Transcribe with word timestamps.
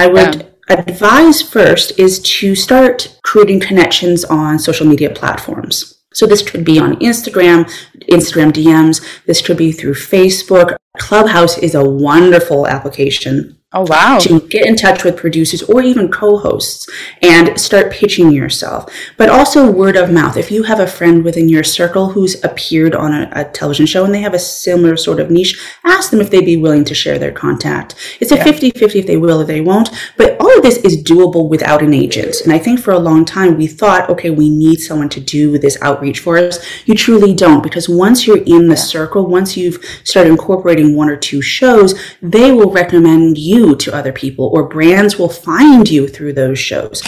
I 0.00 0.06
would 0.06 0.36
yeah. 0.36 0.76
advise 0.78 1.42
first 1.42 1.98
is 1.98 2.20
to 2.20 2.54
start 2.54 3.18
creating 3.22 3.60
connections 3.60 4.24
on 4.24 4.58
social 4.58 4.86
media 4.86 5.10
platforms. 5.10 6.00
So 6.14 6.26
this 6.26 6.40
could 6.40 6.64
be 6.64 6.78
on 6.78 6.96
Instagram, 7.00 7.70
Instagram 8.08 8.50
DMs. 8.50 9.04
This 9.26 9.42
could 9.42 9.58
be 9.58 9.72
through 9.72 9.92
Facebook. 9.92 10.76
Clubhouse 10.98 11.58
is 11.58 11.74
a 11.74 11.84
wonderful 11.84 12.66
application 12.66 13.59
Oh, 13.72 13.86
wow. 13.88 14.18
To 14.18 14.40
get 14.48 14.66
in 14.66 14.74
touch 14.74 15.04
with 15.04 15.16
producers 15.16 15.62
or 15.62 15.80
even 15.80 16.10
co 16.10 16.38
hosts 16.38 16.88
and 17.22 17.58
start 17.60 17.92
pitching 17.92 18.32
yourself. 18.32 18.92
But 19.16 19.28
also 19.28 19.70
word 19.70 19.94
of 19.94 20.10
mouth. 20.10 20.36
If 20.36 20.50
you 20.50 20.64
have 20.64 20.80
a 20.80 20.88
friend 20.88 21.22
within 21.22 21.48
your 21.48 21.62
circle 21.62 22.08
who's 22.08 22.42
appeared 22.42 22.96
on 22.96 23.14
a, 23.14 23.30
a 23.32 23.44
television 23.44 23.86
show 23.86 24.04
and 24.04 24.12
they 24.12 24.22
have 24.22 24.34
a 24.34 24.40
similar 24.40 24.96
sort 24.96 25.20
of 25.20 25.30
niche, 25.30 25.56
ask 25.84 26.10
them 26.10 26.20
if 26.20 26.30
they'd 26.30 26.44
be 26.44 26.56
willing 26.56 26.84
to 26.86 26.96
share 26.96 27.16
their 27.16 27.30
contact. 27.30 27.94
It's 28.18 28.32
a 28.32 28.42
50 28.42 28.72
50 28.72 28.98
if 28.98 29.06
they 29.06 29.16
will 29.16 29.40
or 29.40 29.44
they 29.44 29.60
won't. 29.60 29.90
But 30.16 30.36
all 30.40 30.56
of 30.56 30.64
this 30.64 30.78
is 30.78 31.00
doable 31.04 31.48
without 31.48 31.80
an 31.80 31.94
agent. 31.94 32.40
And 32.40 32.52
I 32.52 32.58
think 32.58 32.80
for 32.80 32.90
a 32.90 32.98
long 32.98 33.24
time 33.24 33.56
we 33.56 33.68
thought, 33.68 34.10
okay, 34.10 34.30
we 34.30 34.50
need 34.50 34.80
someone 34.80 35.10
to 35.10 35.20
do 35.20 35.58
this 35.58 35.80
outreach 35.80 36.18
for 36.18 36.38
us. 36.38 36.58
You 36.86 36.96
truly 36.96 37.34
don't 37.34 37.62
because 37.62 37.88
once 37.88 38.26
you're 38.26 38.38
in 38.38 38.66
the 38.66 38.74
yeah. 38.74 38.82
circle, 38.82 39.28
once 39.28 39.56
you've 39.56 39.78
started 40.02 40.30
incorporating 40.30 40.96
one 40.96 41.08
or 41.08 41.16
two 41.16 41.40
shows, 41.40 41.94
they 42.20 42.50
will 42.50 42.72
recommend 42.72 43.38
you 43.38 43.59
you 43.60 43.76
to 43.76 43.94
other 43.94 44.12
people, 44.12 44.46
or 44.54 44.62
brands 44.64 45.18
will 45.18 45.28
find 45.28 45.88
you 45.90 46.08
through 46.08 46.32
those 46.32 46.58
shows. 46.58 47.02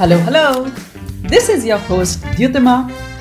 Hello, 0.00 0.18
hello. 0.18 0.70
This 1.22 1.48
is 1.48 1.64
your 1.64 1.78
host, 1.78 2.20
Dyutima, 2.36 2.76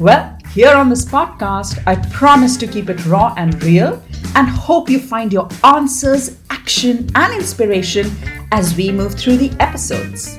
Well, 0.00 0.38
here 0.52 0.76
on 0.76 0.88
this 0.88 1.04
podcast, 1.04 1.82
I 1.84 1.96
promise 2.10 2.56
to 2.58 2.68
keep 2.68 2.88
it 2.88 3.04
raw 3.06 3.34
and 3.36 3.60
real 3.64 4.00
and 4.36 4.48
hope 4.48 4.88
you 4.88 5.00
find 5.00 5.32
your 5.32 5.48
answers, 5.64 6.38
action, 6.50 7.10
and 7.16 7.34
inspiration 7.34 8.08
as 8.52 8.76
we 8.76 8.92
move 8.92 9.14
through 9.14 9.38
the 9.38 9.50
episodes. 9.58 10.38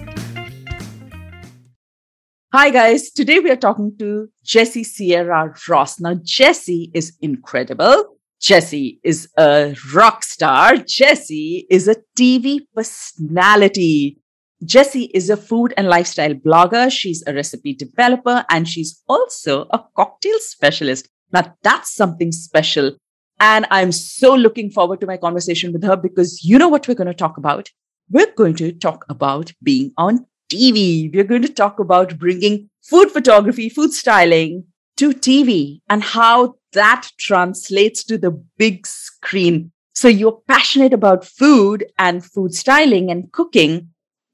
Hi, 2.53 2.69
guys. 2.69 3.11
Today 3.11 3.39
we 3.39 3.51
are 3.51 3.57
talking 3.57 3.97
to 3.99 4.29
Jessie 4.45 4.85
Sierra 4.85 5.53
Ross. 5.67 5.99
Now, 5.99 6.13
Jessie 6.23 6.89
is 6.93 7.17
incredible. 7.21 8.15
Jessie 8.39 9.01
is 9.03 9.27
a 9.37 9.75
rock 9.93 10.23
star. 10.23 10.77
Jessie 10.77 11.67
is 11.69 11.89
a 11.89 11.97
TV 12.17 12.61
personality. 12.73 14.18
Jessie 14.65 15.05
is 15.13 15.29
a 15.29 15.37
food 15.37 15.73
and 15.77 15.87
lifestyle 15.87 16.33
blogger. 16.33 16.91
She's 16.91 17.23
a 17.25 17.33
recipe 17.33 17.73
developer 17.73 18.45
and 18.49 18.67
she's 18.67 19.01
also 19.07 19.67
a 19.71 19.83
cocktail 19.95 20.37
specialist. 20.39 21.07
Now 21.31 21.55
that's 21.63 21.93
something 21.93 22.31
special. 22.31 22.97
And 23.39 23.65
I'm 23.71 23.93
so 23.93 24.35
looking 24.35 24.69
forward 24.69 24.99
to 24.99 25.07
my 25.07 25.15
conversation 25.15 25.71
with 25.71 25.83
her 25.83 25.95
because 25.95 26.43
you 26.43 26.57
know 26.57 26.67
what 26.67 26.87
we're 26.87 26.95
going 26.95 27.07
to 27.07 27.13
talk 27.13 27.37
about? 27.37 27.69
We're 28.09 28.33
going 28.35 28.55
to 28.55 28.73
talk 28.73 29.05
about 29.07 29.53
being 29.63 29.93
on 29.97 30.25
TV. 30.51 31.13
We're 31.13 31.23
going 31.23 31.43
to 31.43 31.53
talk 31.53 31.79
about 31.79 32.19
bringing 32.19 32.69
food 32.83 33.11
photography, 33.11 33.69
food 33.69 33.93
styling 33.93 34.65
to 34.97 35.11
TV 35.11 35.79
and 35.87 36.03
how 36.03 36.55
that 36.73 37.09
translates 37.17 38.03
to 38.03 38.17
the 38.17 38.31
big 38.57 38.85
screen. 38.85 39.71
So 39.93 40.09
you're 40.09 40.41
passionate 40.47 40.93
about 40.93 41.23
food 41.23 41.85
and 41.97 42.25
food 42.25 42.53
styling 42.53 43.09
and 43.09 43.31
cooking 43.31 43.89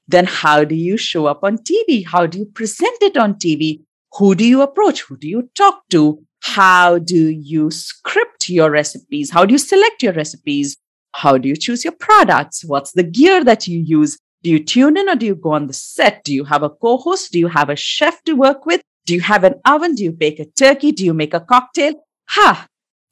then 0.08 0.24
how 0.26 0.64
do 0.64 0.74
you 0.74 0.96
show 0.96 1.26
up 1.26 1.42
on 1.42 1.58
TV? 1.58 2.06
How 2.06 2.26
do 2.26 2.38
you 2.38 2.46
present 2.46 2.96
it 3.02 3.16
on 3.16 3.34
TV? 3.34 3.82
Who 4.18 4.34
do 4.34 4.44
you 4.44 4.62
approach? 4.62 5.02
Who 5.02 5.16
do 5.16 5.28
you 5.28 5.50
talk 5.54 5.82
to? 5.90 6.22
How 6.42 6.98
do 6.98 7.30
you 7.30 7.70
script 7.70 8.48
your 8.48 8.70
recipes? 8.70 9.30
How 9.30 9.44
do 9.44 9.52
you 9.52 9.58
select 9.58 10.02
your 10.02 10.12
recipes? 10.12 10.76
How 11.12 11.38
do 11.38 11.48
you 11.48 11.56
choose 11.56 11.84
your 11.84 11.94
products? 11.94 12.64
What's 12.64 12.92
the 12.92 13.02
gear 13.02 13.42
that 13.44 13.66
you 13.66 13.80
use? 13.80 14.18
Do 14.42 14.50
you 14.50 14.62
tune 14.62 14.96
in 14.96 15.08
or 15.08 15.16
do 15.16 15.26
you 15.26 15.34
go 15.34 15.52
on 15.52 15.66
the 15.66 15.72
set? 15.72 16.22
Do 16.24 16.32
you 16.32 16.44
have 16.44 16.62
a 16.62 16.70
co 16.70 16.98
host? 16.98 17.32
Do 17.32 17.38
you 17.38 17.48
have 17.48 17.68
a 17.68 17.76
chef 17.76 18.22
to 18.24 18.34
work 18.34 18.64
with? 18.64 18.80
Do 19.06 19.14
you 19.14 19.20
have 19.20 19.44
an 19.44 19.54
oven? 19.64 19.94
Do 19.94 20.04
you 20.04 20.12
bake 20.12 20.38
a 20.38 20.44
turkey? 20.44 20.92
Do 20.92 21.04
you 21.04 21.14
make 21.14 21.34
a 21.34 21.40
cocktail? 21.40 21.94
Ha! 22.28 22.66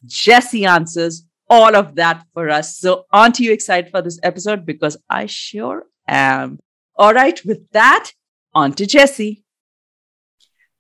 Jessie 0.07 0.67
answers 0.67 1.25
all 1.49 1.75
of 1.75 1.97
that 1.97 2.25
for 2.35 2.51
us. 2.51 2.79
So, 2.79 3.05
aren't 3.13 3.41
you 3.41 3.53
excited 3.53 3.91
for 3.91 4.03
this 4.03 4.19
episode? 4.23 4.67
Because 4.67 4.97
I 5.09 5.27
sure 5.27 5.85
am. 6.07 6.59
All 6.97 7.13
right, 7.13 7.45
with 7.45 7.69
that, 7.73 8.13
on 8.55 8.73
to 8.75 8.87
Jesse. 8.87 9.45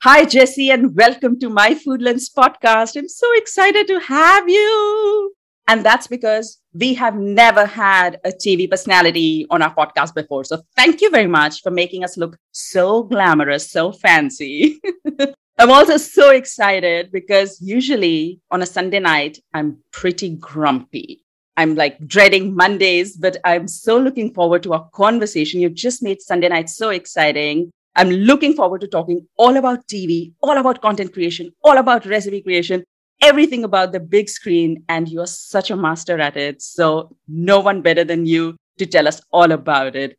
Hi, 0.02 0.24
Jesse, 0.24 0.70
and 0.70 0.94
welcome 0.94 1.40
to 1.40 1.48
my 1.48 1.74
Food 1.74 2.00
Lens 2.02 2.30
podcast. 2.30 2.96
I'm 2.96 3.08
so 3.08 3.26
excited 3.34 3.88
to 3.88 3.98
have 3.98 4.48
you. 4.48 5.34
And 5.66 5.84
that's 5.84 6.06
because 6.06 6.60
we 6.72 6.94
have 6.94 7.16
never 7.16 7.66
had 7.66 8.20
a 8.24 8.30
TV 8.30 8.70
personality 8.70 9.44
on 9.50 9.60
our 9.60 9.74
podcast 9.74 10.14
before. 10.14 10.44
So 10.44 10.62
thank 10.76 11.00
you 11.00 11.10
very 11.10 11.26
much 11.26 11.62
for 11.62 11.72
making 11.72 12.04
us 12.04 12.16
look 12.16 12.36
so 12.52 13.02
glamorous, 13.02 13.68
so 13.68 13.90
fancy. 13.90 14.80
I'm 15.58 15.72
also 15.72 15.96
so 15.96 16.30
excited 16.30 17.10
because 17.10 17.60
usually 17.60 18.40
on 18.52 18.62
a 18.62 18.66
Sunday 18.66 19.00
night, 19.00 19.38
I'm 19.52 19.78
pretty 19.90 20.36
grumpy. 20.36 21.23
I'm 21.56 21.74
like 21.74 22.04
dreading 22.06 22.54
Mondays, 22.54 23.16
but 23.16 23.36
I'm 23.44 23.68
so 23.68 23.96
looking 23.96 24.34
forward 24.34 24.62
to 24.64 24.72
our 24.72 24.88
conversation. 24.90 25.60
You 25.60 25.70
just 25.70 26.02
made 26.02 26.20
Sunday 26.20 26.48
night 26.48 26.68
so 26.68 26.90
exciting. 26.90 27.70
I'm 27.96 28.10
looking 28.10 28.54
forward 28.54 28.80
to 28.80 28.88
talking 28.88 29.26
all 29.36 29.56
about 29.56 29.86
TV, 29.86 30.32
all 30.42 30.58
about 30.58 30.82
content 30.82 31.12
creation, 31.12 31.52
all 31.62 31.78
about 31.78 32.06
recipe 32.06 32.42
creation, 32.42 32.82
everything 33.22 33.62
about 33.62 33.92
the 33.92 34.00
big 34.00 34.28
screen. 34.28 34.82
And 34.88 35.08
you're 35.08 35.28
such 35.28 35.70
a 35.70 35.76
master 35.76 36.18
at 36.18 36.36
it. 36.36 36.60
So 36.60 37.16
no 37.28 37.60
one 37.60 37.82
better 37.82 38.02
than 38.02 38.26
you 38.26 38.56
to 38.78 38.86
tell 38.86 39.06
us 39.06 39.20
all 39.30 39.52
about 39.52 39.94
it. 39.94 40.18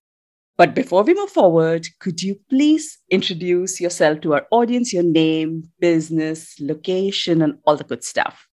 But 0.58 0.74
before 0.74 1.04
we 1.04 1.14
move 1.14 1.32
forward, 1.32 1.86
could 2.00 2.24
you 2.24 2.40
please 2.50 2.98
introduce 3.10 3.82
yourself 3.82 4.22
to 4.22 4.36
our 4.36 4.48
audience, 4.52 4.94
your 4.94 5.04
name, 5.04 5.70
business, 5.82 6.56
location, 6.62 7.42
and 7.42 7.58
all 7.66 7.76
the 7.76 7.84
good 7.84 8.06
stuff? 8.06 8.48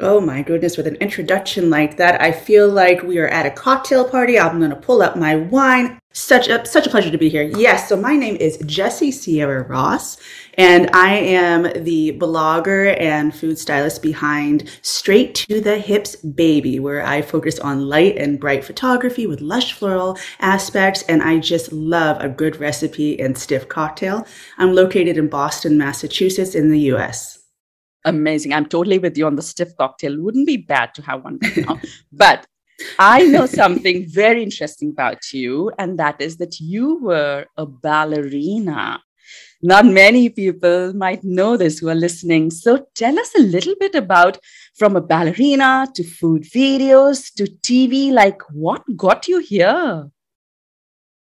Oh 0.00 0.22
my 0.22 0.40
goodness, 0.40 0.78
with 0.78 0.86
an 0.86 0.96
introduction 0.96 1.68
like 1.68 1.98
that, 1.98 2.18
I 2.18 2.32
feel 2.32 2.66
like 2.66 3.02
we 3.02 3.18
are 3.18 3.28
at 3.28 3.44
a 3.44 3.50
cocktail 3.50 4.08
party. 4.08 4.38
I'm 4.38 4.58
going 4.58 4.70
to 4.70 4.76
pull 4.76 5.02
up 5.02 5.16
my 5.16 5.36
wine. 5.36 5.98
Such 6.14 6.48
a 6.48 6.64
such 6.64 6.86
a 6.86 6.90
pleasure 6.90 7.10
to 7.10 7.18
be 7.18 7.28
here. 7.28 7.42
Yes, 7.42 7.88
so 7.88 7.96
my 7.96 8.16
name 8.16 8.36
is 8.36 8.56
Jessie 8.66 9.10
Sierra 9.10 9.62
Ross, 9.62 10.16
and 10.54 10.88
I 10.94 11.14
am 11.14 11.84
the 11.84 12.18
blogger 12.18 12.98
and 13.00 13.34
food 13.34 13.58
stylist 13.58 14.02
behind 14.02 14.70
Straight 14.80 15.34
to 15.34 15.60
the 15.60 15.78
Hips 15.78 16.16
Baby, 16.16 16.80
where 16.80 17.04
I 17.04 17.20
focus 17.20 17.58
on 17.58 17.88
light 17.88 18.16
and 18.16 18.40
bright 18.40 18.64
photography 18.64 19.26
with 19.26 19.40
lush 19.40 19.74
floral 19.74 20.18
aspects, 20.40 21.02
and 21.02 21.22
I 21.22 21.38
just 21.38 21.70
love 21.70 22.20
a 22.20 22.30
good 22.30 22.56
recipe 22.56 23.20
and 23.20 23.36
stiff 23.36 23.68
cocktail. 23.68 24.26
I'm 24.58 24.74
located 24.74 25.18
in 25.18 25.28
Boston, 25.28 25.76
Massachusetts, 25.76 26.54
in 26.54 26.70
the 26.70 26.80
US 26.92 27.41
amazing. 28.04 28.52
I'm 28.52 28.66
totally 28.66 28.98
with 28.98 29.16
you 29.16 29.26
on 29.26 29.36
the 29.36 29.42
stiff 29.42 29.76
cocktail. 29.76 30.20
Wouldn't 30.20 30.46
be 30.46 30.56
bad 30.56 30.94
to 30.94 31.02
have 31.02 31.24
one 31.24 31.38
now. 31.56 31.80
but 32.12 32.46
I 32.98 33.24
know 33.26 33.46
something 33.46 34.06
very 34.08 34.42
interesting 34.42 34.90
about 34.90 35.32
you, 35.32 35.70
and 35.78 35.98
that 35.98 36.20
is 36.20 36.36
that 36.38 36.60
you 36.60 36.98
were 37.00 37.46
a 37.56 37.66
ballerina. 37.66 39.00
Not 39.62 39.86
many 39.86 40.28
people 40.28 40.92
might 40.92 41.22
know 41.22 41.56
this 41.56 41.78
who 41.78 41.88
are 41.88 41.94
listening. 41.94 42.50
So 42.50 42.86
tell 42.94 43.18
us 43.18 43.32
a 43.36 43.42
little 43.42 43.74
bit 43.78 43.94
about 43.94 44.38
from 44.74 44.96
a 44.96 45.00
ballerina 45.00 45.86
to 45.94 46.02
food 46.02 46.42
videos 46.42 47.32
to 47.34 47.44
TV, 47.44 48.10
like 48.10 48.42
what 48.50 48.82
got 48.96 49.28
you 49.28 49.38
here? 49.38 50.10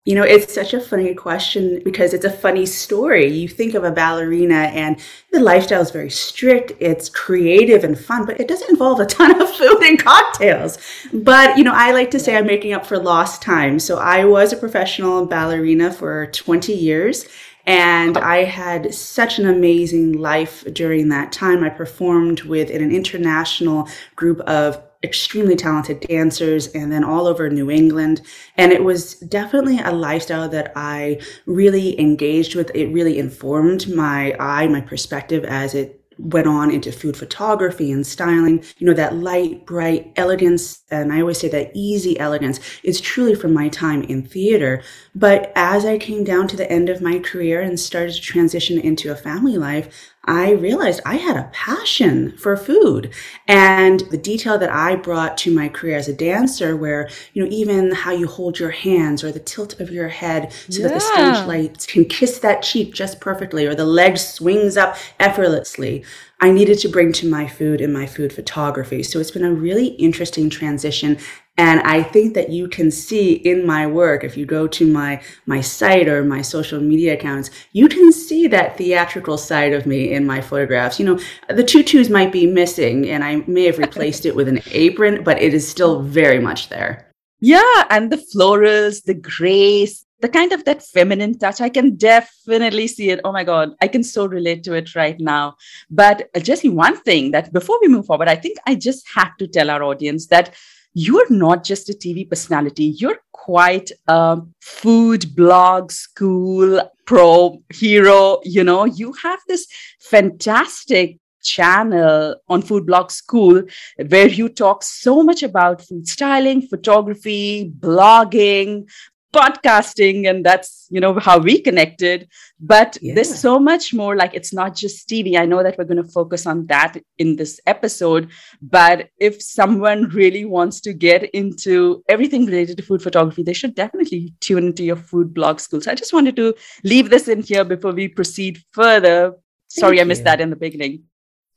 You 0.06 0.14
know, 0.14 0.22
it's 0.22 0.54
such 0.54 0.72
a 0.72 0.80
funny 0.80 1.14
question 1.14 1.82
because 1.84 2.14
it's 2.14 2.24
a 2.24 2.30
funny 2.30 2.64
story. 2.64 3.30
You 3.30 3.46
think 3.46 3.74
of 3.74 3.84
a 3.84 3.90
ballerina 3.90 4.54
and 4.54 4.98
the 5.30 5.40
lifestyle 5.40 5.82
is 5.82 5.90
very 5.90 6.08
strict, 6.08 6.72
it's 6.80 7.10
creative 7.10 7.84
and 7.84 7.98
fun, 7.98 8.24
but 8.24 8.40
it 8.40 8.48
doesn't 8.48 8.70
involve 8.70 9.00
a 9.00 9.04
ton 9.04 9.38
of 9.38 9.50
food 9.56 9.82
and 9.82 10.02
cocktails. 10.02 10.78
But, 11.12 11.58
you 11.58 11.64
know, 11.64 11.74
I 11.74 11.92
like 11.92 12.10
to 12.12 12.18
say 12.18 12.34
I'm 12.34 12.46
making 12.46 12.72
up 12.72 12.86
for 12.86 12.98
lost 12.98 13.42
time. 13.42 13.78
So 13.78 13.98
I 13.98 14.24
was 14.24 14.54
a 14.54 14.56
professional 14.56 15.26
ballerina 15.26 15.92
for 15.92 16.28
20 16.28 16.72
years. 16.72 17.26
And 17.66 18.16
I 18.16 18.44
had 18.44 18.94
such 18.94 19.38
an 19.38 19.46
amazing 19.46 20.14
life 20.14 20.64
during 20.72 21.10
that 21.10 21.30
time. 21.30 21.62
I 21.62 21.68
performed 21.68 22.40
with 22.42 22.70
an 22.70 22.90
international 22.90 23.86
group 24.16 24.40
of 24.40 24.82
extremely 25.02 25.56
talented 25.56 26.00
dancers 26.00 26.66
and 26.68 26.92
then 26.92 27.04
all 27.04 27.26
over 27.26 27.48
New 27.48 27.70
England. 27.70 28.20
And 28.56 28.72
it 28.72 28.84
was 28.84 29.14
definitely 29.14 29.78
a 29.78 29.92
lifestyle 29.92 30.48
that 30.50 30.72
I 30.76 31.20
really 31.46 31.98
engaged 31.98 32.54
with. 32.54 32.70
It 32.74 32.92
really 32.92 33.18
informed 33.18 33.88
my 33.94 34.34
eye, 34.38 34.66
my 34.68 34.80
perspective 34.80 35.44
as 35.44 35.74
it 35.74 36.00
went 36.18 36.46
on 36.46 36.70
into 36.70 36.92
food 36.92 37.16
photography 37.16 37.90
and 37.90 38.06
styling. 38.06 38.62
You 38.78 38.86
know, 38.86 38.94
that 38.94 39.16
light, 39.16 39.64
bright 39.66 40.12
elegance, 40.16 40.82
and 40.90 41.12
I 41.12 41.20
always 41.20 41.38
say 41.38 41.48
that 41.48 41.70
easy 41.74 42.18
elegance 42.18 42.60
is 42.82 43.00
truly 43.00 43.34
from 43.34 43.54
my 43.54 43.68
time 43.68 44.02
in 44.02 44.22
theater. 44.22 44.82
But 45.14 45.52
as 45.56 45.84
I 45.84 45.98
came 45.98 46.24
down 46.24 46.48
to 46.48 46.56
the 46.56 46.70
end 46.70 46.88
of 46.88 47.00
my 47.00 47.18
career 47.18 47.60
and 47.60 47.80
started 47.80 48.14
to 48.14 48.20
transition 48.20 48.78
into 48.78 49.10
a 49.10 49.16
family 49.16 49.56
life, 49.56 50.09
I 50.24 50.52
realized 50.52 51.00
I 51.06 51.16
had 51.16 51.36
a 51.36 51.50
passion 51.52 52.36
for 52.36 52.54
food 52.56 53.12
and 53.48 54.00
the 54.10 54.18
detail 54.18 54.58
that 54.58 54.70
I 54.70 54.96
brought 54.96 55.38
to 55.38 55.54
my 55.54 55.68
career 55.68 55.96
as 55.96 56.08
a 56.08 56.12
dancer, 56.12 56.76
where, 56.76 57.08
you 57.32 57.42
know, 57.42 57.50
even 57.50 57.92
how 57.92 58.12
you 58.12 58.26
hold 58.26 58.58
your 58.58 58.70
hands 58.70 59.24
or 59.24 59.32
the 59.32 59.40
tilt 59.40 59.80
of 59.80 59.90
your 59.90 60.08
head 60.08 60.52
so 60.68 60.82
yeah. 60.82 60.88
that 60.88 60.94
the 60.94 61.00
stage 61.00 61.46
lights 61.46 61.86
can 61.86 62.04
kiss 62.04 62.38
that 62.40 62.62
cheek 62.62 62.92
just 62.92 63.20
perfectly 63.20 63.66
or 63.66 63.74
the 63.74 63.86
leg 63.86 64.18
swings 64.18 64.76
up 64.76 64.96
effortlessly. 65.18 66.04
I 66.40 66.50
needed 66.50 66.78
to 66.80 66.88
bring 66.88 67.12
to 67.14 67.28
my 67.28 67.46
food 67.46 67.80
and 67.80 67.92
my 67.92 68.06
food 68.06 68.32
photography. 68.32 69.02
So 69.02 69.20
it's 69.20 69.30
been 69.30 69.44
a 69.44 69.52
really 69.52 69.88
interesting 69.88 70.50
transition. 70.50 71.18
And 71.60 71.80
I 71.80 72.02
think 72.02 72.32
that 72.36 72.48
you 72.48 72.68
can 72.68 72.90
see 72.90 73.32
in 73.34 73.66
my 73.66 73.86
work, 73.86 74.24
if 74.24 74.34
you 74.34 74.46
go 74.46 74.66
to 74.68 74.86
my, 74.90 75.20
my 75.44 75.60
site 75.60 76.08
or 76.08 76.24
my 76.24 76.40
social 76.40 76.80
media 76.80 77.12
accounts, 77.12 77.50
you 77.72 77.86
can 77.86 78.12
see 78.12 78.46
that 78.46 78.78
theatrical 78.78 79.36
side 79.36 79.74
of 79.74 79.84
me 79.84 80.10
in 80.10 80.26
my 80.26 80.40
photographs. 80.40 80.98
You 80.98 81.04
know, 81.04 81.20
the 81.50 81.62
tutus 81.62 82.08
might 82.08 82.32
be 82.32 82.46
missing 82.46 83.10
and 83.10 83.22
I 83.22 83.44
may 83.46 83.64
have 83.64 83.76
replaced 83.76 84.24
it 84.24 84.34
with 84.34 84.48
an 84.48 84.62
apron, 84.70 85.22
but 85.22 85.42
it 85.42 85.52
is 85.52 85.68
still 85.68 86.00
very 86.00 86.40
much 86.40 86.70
there. 86.70 87.12
Yeah, 87.40 87.84
and 87.90 88.10
the 88.10 88.24
florals, 88.34 89.04
the 89.04 89.12
grace, 89.12 90.06
the 90.20 90.30
kind 90.30 90.52
of 90.52 90.64
that 90.66 90.82
feminine 90.82 91.38
touch 91.38 91.62
i 91.62 91.70
can 91.70 91.96
definitely 91.96 92.86
see 92.86 93.08
it 93.08 93.20
oh 93.24 93.32
my 93.32 93.42
god 93.42 93.70
i 93.80 93.88
can 93.88 94.02
so 94.02 94.26
relate 94.26 94.62
to 94.62 94.74
it 94.74 94.94
right 94.94 95.18
now 95.18 95.56
but 95.90 96.28
jesse 96.42 96.68
one 96.68 96.94
thing 96.94 97.30
that 97.30 97.50
before 97.54 97.78
we 97.80 97.88
move 97.88 98.04
forward 98.04 98.28
i 98.28 98.36
think 98.36 98.58
i 98.66 98.74
just 98.74 99.08
have 99.14 99.34
to 99.38 99.46
tell 99.46 99.70
our 99.70 99.82
audience 99.82 100.26
that 100.26 100.54
you're 100.92 101.30
not 101.30 101.64
just 101.64 101.88
a 101.88 101.92
tv 101.92 102.28
personality. 102.28 102.96
You're 102.98 103.18
quite 103.32 103.90
a 104.08 104.40
food 104.60 105.34
blog 105.34 105.92
school 105.92 106.80
pro 107.06 107.62
hero 107.72 108.40
you 108.44 108.64
know? 108.64 108.84
You 108.84 109.12
have 109.22 109.40
this 109.48 109.66
fantastic 110.00 111.18
channel 111.42 112.36
on 112.48 112.62
food 112.62 112.86
blog 112.86 113.10
school 113.10 113.62
where 114.08 114.28
you 114.28 114.48
talk 114.48 114.82
so 114.82 115.22
much 115.22 115.42
about 115.42 115.82
food 115.82 116.06
styling 116.06 116.62
photography 116.62 117.72
blogging 117.78 118.86
podcasting 119.32 120.28
and 120.28 120.44
that's 120.44 120.86
you 120.90 121.00
know 121.00 121.18
how 121.18 121.38
we 121.38 121.60
connected. 121.60 122.28
But 122.58 122.98
yeah. 123.00 123.14
there's 123.14 123.38
so 123.38 123.58
much 123.58 123.94
more 123.94 124.16
like 124.16 124.34
it's 124.34 124.52
not 124.52 124.74
just 124.74 125.08
tv 125.08 125.36
i 125.38 125.46
know 125.46 125.62
that 125.62 125.76
we're 125.78 125.90
going 125.92 126.02
to 126.04 126.12
focus 126.18 126.46
on 126.46 126.66
that 126.66 126.96
in 127.18 127.36
this 127.36 127.60
episode 127.66 128.28
but 128.60 129.08
if 129.18 129.40
someone 129.42 130.08
really 130.20 130.44
wants 130.44 130.80
to 130.80 130.92
get 130.92 131.24
into 131.30 132.02
everything 132.08 132.46
related 132.46 132.76
to 132.76 132.82
food 132.82 133.02
photography 133.02 133.42
they 133.42 133.52
should 133.52 133.74
definitely 133.74 134.34
tune 134.40 134.66
into 134.66 134.84
your 134.84 134.96
food 134.96 135.32
blog 135.32 135.60
school. 135.60 135.80
So 135.80 135.90
i 135.90 135.94
just 135.94 136.12
wanted 136.12 136.36
to 136.36 136.54
leave 136.84 137.10
this 137.10 137.28
in 137.28 137.42
here 137.42 137.64
before 137.64 137.92
we 137.92 138.08
proceed 138.08 138.62
further. 138.72 139.34
Sorry 139.68 139.96
Thank 139.96 140.06
i 140.06 140.08
missed 140.08 140.24
that 140.24 140.40
in 140.40 140.50
the 140.50 140.56
beginning. 140.56 141.04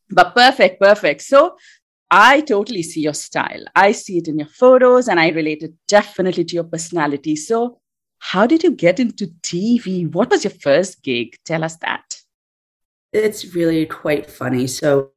But 0.09 0.35
perfect 0.35 0.79
perfect. 0.79 1.21
So 1.21 1.57
I 2.11 2.41
totally 2.41 2.83
see 2.83 3.01
your 3.01 3.13
style. 3.13 3.63
I 3.75 3.91
see 3.91 4.17
it 4.19 4.27
in 4.27 4.37
your 4.37 4.47
photos 4.47 5.07
and 5.07 5.19
I 5.19 5.29
relate 5.29 5.63
it 5.63 5.73
definitely 5.87 6.45
to 6.45 6.55
your 6.55 6.63
personality. 6.63 7.35
So, 7.35 7.79
how 8.19 8.47
did 8.47 8.63
you 8.63 8.71
get 8.71 8.99
into 8.99 9.27
TV? 9.41 10.11
What 10.13 10.29
was 10.29 10.43
your 10.43 10.53
first 10.53 11.03
gig? 11.03 11.35
Tell 11.43 11.63
us 11.63 11.75
that. 11.77 12.21
It's 13.13 13.53
really 13.53 13.85
quite 13.85 14.27
funny. 14.27 14.65
So, 14.65 15.11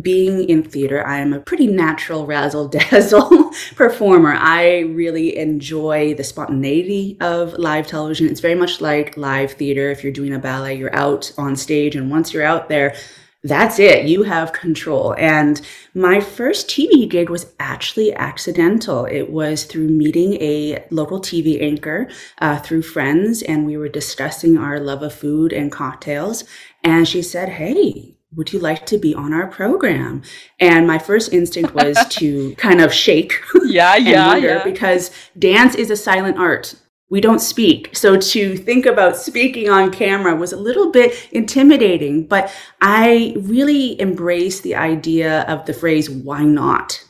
being 0.00 0.48
in 0.48 0.62
theater, 0.62 1.06
I'm 1.06 1.34
a 1.34 1.40
pretty 1.40 1.66
natural 1.66 2.24
razzle 2.24 2.68
dazzle 2.68 3.50
performer. 3.74 4.32
I 4.32 4.80
really 4.80 5.36
enjoy 5.36 6.14
the 6.14 6.24
spontaneity 6.24 7.18
of 7.20 7.52
live 7.54 7.86
television. 7.86 8.28
It's 8.28 8.40
very 8.40 8.54
much 8.54 8.80
like 8.80 9.18
live 9.18 9.52
theater. 9.52 9.90
If 9.90 10.02
you're 10.02 10.14
doing 10.14 10.32
a 10.32 10.38
ballet, 10.38 10.76
you're 10.76 10.94
out 10.94 11.30
on 11.36 11.54
stage, 11.56 11.94
and 11.94 12.10
once 12.10 12.32
you're 12.32 12.42
out 12.42 12.70
there, 12.70 12.94
that's 13.44 13.80
it. 13.80 14.06
You 14.06 14.22
have 14.22 14.52
control. 14.52 15.14
And 15.18 15.60
my 15.94 16.20
first 16.20 16.68
TV 16.68 17.08
gig 17.08 17.28
was 17.28 17.52
actually 17.58 18.14
accidental. 18.14 19.04
It 19.04 19.30
was 19.30 19.64
through 19.64 19.88
meeting 19.88 20.34
a 20.34 20.84
local 20.90 21.20
TV 21.20 21.60
anchor 21.60 22.08
uh, 22.38 22.58
through 22.58 22.82
friends, 22.82 23.42
and 23.42 23.66
we 23.66 23.76
were 23.76 23.88
discussing 23.88 24.56
our 24.56 24.78
love 24.78 25.02
of 25.02 25.12
food 25.12 25.52
and 25.52 25.72
cocktails. 25.72 26.44
And 26.84 27.08
she 27.08 27.20
said, 27.20 27.48
Hey, 27.48 28.16
would 28.34 28.52
you 28.52 28.60
like 28.60 28.86
to 28.86 28.98
be 28.98 29.14
on 29.14 29.32
our 29.32 29.48
program? 29.48 30.22
And 30.60 30.86
my 30.86 30.98
first 30.98 31.32
instinct 31.32 31.74
was 31.74 31.98
to 32.10 32.54
kind 32.56 32.80
of 32.80 32.92
shake. 32.92 33.34
Yeah, 33.64 33.96
yeah, 33.96 34.36
yeah. 34.36 34.64
Because 34.64 35.10
dance 35.36 35.74
is 35.74 35.90
a 35.90 35.96
silent 35.96 36.38
art 36.38 36.76
we 37.12 37.20
don't 37.20 37.40
speak. 37.40 37.94
So 37.94 38.16
to 38.16 38.56
think 38.56 38.86
about 38.86 39.18
speaking 39.18 39.68
on 39.68 39.92
camera 39.92 40.34
was 40.34 40.54
a 40.54 40.56
little 40.56 40.90
bit 40.90 41.28
intimidating, 41.30 42.26
but 42.26 42.50
I 42.80 43.34
really 43.36 44.00
embraced 44.00 44.62
the 44.62 44.76
idea 44.76 45.42
of 45.42 45.66
the 45.66 45.74
phrase, 45.74 46.08
why 46.08 46.42
not? 46.44 47.04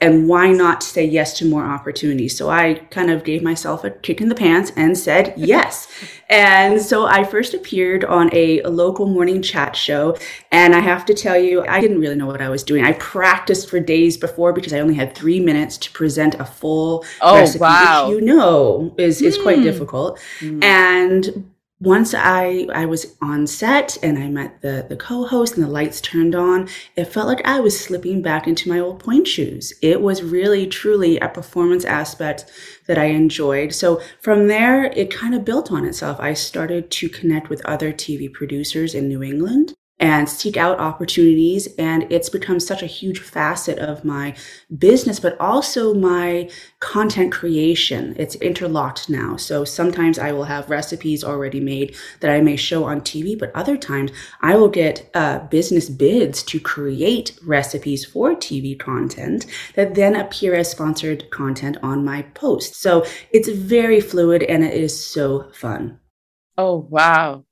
And 0.00 0.28
why 0.28 0.52
not 0.52 0.82
say 0.82 1.04
yes 1.04 1.36
to 1.38 1.44
more 1.44 1.64
opportunities? 1.64 2.36
So 2.36 2.48
I 2.48 2.74
kind 2.90 3.10
of 3.10 3.22
gave 3.22 3.42
myself 3.42 3.84
a 3.84 3.90
kick 3.90 4.20
in 4.20 4.28
the 4.28 4.34
pants 4.34 4.72
and 4.76 4.96
said 4.96 5.34
yes. 5.36 5.88
and 6.30 6.80
so 6.80 7.06
I 7.06 7.24
first 7.24 7.52
appeared 7.52 8.04
on 8.04 8.30
a, 8.32 8.60
a, 8.62 8.70
local 8.70 9.06
morning 9.06 9.42
chat 9.42 9.76
show. 9.76 10.16
And 10.52 10.74
I 10.74 10.80
have 10.80 11.04
to 11.06 11.14
tell 11.14 11.36
you, 11.36 11.66
I 11.66 11.80
didn't 11.80 12.00
really 12.00 12.14
know 12.14 12.26
what 12.26 12.40
I 12.40 12.48
was 12.48 12.62
doing. 12.62 12.84
I 12.84 12.92
practiced 12.94 13.68
for 13.68 13.78
days 13.78 14.16
before 14.16 14.52
because 14.52 14.72
I 14.72 14.80
only 14.80 14.94
had 14.94 15.14
three 15.14 15.40
minutes 15.40 15.76
to 15.78 15.92
present 15.92 16.34
a 16.36 16.44
full 16.44 17.04
oh, 17.20 17.36
recipe, 17.36 17.60
wow. 17.60 18.08
which 18.08 18.14
you 18.14 18.20
know 18.24 18.94
is, 18.98 19.20
is 19.20 19.36
mm. 19.36 19.42
quite 19.42 19.58
hmm. 19.58 19.64
difficult. 19.64 20.18
Mm. 20.40 20.64
And 20.64 21.50
once 21.80 22.12
I, 22.12 22.66
I 22.72 22.86
was 22.86 23.14
on 23.22 23.46
set 23.46 23.96
and 24.02 24.18
I 24.18 24.28
met 24.28 24.62
the, 24.62 24.84
the 24.88 24.96
co-host 24.96 25.54
and 25.54 25.64
the 25.64 25.70
lights 25.70 26.00
turned 26.00 26.34
on, 26.34 26.68
it 26.96 27.04
felt 27.04 27.28
like 27.28 27.44
I 27.46 27.60
was 27.60 27.78
slipping 27.78 28.20
back 28.20 28.48
into 28.48 28.68
my 28.68 28.80
old 28.80 28.98
pointe 28.98 29.28
shoes. 29.28 29.72
It 29.80 30.00
was 30.00 30.22
really, 30.22 30.66
truly 30.66 31.18
a 31.18 31.28
performance 31.28 31.84
aspect 31.84 32.46
that 32.86 32.98
I 32.98 33.06
enjoyed. 33.06 33.72
So 33.72 34.00
from 34.20 34.48
there, 34.48 34.86
it 34.86 35.14
kind 35.14 35.34
of 35.34 35.44
built 35.44 35.70
on 35.70 35.84
itself. 35.84 36.18
I 36.18 36.34
started 36.34 36.90
to 36.90 37.08
connect 37.08 37.48
with 37.48 37.64
other 37.64 37.92
TV 37.92 38.32
producers 38.32 38.94
in 38.94 39.06
New 39.08 39.22
England 39.22 39.74
and 40.00 40.28
seek 40.28 40.56
out 40.56 40.78
opportunities. 40.78 41.68
And 41.78 42.10
it's 42.10 42.28
become 42.28 42.60
such 42.60 42.82
a 42.82 42.86
huge 42.86 43.20
facet 43.20 43.78
of 43.78 44.04
my 44.04 44.34
business, 44.76 45.18
but 45.18 45.38
also 45.40 45.94
my 45.94 46.48
content 46.80 47.32
creation. 47.32 48.14
It's 48.16 48.36
interlocked 48.36 49.08
now. 49.08 49.36
So 49.36 49.64
sometimes 49.64 50.18
I 50.18 50.32
will 50.32 50.44
have 50.44 50.70
recipes 50.70 51.24
already 51.24 51.60
made 51.60 51.96
that 52.20 52.30
I 52.30 52.40
may 52.40 52.56
show 52.56 52.84
on 52.84 53.00
TV, 53.00 53.38
but 53.38 53.54
other 53.54 53.76
times 53.76 54.12
I 54.40 54.56
will 54.56 54.68
get 54.68 55.10
uh, 55.14 55.40
business 55.48 55.88
bids 55.88 56.42
to 56.44 56.60
create 56.60 57.38
recipes 57.44 58.04
for 58.04 58.34
TV 58.34 58.78
content 58.78 59.46
that 59.74 59.94
then 59.94 60.14
appear 60.14 60.54
as 60.54 60.70
sponsored 60.70 61.30
content 61.30 61.76
on 61.82 62.04
my 62.04 62.22
post. 62.22 62.76
So 62.76 63.04
it's 63.32 63.48
very 63.48 64.00
fluid 64.00 64.42
and 64.44 64.62
it 64.64 64.74
is 64.74 65.04
so 65.04 65.50
fun. 65.52 65.98
Oh, 66.56 66.86
wow. 66.90 67.44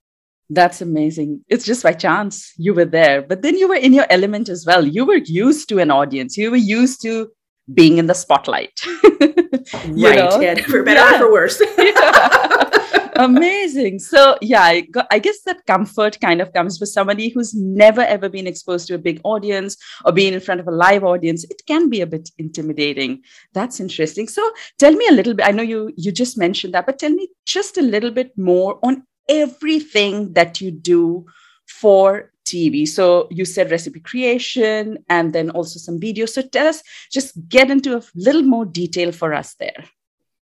That's 0.48 0.80
amazing. 0.80 1.44
It's 1.48 1.64
just 1.64 1.82
by 1.82 1.92
chance 1.92 2.52
you 2.56 2.72
were 2.72 2.84
there, 2.84 3.22
but 3.22 3.42
then 3.42 3.56
you 3.56 3.68
were 3.68 3.74
in 3.74 3.92
your 3.92 4.06
element 4.10 4.48
as 4.48 4.64
well. 4.64 4.86
You 4.86 5.04
were 5.04 5.16
used 5.16 5.68
to 5.70 5.78
an 5.78 5.90
audience, 5.90 6.36
you 6.36 6.50
were 6.50 6.56
used 6.56 7.02
to 7.02 7.30
being 7.72 7.98
in 7.98 8.06
the 8.06 8.14
spotlight. 8.14 8.80
right. 9.12 9.90
Know? 9.90 10.56
For 10.68 10.84
better 10.84 11.00
yeah. 11.00 11.16
or 11.16 11.18
for 11.18 11.32
worse. 11.32 11.60
yeah. 11.78 12.70
Amazing. 13.16 13.98
So, 13.98 14.36
yeah, 14.42 14.62
I, 14.62 14.82
got, 14.82 15.06
I, 15.10 15.18
guess 15.18 15.40
that 15.46 15.64
comfort 15.66 16.20
kind 16.20 16.42
of 16.42 16.52
comes 16.52 16.76
for 16.76 16.84
somebody 16.84 17.30
who's 17.30 17.54
never 17.54 18.02
ever 18.02 18.28
been 18.28 18.46
exposed 18.46 18.86
to 18.88 18.94
a 18.94 18.98
big 18.98 19.20
audience 19.24 19.76
or 20.04 20.12
being 20.12 20.34
in 20.34 20.40
front 20.40 20.60
of 20.60 20.68
a 20.68 20.70
live 20.70 21.02
audience. 21.02 21.44
It 21.44 21.62
can 21.66 21.88
be 21.88 22.02
a 22.02 22.06
bit 22.06 22.30
intimidating. 22.38 23.22
That's 23.54 23.80
interesting. 23.80 24.28
So, 24.28 24.48
tell 24.78 24.92
me 24.92 25.06
a 25.08 25.14
little 25.14 25.34
bit. 25.34 25.46
I 25.46 25.50
know 25.50 25.62
you 25.62 25.92
you 25.96 26.12
just 26.12 26.36
mentioned 26.36 26.74
that, 26.74 26.84
but 26.84 26.98
tell 26.98 27.10
me 27.10 27.28
just 27.46 27.78
a 27.78 27.82
little 27.82 28.10
bit 28.10 28.36
more 28.36 28.78
on 28.82 29.02
everything 29.28 30.33
that 30.35 30.61
you 30.61 30.71
do 30.71 31.26
for 31.66 32.33
TV. 32.45 32.87
So 32.87 33.28
you 33.30 33.45
said 33.45 33.71
recipe 33.71 34.00
creation 34.00 34.99
and 35.09 35.33
then 35.33 35.50
also 35.50 35.78
some 35.78 35.99
videos. 35.99 36.30
So 36.30 36.42
tell 36.42 36.68
us, 36.68 36.83
just 37.11 37.37
get 37.49 37.71
into 37.71 37.97
a 37.97 38.02
little 38.14 38.42
more 38.42 38.64
detail 38.64 39.12
for 39.12 39.35
us 39.35 39.54
there. 39.54 39.85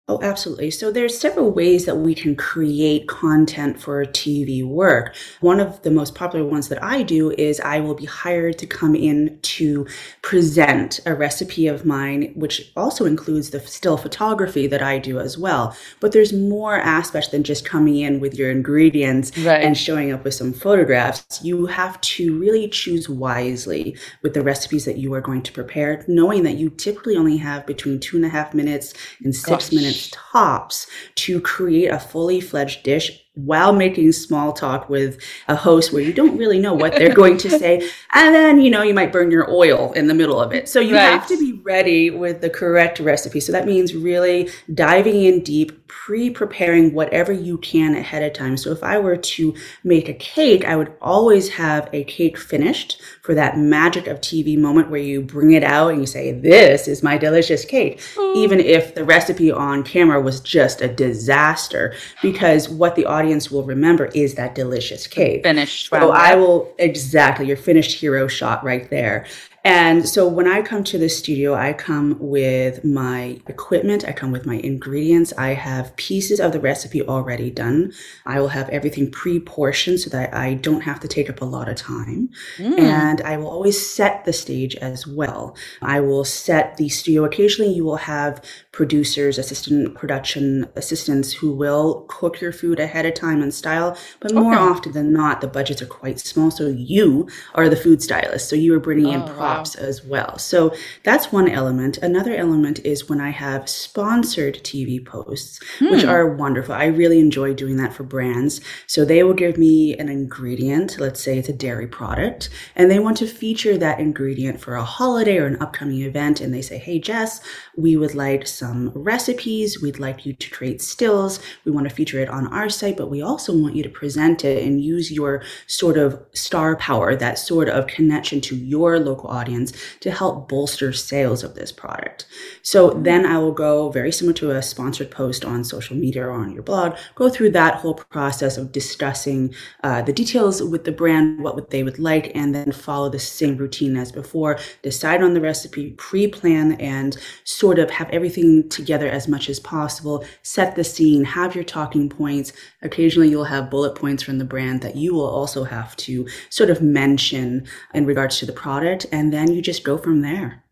Oh, 0.06 0.20
absolutely. 0.22 0.70
So 0.70 0.90
there's 0.90 1.18
several 1.18 1.50
ways 1.50 1.86
that 1.86 1.96
we 1.96 2.14
can 2.14 2.36
create 2.36 3.08
content 3.08 3.80
for 3.80 4.04
TV 4.04 4.62
work. 4.62 5.16
One 5.40 5.60
of 5.60 5.80
the 5.80 5.90
most 5.90 6.14
popular 6.14 6.44
ones 6.44 6.68
that 6.68 6.82
I 6.82 7.02
do 7.02 7.30
is 7.30 7.58
I 7.60 7.80
will 7.80 7.94
be 7.94 8.04
hired 8.04 8.58
to 8.58 8.66
come 8.66 8.94
in 8.94 9.38
to 9.40 9.86
present 10.20 11.00
a 11.06 11.14
recipe 11.14 11.68
of 11.68 11.86
mine, 11.86 12.34
which 12.36 12.70
also 12.76 13.06
includes 13.06 13.48
the 13.48 13.60
still 13.60 13.96
photography 13.96 14.66
that 14.66 14.82
I 14.82 14.98
do 14.98 15.20
as 15.20 15.38
well. 15.38 15.74
But 16.00 16.12
there's 16.12 16.34
more 16.34 16.78
aspects 16.78 17.30
than 17.30 17.42
just 17.42 17.64
coming 17.64 17.96
in 17.96 18.20
with 18.20 18.34
your 18.34 18.50
ingredients 18.50 19.32
right. 19.38 19.64
and 19.64 19.74
showing 19.74 20.12
up 20.12 20.22
with 20.22 20.34
some 20.34 20.52
photographs. 20.52 21.42
You 21.42 21.64
have 21.64 21.98
to 22.02 22.38
really 22.38 22.68
choose 22.68 23.08
wisely 23.08 23.96
with 24.22 24.34
the 24.34 24.42
recipes 24.42 24.84
that 24.84 24.98
you 24.98 25.14
are 25.14 25.22
going 25.22 25.40
to 25.44 25.52
prepare, 25.52 26.04
knowing 26.08 26.42
that 26.42 26.58
you 26.58 26.68
typically 26.68 27.16
only 27.16 27.38
have 27.38 27.64
between 27.64 28.00
two 28.00 28.18
and 28.18 28.26
a 28.26 28.28
half 28.28 28.52
minutes 28.52 28.92
and 29.24 29.34
six 29.34 29.70
Gosh. 29.70 29.72
minutes 29.72 29.93
tops 30.10 30.86
to 31.16 31.40
create 31.40 31.88
a 31.88 31.98
fully 31.98 32.40
fledged 32.40 32.82
dish 32.82 33.23
while 33.34 33.72
making 33.72 34.12
small 34.12 34.52
talk 34.52 34.88
with 34.88 35.20
a 35.48 35.56
host 35.56 35.92
where 35.92 36.02
you 36.02 36.12
don't 36.12 36.38
really 36.38 36.60
know 36.60 36.72
what 36.72 36.92
they're 36.92 37.14
going 37.14 37.36
to 37.38 37.50
say. 37.50 37.88
And 38.14 38.34
then, 38.34 38.60
you 38.60 38.70
know, 38.70 38.82
you 38.82 38.94
might 38.94 39.12
burn 39.12 39.30
your 39.30 39.50
oil 39.50 39.92
in 39.92 40.06
the 40.06 40.14
middle 40.14 40.40
of 40.40 40.52
it. 40.52 40.68
So 40.68 40.78
you 40.78 40.94
right. 40.94 41.10
have 41.10 41.26
to 41.28 41.38
be 41.38 41.60
ready 41.64 42.10
with 42.10 42.40
the 42.40 42.50
correct 42.50 43.00
recipe. 43.00 43.40
So 43.40 43.50
that 43.50 43.66
means 43.66 43.94
really 43.94 44.50
diving 44.72 45.24
in 45.24 45.42
deep, 45.42 45.88
pre 45.88 46.30
preparing 46.30 46.94
whatever 46.94 47.32
you 47.32 47.58
can 47.58 47.96
ahead 47.96 48.22
of 48.22 48.34
time. 48.34 48.56
So 48.56 48.70
if 48.70 48.84
I 48.84 48.98
were 48.98 49.16
to 49.16 49.54
make 49.82 50.08
a 50.08 50.14
cake, 50.14 50.64
I 50.64 50.76
would 50.76 50.92
always 51.00 51.48
have 51.50 51.88
a 51.92 52.04
cake 52.04 52.38
finished 52.38 53.00
for 53.22 53.34
that 53.34 53.58
magic 53.58 54.06
of 54.06 54.20
TV 54.20 54.56
moment 54.56 54.90
where 54.90 55.00
you 55.00 55.22
bring 55.22 55.52
it 55.52 55.64
out 55.64 55.90
and 55.90 56.00
you 56.00 56.06
say, 56.06 56.30
This 56.32 56.86
is 56.86 57.02
my 57.02 57.18
delicious 57.18 57.64
cake. 57.64 58.00
Mm. 58.14 58.36
Even 58.36 58.60
if 58.60 58.94
the 58.94 59.04
recipe 59.04 59.50
on 59.50 59.82
camera 59.82 60.20
was 60.20 60.40
just 60.40 60.80
a 60.82 60.88
disaster, 60.88 61.94
because 62.22 62.68
what 62.68 62.94
the 62.94 63.06
audience 63.06 63.23
audience 63.24 63.50
will 63.50 63.64
remember 63.64 64.06
is 64.06 64.34
that 64.34 64.54
delicious 64.54 65.06
cake. 65.06 65.42
Finished. 65.42 65.88
So 65.88 66.10
I 66.10 66.34
will 66.34 66.74
exactly 66.78 67.46
your 67.46 67.56
finished 67.56 67.98
hero 67.98 68.28
shot 68.28 68.62
right 68.62 68.88
there. 68.90 69.26
And 69.66 70.06
so 70.06 70.28
when 70.28 70.46
I 70.46 70.60
come 70.60 70.84
to 70.84 70.98
the 70.98 71.08
studio, 71.08 71.54
I 71.54 71.72
come 71.72 72.18
with 72.20 72.84
my 72.84 73.40
equipment, 73.48 74.04
I 74.06 74.12
come 74.12 74.30
with 74.30 74.44
my 74.44 74.56
ingredients. 74.56 75.32
I 75.38 75.54
have 75.54 75.96
pieces 75.96 76.38
of 76.38 76.52
the 76.52 76.60
recipe 76.60 77.00
already 77.00 77.50
done. 77.50 77.94
I 78.26 78.40
will 78.40 78.48
have 78.48 78.68
everything 78.68 79.10
pre 79.10 79.40
portioned 79.40 80.00
so 80.00 80.10
that 80.10 80.34
I 80.34 80.52
don't 80.52 80.82
have 80.82 81.00
to 81.00 81.08
take 81.08 81.30
up 81.30 81.40
a 81.40 81.46
lot 81.46 81.70
of 81.70 81.76
time. 81.76 82.28
Mm. 82.58 82.78
And 82.78 83.20
I 83.22 83.38
will 83.38 83.48
always 83.48 83.90
set 83.90 84.26
the 84.26 84.34
stage 84.34 84.76
as 84.76 85.06
well. 85.06 85.56
I 85.80 86.00
will 86.00 86.24
set 86.26 86.76
the 86.76 86.90
studio. 86.90 87.24
Occasionally, 87.24 87.72
you 87.72 87.86
will 87.86 87.96
have 87.96 88.44
producers, 88.74 89.38
assistant 89.38 89.94
production 89.94 90.66
assistants 90.74 91.32
who 91.32 91.52
will 91.52 92.04
cook 92.08 92.40
your 92.40 92.50
food 92.50 92.80
ahead 92.80 93.06
of 93.06 93.14
time 93.14 93.40
and 93.40 93.54
style. 93.54 93.96
But 94.18 94.34
more 94.34 94.52
okay. 94.52 94.60
often 94.60 94.92
than 94.92 95.12
not, 95.12 95.40
the 95.40 95.46
budgets 95.46 95.80
are 95.80 95.86
quite 95.86 96.18
small. 96.18 96.50
So 96.50 96.66
you 96.66 97.28
are 97.54 97.68
the 97.68 97.76
food 97.76 98.02
stylist. 98.02 98.48
So 98.48 98.56
you 98.56 98.74
are 98.74 98.80
bringing 98.80 99.06
oh, 99.06 99.12
in 99.12 99.22
props 99.22 99.76
wow. 99.76 99.86
as 99.86 100.04
well. 100.04 100.38
So 100.38 100.74
that's 101.04 101.30
one 101.30 101.48
element. 101.48 101.98
Another 101.98 102.34
element 102.34 102.80
is 102.80 103.08
when 103.08 103.20
I 103.20 103.30
have 103.30 103.68
sponsored 103.68 104.56
TV 104.64 105.04
posts, 105.04 105.60
hmm. 105.78 105.90
which 105.90 106.04
are 106.04 106.34
wonderful. 106.34 106.74
I 106.74 106.86
really 106.86 107.20
enjoy 107.20 107.54
doing 107.54 107.76
that 107.76 107.94
for 107.94 108.02
brands. 108.02 108.60
So 108.88 109.04
they 109.04 109.22
will 109.22 109.34
give 109.34 109.56
me 109.56 109.96
an 109.96 110.08
ingredient, 110.08 110.98
let's 110.98 111.22
say 111.22 111.38
it's 111.38 111.48
a 111.48 111.52
dairy 111.52 111.86
product, 111.86 112.50
and 112.74 112.90
they 112.90 112.98
want 112.98 113.18
to 113.18 113.28
feature 113.28 113.78
that 113.78 114.00
ingredient 114.00 114.60
for 114.60 114.74
a 114.74 114.84
holiday 114.84 115.38
or 115.38 115.46
an 115.46 115.62
upcoming 115.62 116.02
event. 116.02 116.40
And 116.40 116.52
they 116.52 116.62
say, 116.62 116.78
Hey, 116.78 116.98
Jess, 116.98 117.40
we 117.76 117.96
would 117.96 118.16
like 118.16 118.48
some 118.48 118.63
recipes. 118.94 119.80
We'd 119.80 119.98
like 119.98 120.26
you 120.26 120.32
to 120.32 120.50
create 120.50 120.82
stills. 120.82 121.40
We 121.64 121.72
want 121.72 121.88
to 121.88 121.94
feature 121.94 122.20
it 122.20 122.28
on 122.28 122.48
our 122.48 122.68
site, 122.68 122.96
but 122.96 123.10
we 123.10 123.22
also 123.22 123.56
want 123.56 123.76
you 123.76 123.82
to 123.82 123.88
present 123.88 124.44
it 124.44 124.62
and 124.64 124.82
use 124.82 125.10
your 125.10 125.42
sort 125.66 125.96
of 125.96 126.20
star 126.32 126.76
power, 126.76 127.16
that 127.16 127.38
sort 127.38 127.68
of 127.68 127.86
connection 127.86 128.40
to 128.42 128.56
your 128.56 128.98
local 128.98 129.30
audience 129.30 129.44
audience 129.44 129.72
to 130.00 130.10
help 130.10 130.48
bolster 130.48 130.92
sales 130.92 131.44
of 131.44 131.54
this 131.54 131.72
product. 131.72 132.26
So 132.62 132.90
then 132.90 133.26
I 133.26 133.38
will 133.38 133.52
go 133.52 133.90
very 133.90 134.12
similar 134.12 134.34
to 134.34 134.50
a 134.50 134.62
sponsored 134.62 135.10
post 135.10 135.44
on 135.44 135.64
social 135.64 135.96
media 135.96 136.26
or 136.26 136.32
on 136.32 136.52
your 136.52 136.62
blog, 136.62 136.96
go 137.14 137.28
through 137.28 137.50
that 137.50 137.76
whole 137.76 137.94
process 137.94 138.56
of 138.56 138.72
discussing 138.72 139.54
uh, 139.82 140.02
the 140.02 140.12
details 140.12 140.62
with 140.62 140.84
the 140.84 140.92
brand, 140.92 141.42
what 141.42 141.70
they 141.70 141.82
would 141.82 141.98
like, 141.98 142.34
and 142.34 142.54
then 142.54 142.72
follow 142.72 143.08
the 143.08 143.18
same 143.18 143.56
routine 143.56 143.96
as 143.96 144.10
before. 144.12 144.58
Decide 144.82 145.22
on 145.22 145.34
the 145.34 145.40
recipe, 145.40 145.90
pre 145.92 146.26
plan, 146.28 146.72
and 146.80 147.16
sort 147.44 147.78
of 147.78 147.90
have 147.90 148.10
everything 148.10 148.53
together 148.62 149.08
as 149.08 149.26
much 149.26 149.48
as 149.48 149.58
possible. 149.60 150.24
Set 150.42 150.76
the 150.76 150.84
scene, 150.84 151.24
have 151.24 151.54
your 151.54 151.64
talking 151.64 152.08
points. 152.08 152.52
Occasionally, 152.82 153.28
you'll 153.28 153.44
have 153.44 153.70
bullet 153.70 153.94
points 153.94 154.22
from 154.22 154.38
the 154.38 154.44
brand 154.44 154.80
that 154.82 154.96
you 154.96 155.12
will 155.14 155.28
also 155.28 155.64
have 155.64 155.96
to 155.96 156.26
sort 156.50 156.70
of 156.70 156.80
mention 156.80 157.66
in 157.92 158.06
regards 158.06 158.38
to 158.38 158.46
the 158.46 158.52
product. 158.52 159.06
And 159.12 159.32
then 159.32 159.52
you 159.52 159.60
just 159.60 159.84
go 159.84 159.98
from 159.98 160.22
there. 160.22 160.64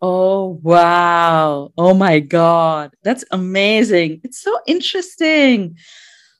Oh, 0.00 0.60
wow. 0.62 1.72
Oh 1.76 1.94
my 1.94 2.20
God. 2.20 2.94
That's 3.02 3.24
amazing. 3.30 4.20
It's 4.24 4.40
so 4.40 4.58
interesting. 4.66 5.76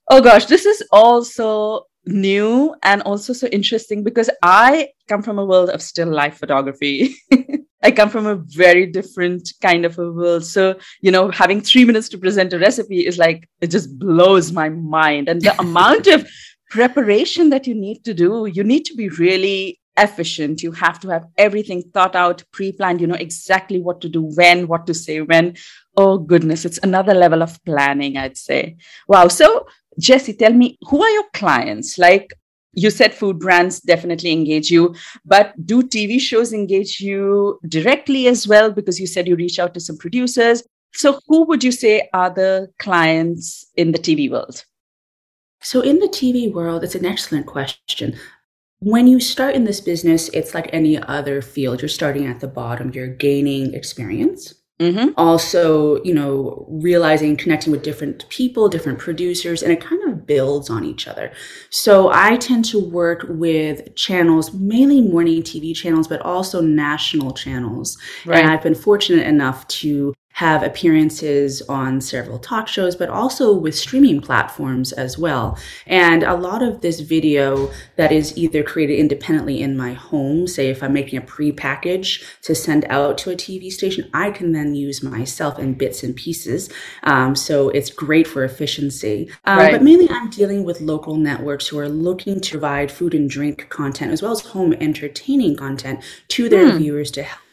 Oh 0.08 0.20
gosh, 0.20 0.46
this 0.46 0.66
is 0.66 0.84
also 0.92 1.82
new 2.06 2.74
and 2.82 3.02
also 3.02 3.32
so 3.32 3.48
interesting 3.48 4.04
because 4.04 4.30
I 4.42 4.90
come 5.08 5.22
from 5.22 5.38
a 5.38 5.44
world 5.44 5.70
of 5.70 5.82
still 5.82 6.08
life 6.08 6.38
photography. 6.38 7.16
I 7.86 7.92
come 7.92 8.10
from 8.10 8.26
a 8.26 8.34
very 8.34 8.84
different 8.84 9.52
kind 9.62 9.84
of 9.84 9.96
a 9.96 10.10
world. 10.10 10.44
So, 10.44 10.76
you 11.02 11.12
know, 11.12 11.30
having 11.30 11.60
three 11.60 11.84
minutes 11.84 12.08
to 12.08 12.18
present 12.18 12.52
a 12.52 12.58
recipe 12.58 13.06
is 13.06 13.16
like, 13.16 13.48
it 13.60 13.70
just 13.70 13.96
blows 13.96 14.50
my 14.50 14.68
mind. 14.70 15.28
And 15.28 15.40
the 15.40 15.56
amount 15.66 16.08
of 16.08 16.28
preparation 16.68 17.48
that 17.50 17.68
you 17.68 17.76
need 17.76 18.04
to 18.04 18.12
do, 18.12 18.46
you 18.46 18.64
need 18.64 18.86
to 18.86 18.94
be 18.96 19.08
really 19.10 19.78
efficient. 19.96 20.64
You 20.64 20.72
have 20.72 20.98
to 20.98 21.08
have 21.10 21.26
everything 21.38 21.84
thought 21.94 22.16
out, 22.16 22.42
pre 22.50 22.72
planned. 22.72 23.00
You 23.00 23.06
know 23.06 23.14
exactly 23.14 23.80
what 23.80 24.00
to 24.00 24.08
do 24.08 24.22
when, 24.22 24.66
what 24.66 24.88
to 24.88 24.94
say 24.94 25.20
when. 25.20 25.54
Oh, 25.96 26.18
goodness. 26.18 26.64
It's 26.64 26.80
another 26.82 27.14
level 27.14 27.40
of 27.40 27.64
planning, 27.64 28.16
I'd 28.16 28.36
say. 28.36 28.78
Wow. 29.06 29.28
So, 29.28 29.68
Jesse, 29.96 30.34
tell 30.34 30.52
me, 30.52 30.76
who 30.88 31.04
are 31.04 31.10
your 31.10 31.30
clients? 31.32 31.98
Like, 31.98 32.34
you 32.76 32.90
said 32.90 33.14
food 33.14 33.38
brands 33.38 33.80
definitely 33.80 34.30
engage 34.30 34.70
you, 34.70 34.94
but 35.24 35.54
do 35.66 35.82
TV 35.82 36.20
shows 36.20 36.52
engage 36.52 37.00
you 37.00 37.58
directly 37.66 38.28
as 38.28 38.46
well? 38.46 38.70
Because 38.70 39.00
you 39.00 39.06
said 39.06 39.26
you 39.26 39.34
reach 39.34 39.58
out 39.58 39.74
to 39.74 39.80
some 39.80 39.96
producers. 39.96 40.62
So, 40.94 41.18
who 41.26 41.44
would 41.46 41.64
you 41.64 41.72
say 41.72 42.08
are 42.12 42.30
the 42.30 42.68
clients 42.78 43.66
in 43.76 43.92
the 43.92 43.98
TV 43.98 44.30
world? 44.30 44.64
So, 45.62 45.80
in 45.80 45.98
the 45.98 46.08
TV 46.08 46.52
world, 46.52 46.84
it's 46.84 46.94
an 46.94 47.06
excellent 47.06 47.46
question. 47.46 48.16
When 48.80 49.06
you 49.06 49.20
start 49.20 49.54
in 49.54 49.64
this 49.64 49.80
business, 49.80 50.28
it's 50.28 50.54
like 50.54 50.68
any 50.72 50.98
other 50.98 51.40
field. 51.40 51.80
You're 51.80 51.88
starting 51.88 52.26
at 52.26 52.40
the 52.40 52.48
bottom, 52.48 52.92
you're 52.92 53.08
gaining 53.08 53.72
experience. 53.72 54.54
Mm-hmm. 54.78 55.10
Also, 55.16 56.02
you 56.04 56.12
know, 56.12 56.66
realizing, 56.68 57.36
connecting 57.36 57.70
with 57.72 57.82
different 57.82 58.28
people, 58.28 58.68
different 58.68 58.98
producers, 58.98 59.62
and 59.62 59.72
it 59.72 59.80
kind 59.80 60.02
of 60.04 60.26
builds 60.26 60.68
on 60.68 60.84
each 60.84 61.08
other. 61.08 61.32
So 61.70 62.10
I 62.12 62.36
tend 62.36 62.66
to 62.66 62.78
work 62.78 63.24
with 63.28 63.94
channels, 63.94 64.52
mainly 64.52 65.00
morning 65.00 65.42
TV 65.42 65.74
channels, 65.74 66.08
but 66.08 66.20
also 66.20 66.60
national 66.60 67.32
channels. 67.32 67.96
Right. 68.26 68.42
And 68.42 68.50
I've 68.50 68.62
been 68.62 68.74
fortunate 68.74 69.26
enough 69.26 69.66
to 69.68 70.14
have 70.36 70.62
appearances 70.62 71.62
on 71.62 71.98
several 71.98 72.38
talk 72.38 72.68
shows, 72.68 72.94
but 72.94 73.08
also 73.08 73.54
with 73.54 73.74
streaming 73.74 74.20
platforms 74.20 74.92
as 74.92 75.16
well. 75.16 75.56
And 75.86 76.22
a 76.22 76.34
lot 76.34 76.62
of 76.62 76.82
this 76.82 77.00
video 77.00 77.70
that 77.96 78.12
is 78.12 78.36
either 78.36 78.62
created 78.62 78.98
independently 78.98 79.62
in 79.62 79.78
my 79.78 79.94
home, 79.94 80.46
say 80.46 80.68
if 80.68 80.82
I'm 80.82 80.92
making 80.92 81.18
a 81.18 81.22
pre-package 81.22 82.22
to 82.42 82.54
send 82.54 82.84
out 82.90 83.16
to 83.18 83.30
a 83.30 83.34
TV 83.34 83.72
station, 83.72 84.10
I 84.12 84.30
can 84.30 84.52
then 84.52 84.74
use 84.74 85.02
myself 85.02 85.58
in 85.58 85.72
bits 85.72 86.02
and 86.02 86.14
pieces. 86.14 86.68
Um, 87.04 87.34
so 87.34 87.70
it's 87.70 87.88
great 87.88 88.26
for 88.26 88.44
efficiency. 88.44 89.30
Um, 89.46 89.58
right. 89.58 89.72
But 89.72 89.82
mainly 89.82 90.10
I'm 90.10 90.28
dealing 90.28 90.64
with 90.64 90.82
local 90.82 91.16
networks 91.16 91.66
who 91.68 91.78
are 91.78 91.88
looking 91.88 92.42
to 92.42 92.50
provide 92.50 92.92
food 92.92 93.14
and 93.14 93.30
drink 93.30 93.70
content 93.70 94.12
as 94.12 94.20
well 94.20 94.32
as 94.32 94.40
home 94.40 94.74
entertaining 94.74 95.56
content 95.56 96.04
to 96.28 96.50
their 96.50 96.72
hmm. 96.72 96.76
viewers 96.76 97.10
to 97.12 97.22
help 97.22 97.45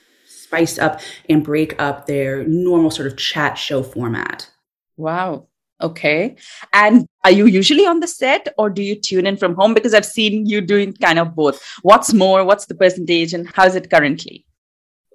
spice 0.53 0.77
up 0.77 0.99
and 1.29 1.43
break 1.43 1.81
up 1.81 2.05
their 2.05 2.43
normal 2.47 2.91
sort 2.91 3.07
of 3.07 3.17
chat 3.17 3.57
show 3.57 3.81
format. 3.81 4.49
Wow. 4.97 5.47
Okay. 5.81 6.35
And 6.71 7.07
are 7.23 7.31
you 7.31 7.47
usually 7.47 7.85
on 7.85 7.99
the 7.99 8.07
set 8.07 8.47
or 8.57 8.69
do 8.69 8.83
you 8.83 8.95
tune 8.95 9.25
in 9.25 9.35
from 9.37 9.55
home? 9.55 9.73
Because 9.73 9.93
I've 9.93 10.05
seen 10.05 10.45
you 10.45 10.61
doing 10.61 10.93
kind 10.93 11.17
of 11.17 11.35
both. 11.35 11.61
What's 11.81 12.13
more? 12.13 12.45
What's 12.45 12.67
the 12.67 12.75
percentage 12.75 13.33
and 13.33 13.49
how's 13.53 13.75
it 13.75 13.89
currently? 13.89 14.45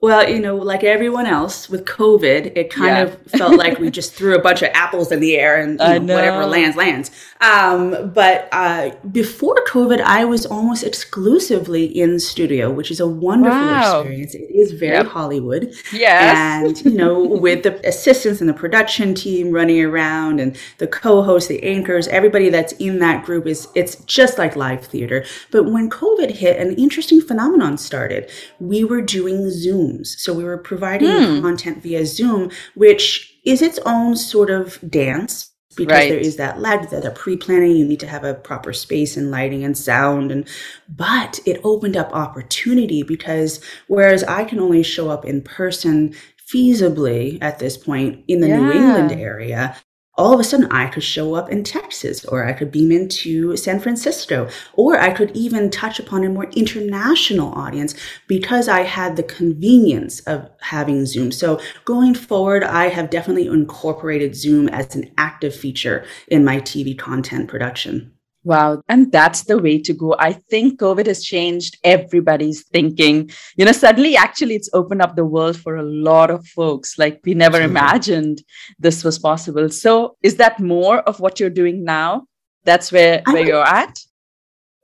Well, 0.00 0.28
you 0.28 0.38
know, 0.38 0.54
like 0.54 0.84
everyone 0.84 1.26
else 1.26 1.68
with 1.68 1.84
COVID, 1.84 2.56
it 2.56 2.70
kind 2.70 2.96
yeah. 2.96 3.02
of 3.02 3.22
felt 3.32 3.56
like 3.56 3.80
we 3.80 3.90
just 3.90 4.14
threw 4.14 4.36
a 4.36 4.40
bunch 4.40 4.62
of 4.62 4.70
apples 4.72 5.10
in 5.10 5.18
the 5.18 5.36
air 5.36 5.60
and 5.60 5.72
you 5.72 5.76
know, 5.76 5.98
know. 5.98 6.14
whatever 6.14 6.46
lands, 6.46 6.76
lands. 6.76 7.10
Um, 7.40 8.12
but 8.14 8.48
uh, 8.52 8.90
before 9.10 9.56
COVID, 9.66 10.00
I 10.00 10.24
was 10.24 10.46
almost 10.46 10.84
exclusively 10.84 11.84
in 11.84 12.20
studio, 12.20 12.70
which 12.70 12.92
is 12.92 13.00
a 13.00 13.08
wonderful 13.08 13.58
wow. 13.58 14.00
experience. 14.00 14.34
It 14.34 14.50
is 14.54 14.70
very 14.72 14.98
yep. 14.98 15.06
Hollywood. 15.06 15.74
Yes. 15.92 16.36
And, 16.36 16.84
you 16.84 16.96
know, 16.96 17.20
with 17.20 17.64
the 17.64 17.84
assistants 17.86 18.40
and 18.40 18.48
the 18.48 18.54
production 18.54 19.14
team 19.14 19.50
running 19.50 19.84
around 19.84 20.38
and 20.38 20.56
the 20.78 20.86
co-hosts, 20.86 21.48
the 21.48 21.60
anchors, 21.64 22.06
everybody 22.08 22.50
that's 22.50 22.72
in 22.74 23.00
that 23.00 23.24
group 23.24 23.48
is, 23.48 23.66
it's 23.74 23.96
just 24.04 24.38
like 24.38 24.54
live 24.54 24.84
theater. 24.84 25.24
But 25.50 25.64
when 25.64 25.90
COVID 25.90 26.30
hit, 26.30 26.60
an 26.60 26.76
interesting 26.76 27.20
phenomenon 27.20 27.78
started. 27.78 28.30
We 28.60 28.84
were 28.84 29.02
doing 29.02 29.50
Zoom 29.50 29.88
Zooms. 29.88 30.07
So 30.18 30.33
we 30.33 30.45
were 30.45 30.59
providing 30.59 31.09
mm. 31.09 31.42
content 31.42 31.83
via 31.83 32.04
Zoom, 32.07 32.50
which 32.75 33.38
is 33.45 33.62
its 33.62 33.78
own 33.87 34.16
sort 34.16 34.50
of 34.50 34.78
dance 34.88 35.52
because 35.76 35.92
right. 35.92 36.11
there 36.11 36.18
is 36.18 36.37
that 36.37 36.61
lag, 36.61 36.88
that 36.90 37.14
pre-planning. 37.14 37.76
You 37.76 37.87
need 37.87 38.00
to 38.00 38.07
have 38.07 38.25
a 38.25 38.35
proper 38.35 38.73
space 38.73 39.16
and 39.16 39.30
lighting 39.30 39.64
and 39.64 39.76
sound, 39.76 40.33
and 40.33 40.47
but 40.88 41.38
it 41.47 41.61
opened 41.64 41.97
up 41.97 42.12
opportunity 42.12 43.02
because 43.02 43.62
whereas 43.87 44.25
I 44.25 44.45
can 44.45 44.59
only 44.59 44.83
show 44.83 45.09
up 45.09 45.25
in 45.25 45.42
person 45.42 46.14
feasibly 46.52 47.38
at 47.40 47.59
this 47.59 47.76
point 47.76 48.25
in 48.26 48.40
the 48.40 48.49
yeah. 48.49 48.59
New 48.59 48.73
England 48.73 49.12
area, 49.12 49.76
all 50.18 50.34
of 50.34 50.40
a 50.40 50.44
sudden 50.44 50.66
I 50.70 50.88
could 50.88 51.04
show 51.04 51.34
up 51.34 51.48
in 51.48 51.62
Texas 51.62 52.25
or 52.25 52.44
I 52.44 52.52
could 52.52 52.72
beam 52.72 52.90
into 52.90 53.56
San 53.56 53.78
Francisco 53.78 54.48
or 54.75 54.98
I 54.98 55.10
could 55.10 55.30
even 55.37 55.70
touch 55.70 56.00
upon 56.00 56.25
a 56.25 56.28
more 56.28 56.50
international 56.50 57.52
audience 57.54 57.94
because 58.26 58.68
I 58.68 58.80
had 58.80 59.16
the 59.16 59.22
convenience 59.22 60.20
of 60.20 60.50
having 60.60 61.06
Zoom. 61.06 61.30
So 61.30 61.60
going 61.84 62.14
forward, 62.14 62.64
I 62.64 62.88
have 62.88 63.10
definitely 63.10 63.46
incorporated 63.46 64.34
Zoom 64.34 64.68
as 64.68 64.96
an 64.96 65.10
active 65.16 65.54
feature 65.54 66.04
in 66.26 66.44
my 66.44 66.60
TV 66.60 66.98
content 66.98 67.48
production. 67.48 68.12
Wow. 68.48 68.80
And 68.88 69.12
that's 69.12 69.44
the 69.44 69.58
way 69.58 69.78
to 69.82 69.92
go. 69.92 70.16
I 70.18 70.32
think 70.32 70.80
COVID 70.80 71.04
has 71.04 71.22
changed 71.22 71.76
everybody's 71.84 72.62
thinking. 72.62 73.30
You 73.58 73.66
know, 73.66 73.72
suddenly, 73.72 74.16
actually, 74.16 74.54
it's 74.54 74.70
opened 74.72 75.02
up 75.02 75.16
the 75.16 75.24
world 75.26 75.58
for 75.58 75.76
a 75.76 75.82
lot 75.82 76.30
of 76.30 76.46
folks. 76.46 76.98
Like 76.98 77.20
we 77.26 77.34
never 77.34 77.58
Absolutely. 77.58 77.78
imagined 77.78 78.42
this 78.78 79.04
was 79.04 79.18
possible. 79.18 79.68
So, 79.68 80.16
is 80.22 80.36
that 80.36 80.60
more 80.60 81.00
of 81.00 81.20
what 81.20 81.38
you're 81.38 81.50
doing 81.50 81.84
now? 81.84 82.24
That's 82.64 82.90
where, 82.90 83.20
where 83.26 83.44
you're 83.44 83.68
at? 83.82 84.00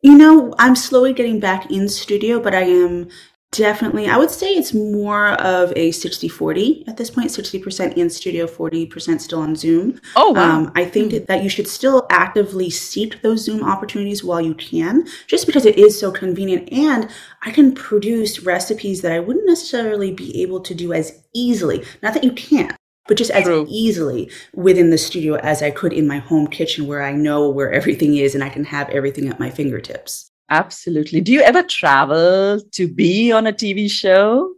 You 0.03 0.19
know, 0.19 0.53
I'm 0.59 0.77
slowly 0.77 1.15
getting 1.15 1.41
back 1.41 1.71
in 1.71 1.89
studio, 1.89 2.41
but 2.41 2.55
I 2.55 2.65
am 2.65 3.09
Definitely. 3.55 4.09
I 4.09 4.17
would 4.17 4.33
say 4.33 4.49
it's 4.49 4.75
more 4.75 5.29
of 5.41 5.73
a 5.77 5.93
60 5.93 6.29
40 6.29 6.85
at 6.89 6.97
this 6.97 7.09
point 7.09 7.31
60% 7.31 7.97
in 7.97 8.11
studio, 8.11 8.47
40% 8.47 9.21
still 9.21 9.41
on 9.41 9.55
Zoom. 9.55 10.01
Oh, 10.17 10.33
wow. 10.33 10.59
Um, 10.59 10.73
I 10.75 10.85
think 10.85 11.13
mm. 11.13 11.27
that 11.27 11.45
you 11.45 11.49
should 11.49 11.69
still 11.69 12.07
actively 12.11 12.69
seek 12.69 13.23
those 13.23 13.45
Zoom 13.45 13.63
opportunities 13.63 14.25
while 14.25 14.41
you 14.41 14.55
can, 14.55 15.07
just 15.29 15.47
because 15.47 15.67
it 15.67 15.79
is 15.79 15.99
so 15.99 16.11
convenient. 16.11 16.73
And 16.73 17.09
I 17.43 17.53
can 17.53 17.75
produce 17.75 18.41
recipes 18.41 19.03
that 19.03 19.13
I 19.13 19.21
wouldn't 19.21 19.47
necessarily 19.47 20.13
be 20.13 20.43
able 20.43 20.61
to 20.61 20.75
do 20.75 20.93
as 20.93 21.23
easily. 21.33 21.85
Not 22.03 22.15
that 22.15 22.25
you 22.25 22.33
can't, 22.33 22.77
but 23.07 23.17
just 23.17 23.31
as 23.31 23.45
True. 23.45 23.67
easily 23.69 24.31
within 24.53 24.91
the 24.91 24.99
studio 24.99 25.37
as 25.37 25.63
I 25.63 25.71
could 25.71 25.93
in 25.93 26.09
my 26.09 26.19
home 26.19 26.49
kitchen 26.49 26.89
where 26.89 27.05
I 27.05 27.13
know 27.13 27.49
where 27.49 27.73
everything 27.73 28.17
is 28.17 28.35
and 28.35 28.43
I 28.43 28.49
can 28.49 28.65
have 28.65 28.91
everything 28.91 29.29
at 29.29 29.39
my 29.39 29.51
fingertips. 29.51 30.33
Absolutely. 30.51 31.21
Do 31.21 31.33
you 31.33 31.41
ever 31.41 31.63
travel 31.63 32.61
to 32.73 32.89
be 32.93 33.33
on 33.33 33.47
a 33.47 33.53
TV 33.53 33.89
show? 33.89 34.55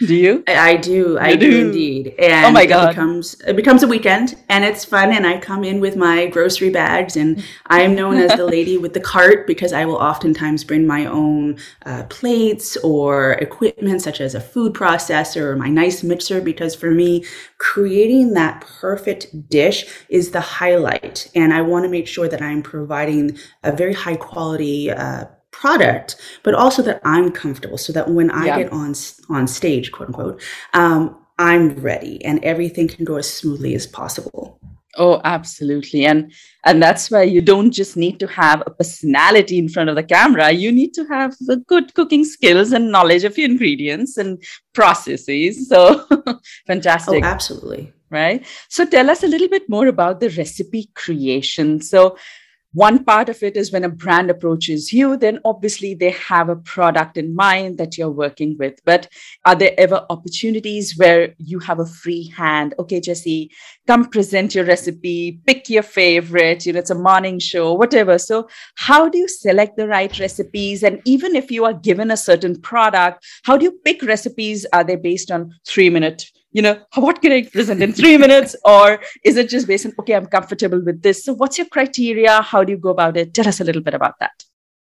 Do 0.00 0.14
you? 0.14 0.42
I 0.48 0.76
do. 0.76 1.18
I 1.20 1.36
do. 1.36 1.50
do. 1.50 1.66
indeed. 1.66 2.14
And 2.18 2.46
oh 2.46 2.50
my 2.50 2.66
god, 2.66 2.88
it 2.88 2.92
becomes 2.92 3.40
it 3.46 3.54
becomes 3.54 3.84
a 3.84 3.86
weekend, 3.86 4.36
and 4.48 4.64
it's 4.64 4.84
fun. 4.84 5.12
And 5.12 5.24
I 5.24 5.38
come 5.38 5.62
in 5.62 5.78
with 5.78 5.94
my 5.94 6.26
grocery 6.26 6.70
bags, 6.70 7.16
and 7.16 7.44
I 7.66 7.82
am 7.82 7.94
known 7.94 8.16
as 8.16 8.36
the 8.36 8.44
lady 8.44 8.76
with 8.76 8.92
the 8.92 9.00
cart 9.00 9.46
because 9.46 9.72
I 9.72 9.84
will 9.84 9.96
oftentimes 9.96 10.64
bring 10.64 10.84
my 10.84 11.06
own 11.06 11.58
uh, 11.86 12.04
plates 12.04 12.76
or 12.78 13.32
equipment, 13.34 14.02
such 14.02 14.20
as 14.20 14.34
a 14.34 14.40
food 14.40 14.74
processor 14.74 15.42
or 15.42 15.56
my 15.56 15.68
nice 15.68 16.02
mixer. 16.02 16.40
Because 16.40 16.74
for 16.74 16.90
me, 16.90 17.24
creating 17.58 18.34
that 18.34 18.62
perfect 18.62 19.48
dish 19.48 19.86
is 20.08 20.32
the 20.32 20.40
highlight, 20.40 21.30
and 21.36 21.54
I 21.54 21.62
want 21.62 21.84
to 21.84 21.88
make 21.88 22.08
sure 22.08 22.28
that 22.28 22.42
I'm 22.42 22.62
providing 22.64 23.38
a 23.62 23.70
very 23.70 23.94
high 23.94 24.16
quality. 24.16 24.90
Uh, 24.90 25.26
product, 25.64 26.16
but 26.42 26.54
also 26.54 26.82
that 26.82 27.00
I'm 27.04 27.30
comfortable 27.32 27.78
so 27.78 27.90
that 27.94 28.10
when 28.10 28.30
I 28.30 28.44
yeah. 28.46 28.58
get 28.58 28.72
on 28.72 28.94
on 29.30 29.46
stage, 29.46 29.92
quote 29.92 30.08
unquote, 30.10 30.42
um, 30.74 31.02
I'm 31.38 31.64
ready 31.76 32.22
and 32.22 32.44
everything 32.44 32.86
can 32.86 33.06
go 33.06 33.16
as 33.16 33.32
smoothly 33.32 33.74
as 33.74 33.86
possible. 33.86 34.60
Oh, 34.96 35.22
absolutely. 35.24 36.04
And 36.04 36.32
and 36.64 36.82
that's 36.82 37.10
why 37.10 37.22
you 37.22 37.40
don't 37.40 37.72
just 37.72 37.96
need 37.96 38.20
to 38.20 38.26
have 38.26 38.62
a 38.66 38.70
personality 38.70 39.56
in 39.58 39.70
front 39.70 39.88
of 39.88 39.96
the 39.96 40.08
camera. 40.16 40.52
You 40.52 40.70
need 40.70 40.92
to 40.98 41.04
have 41.06 41.34
the 41.40 41.56
good 41.72 41.94
cooking 41.94 42.24
skills 42.24 42.72
and 42.72 42.92
knowledge 42.92 43.24
of 43.24 43.38
your 43.38 43.48
ingredients 43.50 44.18
and 44.18 44.30
processes. 44.74 45.68
So 45.70 45.78
fantastic. 46.66 47.24
Oh, 47.24 47.26
absolutely. 47.26 47.92
Right. 48.10 48.46
So 48.68 48.84
tell 48.84 49.08
us 49.10 49.22
a 49.22 49.32
little 49.34 49.48
bit 49.48 49.68
more 49.68 49.86
about 49.86 50.20
the 50.20 50.28
recipe 50.28 50.90
creation. 50.94 51.80
So 51.80 52.16
one 52.74 53.04
part 53.04 53.28
of 53.28 53.40
it 53.44 53.56
is 53.56 53.70
when 53.70 53.84
a 53.84 53.88
brand 53.88 54.30
approaches 54.30 54.92
you, 54.92 55.16
then 55.16 55.38
obviously 55.44 55.94
they 55.94 56.10
have 56.10 56.48
a 56.48 56.56
product 56.56 57.16
in 57.16 57.34
mind 57.34 57.78
that 57.78 57.96
you're 57.96 58.10
working 58.10 58.56
with. 58.58 58.80
But 58.84 59.08
are 59.46 59.54
there 59.54 59.74
ever 59.78 60.04
opportunities 60.10 60.96
where 60.96 61.34
you 61.38 61.60
have 61.60 61.78
a 61.78 61.86
free 61.86 62.28
hand? 62.36 62.74
Okay, 62.80 63.00
Jesse, 63.00 63.50
come 63.86 64.06
present 64.06 64.56
your 64.56 64.64
recipe, 64.64 65.40
pick 65.46 65.70
your 65.70 65.84
favorite, 65.84 66.66
you 66.66 66.72
know, 66.72 66.80
it's 66.80 66.90
a 66.90 66.96
morning 66.96 67.38
show, 67.38 67.74
whatever. 67.74 68.18
So, 68.18 68.48
how 68.74 69.08
do 69.08 69.18
you 69.18 69.28
select 69.28 69.76
the 69.76 69.86
right 69.86 70.18
recipes? 70.18 70.82
And 70.82 71.00
even 71.04 71.36
if 71.36 71.52
you 71.52 71.64
are 71.64 71.74
given 71.74 72.10
a 72.10 72.16
certain 72.16 72.60
product, 72.60 73.24
how 73.44 73.56
do 73.56 73.64
you 73.64 73.78
pick 73.84 74.02
recipes? 74.02 74.66
Are 74.72 74.82
they 74.82 74.96
based 74.96 75.30
on 75.30 75.54
three 75.64 75.90
minute 75.90 76.24
you 76.54 76.62
know, 76.62 76.80
what 76.94 77.20
can 77.20 77.32
I 77.32 77.42
present 77.42 77.82
in 77.82 77.92
three 77.92 78.16
minutes? 78.16 78.56
Or 78.64 79.00
is 79.24 79.36
it 79.36 79.50
just 79.50 79.66
based 79.66 79.84
on, 79.84 79.92
okay, 79.98 80.14
I'm 80.14 80.26
comfortable 80.26 80.80
with 80.82 81.02
this? 81.02 81.24
So 81.24 81.34
what's 81.34 81.58
your 81.58 81.66
criteria? 81.66 82.40
How 82.40 82.64
do 82.64 82.72
you 82.72 82.78
go 82.78 82.90
about 82.90 83.16
it? 83.18 83.34
Tell 83.34 83.46
us 83.46 83.60
a 83.60 83.64
little 83.64 83.82
bit 83.82 83.92
about 83.92 84.18
that. 84.20 84.44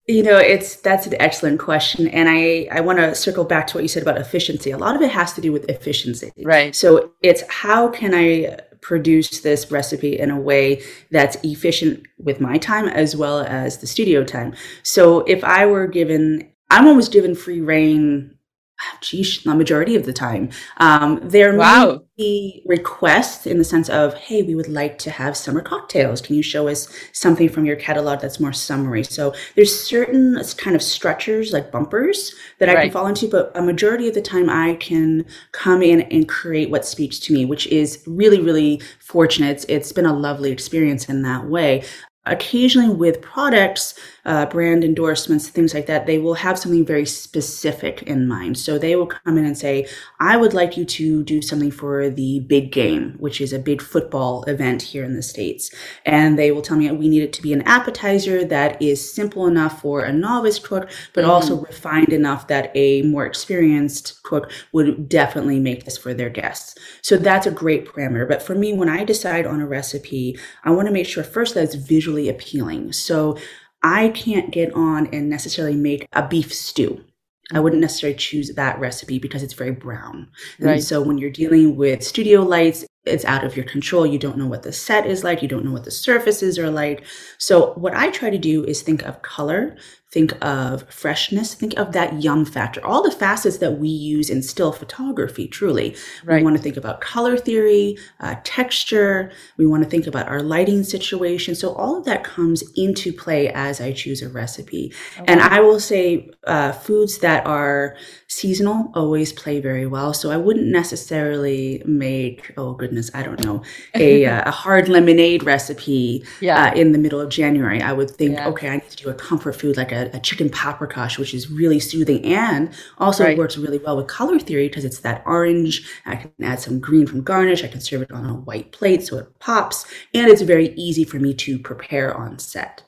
You 0.07 0.23
know, 0.23 0.37
it's 0.37 0.77
that's 0.77 1.07
an 1.07 1.15
excellent 1.19 1.59
question. 1.61 2.09
And 2.09 2.29
I, 2.29 2.69
I 2.71 2.83
want 2.83 2.99
to 2.99 3.15
circle 3.15 3.45
back 3.45 3.67
to 3.69 3.79
what 3.79 3.83
you 3.83 3.89
said 3.89 4.03
about 4.03 4.19
efficiency. 4.19 4.71
A 4.71 4.77
lot 4.77 4.95
of 4.95 5.01
it 5.01 5.11
has 5.11 5.33
to 5.33 5.41
do 5.41 5.51
with 5.51 5.65
efficiency. 5.71 6.31
Right. 6.43 6.77
So 6.77 7.13
it's 7.23 7.43
how 7.49 7.89
can 7.89 8.15
I 8.15 8.59
produce 8.83 9.41
this 9.41 9.71
recipe 9.71 10.19
in 10.19 10.31
a 10.31 10.39
way 10.39 10.83
that's 11.11 11.39
efficient 11.43 12.07
with 12.19 12.39
my 12.39 12.59
time 12.59 12.87
as 12.87 13.17
well 13.17 13.41
as 13.41 13.79
the 13.79 13.87
studio 13.87 14.23
time. 14.23 14.55
So 14.83 15.21
if 15.21 15.43
I 15.43 15.65
were 15.65 15.87
given 15.87 16.51
I'm 16.71 16.87
almost 16.87 17.13
given 17.13 17.35
free 17.35 17.61
reign 17.61 18.34
geez, 19.01 19.43
the 19.43 19.55
majority 19.55 19.97
of 19.97 20.07
the 20.07 20.13
time. 20.13 20.51
Um, 20.79 21.21
there 21.23 21.57
wow. 21.57 21.87
may 21.87 21.99
be 22.17 22.63
requests 22.67 23.47
in 23.47 23.59
the 23.59 23.65
sense 23.65 23.89
of, 23.89 24.15
hey, 24.15 24.43
we 24.43 24.55
would 24.55 24.69
like 24.69 24.99
to 24.99 25.11
have 25.11 25.37
summer 25.37 25.61
cocktails. 25.61 26.21
Can 26.21 26.37
you 26.37 26.43
show 26.43 26.69
us 26.69 26.89
something 27.13 27.49
from 27.49 27.65
your 27.65 27.77
catalog 27.77 28.21
that's 28.21 28.41
more 28.41 28.53
summery? 28.53 29.05
So 29.05 29.35
there's 29.57 29.75
certain 29.75 30.41
kind 30.57 30.77
of 30.77 30.83
stretchers 30.83 31.53
like 31.53 31.71
bumpers 31.71 32.35
that 32.59 32.69
I 32.69 32.75
can 32.75 32.91
fall 32.91 33.07
into, 33.07 33.29
but 33.29 33.53
a 33.55 33.63
majority 33.63 34.09
of 34.09 34.15
the 34.15 34.23
time 34.23 34.49
I 34.49 34.75
can 34.77 35.27
come 35.53 35.83
in 35.83 36.03
and 36.03 36.29
create 36.29 36.71
what 36.71 36.85
speaks 36.85 37.19
to 37.21 37.33
me, 37.33 37.45
which 37.45 37.67
is 37.69 38.03
really, 38.07 38.41
really 38.41 38.81
fortunate. 39.01 39.51
It's, 39.51 39.65
it's 39.65 39.93
been 39.93 40.07
a 40.07 40.17
lovely 40.17 40.51
experience 40.51 41.09
in 41.09 41.23
that 41.23 41.47
way 41.47 41.85
occasionally 42.27 42.95
with 42.95 43.21
products 43.21 43.95
uh, 44.27 44.47
brand 44.47 44.85
endorsements, 44.85 45.49
things 45.49 45.75
like 45.75 45.87
that, 45.87 46.07
they 46.07 46.19
will 46.19 46.35
have 46.35 46.59
something 46.59 46.85
very 46.85 47.05
specific 47.05 48.03
in 48.05 48.27
mind. 48.27 48.59
So 48.59 48.79
they 48.79 48.97
will 48.97 49.07
come 49.07 49.37
in 49.37 49.45
and 49.45 49.57
say, 49.57 49.87
I 50.19 50.37
would 50.37 50.55
like 50.55 50.77
you 50.77 50.85
to 50.85 51.23
do 51.25 51.43
something 51.43 51.71
for 51.71 52.09
the 52.09 52.41
big 52.41 52.73
game, 52.73 53.17
which 53.19 53.41
is 53.41 53.53
a 53.53 53.59
big 53.59 53.83
football 53.83 54.45
event 54.45 54.81
here 54.81 55.05
in 55.05 55.15
the 55.15 55.23
States. 55.23 55.71
And 56.07 56.39
they 56.39 56.51
will 56.51 56.63
tell 56.63 56.77
me 56.77 56.91
we 56.91 57.09
need 57.09 57.23
it 57.23 57.33
to 57.35 57.43
be 57.43 57.53
an 57.53 57.63
appetizer 57.63 58.45
that 58.47 58.81
is 58.81 59.13
simple 59.13 59.47
enough 59.47 59.83
for 59.83 60.01
a 60.01 60.13
novice 60.13 60.59
cook, 60.59 60.91
but 61.13 61.23
mm-hmm. 61.23 61.31
also 61.31 61.61
refined 61.61 62.13
enough 62.13 62.49
that 62.49 62.71
a 62.75 63.03
more 63.03 63.27
experienced 63.27 64.23
cook 64.23 64.51
would 64.73 65.09
definitely 65.09 65.61
make 65.61 65.85
this 65.85 65.99
for 65.99 66.15
their 66.15 66.31
guests. 66.31 66.77
So 67.03 67.17
that's 67.17 67.47
a 67.47 67.51
great 67.51 67.87
parameter. 67.87 68.27
But 68.27 68.43
for 68.43 68.55
me, 68.55 68.73
when 68.73 68.89
I 68.89 69.05
decide 69.05 69.47
on 69.47 69.61
a 69.61 69.67
recipe, 69.67 70.39
I 70.65 70.71
want 70.71 70.87
to 70.87 70.93
make 70.93 71.07
sure 71.07 71.25
first 71.25 71.55
that 71.55 71.65
it's 71.65 71.75
visually 71.75 72.14
appealing. 72.29 72.93
So 72.93 73.37
I 73.83 74.09
can't 74.09 74.51
get 74.51 74.73
on 74.73 75.09
and 75.13 75.29
necessarily 75.29 75.77
make 75.77 76.09
a 76.13 76.27
beef 76.27 76.53
stew. 76.53 77.05
I 77.53 77.61
wouldn't 77.61 77.83
necessarily 77.83 78.17
choose 78.17 78.55
that 78.55 78.81
recipe 78.81 79.19
because 79.19 79.43
it's 79.43 79.53
very 79.53 79.73
brown. 79.73 80.31
Right. 80.59 80.75
And 80.75 80.85
so 80.85 81.03
when 81.03 81.19
you're 81.19 81.31
dealing 81.31 81.77
with 81.77 82.03
studio 82.03 82.43
lights, 82.43 82.87
it's 83.07 83.25
out 83.25 83.45
of 83.45 83.57
your 83.57 83.67
control. 83.67 84.07
You 84.07 84.19
don't 84.19 84.39
know 84.39 84.47
what 84.47 84.63
the 84.63 84.73
set 84.73 85.07
is 85.07 85.25
like. 85.25 85.43
You 85.43 85.49
don't 85.49 85.65
know 85.65 85.73
what 85.73 85.85
the 85.85 85.91
surfaces 85.91 86.59
are 86.59 86.71
like. 86.71 87.05
So, 87.39 87.75
what 87.75 87.95
I 87.95 88.11
try 88.11 88.31
to 88.31 88.39
do 88.39 88.65
is 88.65 88.83
think 88.83 89.03
of 89.03 89.21
color, 89.23 89.77
think 90.15 90.33
of 90.43 90.89
freshness, 90.89 91.55
think 91.55 91.77
of 91.77 91.91
that 91.93 92.23
yum 92.23 92.45
factor, 92.45 92.83
all 92.87 93.03
the 93.03 93.11
facets 93.11 93.59
that 93.59 93.73
we 93.81 93.89
use 93.89 94.31
in 94.31 94.43
still 94.43 94.71
photography, 94.71 95.49
truly. 95.49 95.97
Right. 96.25 96.39
We 96.39 96.45
want 96.45 96.57
to 96.57 96.63
think 96.63 96.77
about 96.77 97.01
color 97.01 97.37
theory, 97.37 97.99
uh, 98.21 98.37
texture. 98.45 99.33
We 99.57 99.67
want 99.67 99.83
to 99.83 99.91
think 99.91 100.07
about 100.07 100.29
our 100.29 100.41
lighting 100.41 100.85
situation. 100.85 101.57
So 101.57 101.75
all 101.75 101.99
of 101.99 102.05
that 102.05 102.23
comes 102.23 102.63
into 102.77 103.13
play 103.13 103.49
as 103.49 103.81
I 103.81 103.93
choose 103.93 104.23
a 104.23 104.29
recipe. 104.29 104.93
Okay. 105.17 105.25
And 105.27 105.41
I 105.41 105.61
will 105.61 105.81
say 105.81 106.31
uh, 106.47 106.71
foods 106.71 107.19
that 107.19 107.45
are 107.45 107.97
seasonal 108.29 108.93
always 108.95 109.33
play 109.33 109.61
very 109.61 109.87
well. 109.87 110.15
So 110.15 110.31
I 110.31 110.37
wouldn't 110.37 110.69
necessarily 110.69 111.83
make, 111.87 112.53
oh 112.57 112.75
goodness, 112.75 112.94
I 113.15 113.23
don't 113.23 113.43
know, 113.45 113.63
a, 113.95 114.27
uh, 114.33 114.43
a 114.47 114.51
hard 114.53 114.89
lemonade 114.89 115.43
recipe 115.43 116.25
yeah. 116.41 116.71
Uh, 116.71 116.75
in 116.75 116.93
the 116.93 116.99
middle 116.99 117.21
of 117.21 117.31
January. 117.31 117.83
I 117.83 117.93
would 117.93 118.11
think, 118.11 118.35
yeah. 118.35 118.49
okay, 118.49 118.69
I 118.69 118.77
need 118.77 118.91
to 118.91 118.97
do 118.97 119.11
a 119.11 119.15
comfort 119.15 119.57
food 119.57 119.77
like 119.77 119.93
a 119.93 120.05
a, 120.13 120.21
chicken 120.21 120.49
paprikash, 120.49 121.19
which 121.19 121.35
is 121.35 121.51
really 121.51 121.81
soothing 121.81 122.25
and 122.25 122.71
also 122.99 123.25
right. 123.25 123.37
works 123.37 123.57
really 123.57 123.79
well 123.79 123.97
with 123.97 124.07
color 124.07 124.39
theory 124.39 124.69
because 124.69 124.85
it's 124.85 125.01
that 125.01 125.23
orange. 125.27 125.89
I 126.07 126.17
can 126.17 126.33
add 126.43 126.61
some 126.61 126.81
green 126.81 127.07
from 127.07 127.23
garnish. 127.23 127.65
I 127.65 127.69
can 127.69 127.81
serve 127.81 128.03
it 128.03 128.13
on 128.13 128.27
a 128.27 128.35
white 128.35 128.73
plate 128.73 129.07
so 129.07 129.19
it 129.19 129.39
pops. 129.39 129.87
And 130.13 130.29
it's 130.29 130.43
very 130.43 130.75
easy 130.75 131.05
for 131.05 131.19
me 131.19 131.35
to 131.35 131.59
prepare 131.59 132.15
on 132.15 132.39
set. 132.39 132.83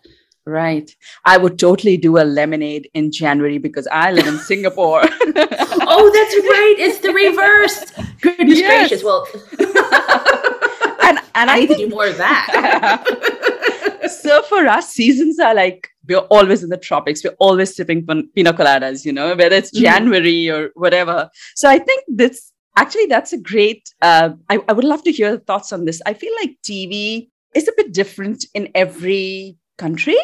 Right. 0.47 0.89
I 1.25 1.39
would 1.39 1.59
totally 1.59 1.97
do 1.97 2.19
a 2.19 2.25
lemonade 2.25 2.89
in 2.95 3.11
January 3.11 3.59
because 3.59 3.89
I 3.89 4.13
live 4.13 4.29
in 4.29 4.39
Singapore. 4.51 5.01
oh, 5.03 6.11
that's 6.15 6.37
right. 6.37 6.75
It's 6.79 7.01
the 7.01 7.13
reverse. 7.13 7.91
Goodness 8.21 8.59
yes. 8.59 8.89
gracious. 8.89 9.05
Well, 9.05 9.27
and, 11.03 11.19
and 11.35 11.51
I, 11.51 11.55
I 11.55 11.61
need 11.61 11.67
think, 11.67 11.81
to 11.81 11.87
do 11.87 11.95
more 11.95 12.07
of 12.07 12.17
that. 12.19 13.03
so 14.23 14.43
for 14.43 14.69
us, 14.69 14.91
seasons 14.91 15.41
are 15.41 15.55
like 15.55 15.89
we're 16.09 16.19
always 16.19 16.63
in 16.63 16.71
the 16.71 16.77
tropics. 16.77 17.25
We're 17.25 17.37
always 17.41 17.75
sipping 17.75 18.07
pina 18.07 18.53
coladas, 18.53 19.05
you 19.05 19.13
know, 19.13 19.35
whether 19.35 19.57
it's 19.57 19.73
mm-hmm. 19.73 19.85
January 19.85 20.45
mm. 20.45 20.57
or 20.57 20.71
whatever. 20.75 21.29
So 21.57 21.69
I 21.69 21.81
think 21.81 22.05
this 22.07 22.53
actually 22.77 23.07
that's 23.07 23.33
a 23.33 23.39
great. 23.39 23.93
Uh, 24.01 24.31
I, 24.49 24.61
I 24.69 24.73
would 24.73 24.85
love 24.85 25.03
to 25.05 25.13
hear 25.13 25.39
thoughts 25.39 25.73
on 25.73 25.87
this. 25.87 26.01
I 26.07 26.15
feel 26.15 26.33
like 26.41 26.57
TV 26.63 27.31
is 27.55 27.67
a 27.67 27.73
bit 27.77 27.93
different 27.93 28.47
in 28.55 28.71
every 28.77 29.57
country, 29.77 30.19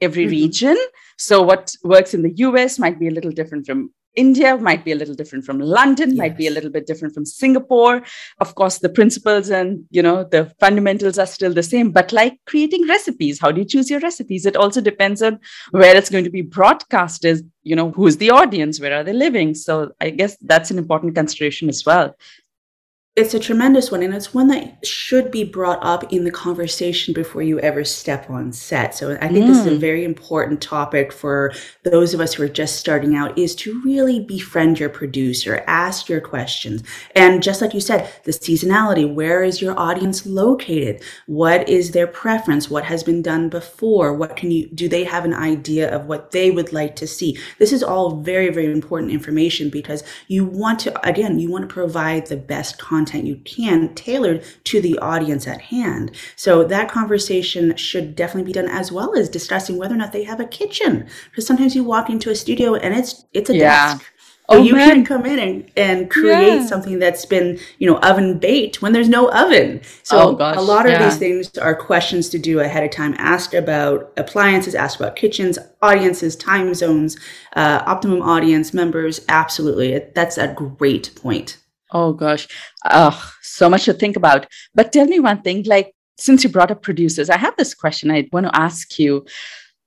every 0.00 0.24
mm-hmm. 0.24 0.42
region. 0.42 0.76
So 1.18 1.42
what 1.42 1.74
works 1.82 2.14
in 2.14 2.22
the 2.22 2.32
US 2.36 2.78
might 2.78 2.98
be 2.98 3.08
a 3.08 3.10
little 3.10 3.30
different 3.30 3.66
from 3.66 3.90
India 4.16 4.56
might 4.56 4.84
be 4.84 4.92
a 4.92 4.96
little 4.96 5.14
different 5.14 5.44
from 5.44 5.60
London, 5.60 6.10
yes. 6.10 6.18
might 6.18 6.36
be 6.36 6.46
a 6.46 6.50
little 6.50 6.70
bit 6.70 6.86
different 6.86 7.14
from 7.14 7.26
Singapore. 7.26 8.02
Of 8.40 8.54
course, 8.54 8.78
the 8.78 8.88
principles 8.88 9.50
and 9.50 9.84
you 9.90 10.02
know 10.02 10.24
the 10.24 10.52
fundamentals 10.58 11.18
are 11.18 11.26
still 11.26 11.52
the 11.52 11.62
same. 11.62 11.92
But 11.92 12.12
like 12.12 12.38
creating 12.46 12.88
recipes, 12.88 13.38
how 13.38 13.52
do 13.52 13.60
you 13.60 13.66
choose 13.66 13.90
your 13.90 14.00
recipes? 14.00 14.46
It 14.46 14.56
also 14.56 14.80
depends 14.80 15.22
on 15.22 15.38
where 15.70 15.94
it's 15.94 16.10
going 16.10 16.24
to 16.24 16.30
be 16.30 16.42
broadcasted. 16.42 17.48
You 17.62 17.76
know, 17.76 17.90
who's 17.90 18.16
the 18.16 18.30
audience? 18.30 18.80
Where 18.80 18.94
are 18.94 19.04
they 19.04 19.12
living? 19.12 19.54
So 19.54 19.92
I 20.00 20.10
guess 20.10 20.36
that's 20.40 20.70
an 20.70 20.78
important 20.78 21.14
consideration 21.14 21.68
as 21.68 21.84
well 21.84 22.14
it's 23.16 23.32
a 23.32 23.40
tremendous 23.40 23.90
one 23.90 24.02
and 24.02 24.14
it's 24.14 24.34
one 24.34 24.48
that 24.48 24.86
should 24.86 25.30
be 25.30 25.42
brought 25.42 25.78
up 25.82 26.12
in 26.12 26.24
the 26.24 26.30
conversation 26.30 27.14
before 27.14 27.40
you 27.40 27.58
ever 27.60 27.82
step 27.82 28.28
on 28.28 28.52
set. 28.52 28.94
So 28.94 29.16
i 29.22 29.28
think 29.28 29.46
mm. 29.46 29.48
this 29.48 29.56
is 29.56 29.66
a 29.66 29.70
mm. 29.70 29.78
very 29.78 30.04
important 30.04 30.60
topic 30.60 31.14
for 31.14 31.54
those 31.82 32.12
of 32.12 32.20
us 32.20 32.34
who 32.34 32.42
are 32.42 32.48
just 32.48 32.76
starting 32.76 33.16
out 33.16 33.38
is 33.38 33.54
to 33.56 33.80
really 33.82 34.20
befriend 34.20 34.78
your 34.78 34.90
producer 34.90 35.64
ask 35.66 36.10
your 36.10 36.20
questions. 36.20 36.82
And 37.14 37.42
just 37.42 37.62
like 37.62 37.72
you 37.72 37.80
said 37.80 38.12
the 38.24 38.32
seasonality 38.32 39.12
where 39.12 39.42
is 39.42 39.62
your 39.62 39.78
audience 39.78 40.26
located? 40.26 41.02
What 41.24 41.66
is 41.70 41.92
their 41.92 42.06
preference? 42.06 42.68
What 42.68 42.84
has 42.84 43.02
been 43.02 43.22
done 43.22 43.48
before? 43.48 44.12
What 44.12 44.36
can 44.36 44.50
you 44.50 44.68
do 44.68 44.90
they 44.90 45.04
have 45.04 45.24
an 45.24 45.32
idea 45.32 45.90
of 45.94 46.04
what 46.04 46.32
they 46.32 46.50
would 46.50 46.74
like 46.74 46.96
to 46.96 47.06
see? 47.06 47.38
This 47.58 47.72
is 47.72 47.82
all 47.82 48.20
very 48.20 48.50
very 48.50 48.70
important 48.70 49.10
information 49.10 49.70
because 49.70 50.04
you 50.28 50.44
want 50.44 50.80
to 50.80 51.08
again 51.08 51.38
you 51.38 51.50
want 51.50 51.66
to 51.66 51.72
provide 51.72 52.26
the 52.26 52.36
best 52.36 52.76
content 52.78 53.05
content 53.06 53.26
you 53.26 53.36
can 53.44 53.94
tailored 53.94 54.44
to 54.64 54.80
the 54.80 54.98
audience 54.98 55.46
at 55.46 55.60
hand. 55.60 56.10
So 56.34 56.64
that 56.64 56.90
conversation 56.90 57.76
should 57.76 58.16
definitely 58.16 58.52
be 58.52 58.52
done 58.52 58.68
as 58.68 58.90
well 58.90 59.16
as 59.16 59.28
discussing 59.28 59.76
whether 59.76 59.94
or 59.94 59.98
not 59.98 60.12
they 60.12 60.24
have 60.24 60.40
a 60.40 60.46
kitchen. 60.46 61.08
Because 61.30 61.46
sometimes 61.46 61.74
you 61.74 61.84
walk 61.84 62.10
into 62.10 62.30
a 62.30 62.34
studio 62.34 62.74
and 62.74 62.94
it's 62.94 63.24
it's 63.32 63.50
a 63.50 63.56
yeah. 63.56 63.94
desk. 63.94 64.12
So 64.48 64.58
oh, 64.58 64.62
you 64.62 64.74
man. 64.74 64.90
can 64.90 65.04
come 65.04 65.26
in 65.26 65.40
and, 65.40 65.70
and 65.76 66.08
create 66.08 66.60
yeah. 66.60 66.66
something 66.66 67.00
that's 67.00 67.26
been, 67.26 67.58
you 67.80 67.90
know, 67.90 67.98
oven 67.98 68.38
baked 68.38 68.80
when 68.80 68.92
there's 68.92 69.08
no 69.08 69.28
oven. 69.32 69.80
So 70.04 70.18
oh, 70.20 70.34
gosh, 70.36 70.56
a 70.56 70.60
lot 70.60 70.86
of 70.86 70.92
yeah. 70.92 71.04
these 71.04 71.18
things 71.18 71.58
are 71.58 71.74
questions 71.74 72.28
to 72.28 72.38
do 72.38 72.60
ahead 72.60 72.84
of 72.84 72.92
time. 72.92 73.16
Ask 73.18 73.54
about 73.54 74.12
appliances, 74.16 74.76
ask 74.76 75.00
about 75.00 75.16
kitchens, 75.16 75.58
audiences, 75.82 76.36
time 76.36 76.74
zones, 76.74 77.18
uh, 77.56 77.82
optimum 77.86 78.22
audience 78.22 78.72
members. 78.72 79.20
Absolutely. 79.28 80.00
That's 80.14 80.38
a 80.38 80.54
great 80.54 81.12
point. 81.16 81.58
Oh 81.98 82.12
gosh, 82.12 82.46
oh, 82.90 83.32
so 83.40 83.70
much 83.70 83.86
to 83.86 83.94
think 83.94 84.16
about. 84.16 84.46
But 84.74 84.92
tell 84.92 85.06
me 85.06 85.18
one 85.18 85.40
thing, 85.40 85.62
like 85.64 85.94
since 86.18 86.44
you 86.44 86.50
brought 86.50 86.70
up 86.70 86.82
producers, 86.82 87.30
I 87.30 87.38
have 87.38 87.56
this 87.56 87.74
question 87.74 88.10
I 88.10 88.28
want 88.32 88.46
to 88.46 88.54
ask 88.54 88.98
you. 88.98 89.24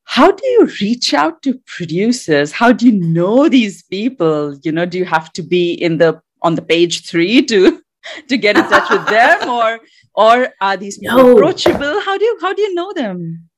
How 0.06 0.32
do 0.32 0.44
you 0.48 0.68
reach 0.82 1.14
out 1.14 1.44
to 1.44 1.60
producers? 1.68 2.52
How 2.52 2.72
do 2.72 2.88
you 2.88 2.94
know 2.94 3.48
these 3.48 3.84
people? 3.84 4.58
You 4.64 4.72
know, 4.72 4.88
do 4.88 4.98
you 4.98 5.06
have 5.06 5.32
to 5.34 5.44
be 5.44 5.74
in 5.74 6.00
the 6.00 6.20
on 6.42 6.56
the 6.56 6.64
page 6.64 7.06
three 7.06 7.44
to 7.46 7.80
to 8.28 8.38
get 8.38 8.58
in 8.58 8.64
touch 8.64 8.90
with 8.90 9.06
them, 9.06 9.48
or 9.48 9.80
or 10.16 10.50
are 10.62 10.78
these 10.78 10.98
people 10.98 11.18
no. 11.24 11.32
approachable? 11.34 12.02
How 12.02 12.18
do 12.18 12.26
you 12.26 12.38
how 12.42 12.54
do 12.54 12.62
you 12.64 12.74
know 12.74 12.92
them? 12.94 13.49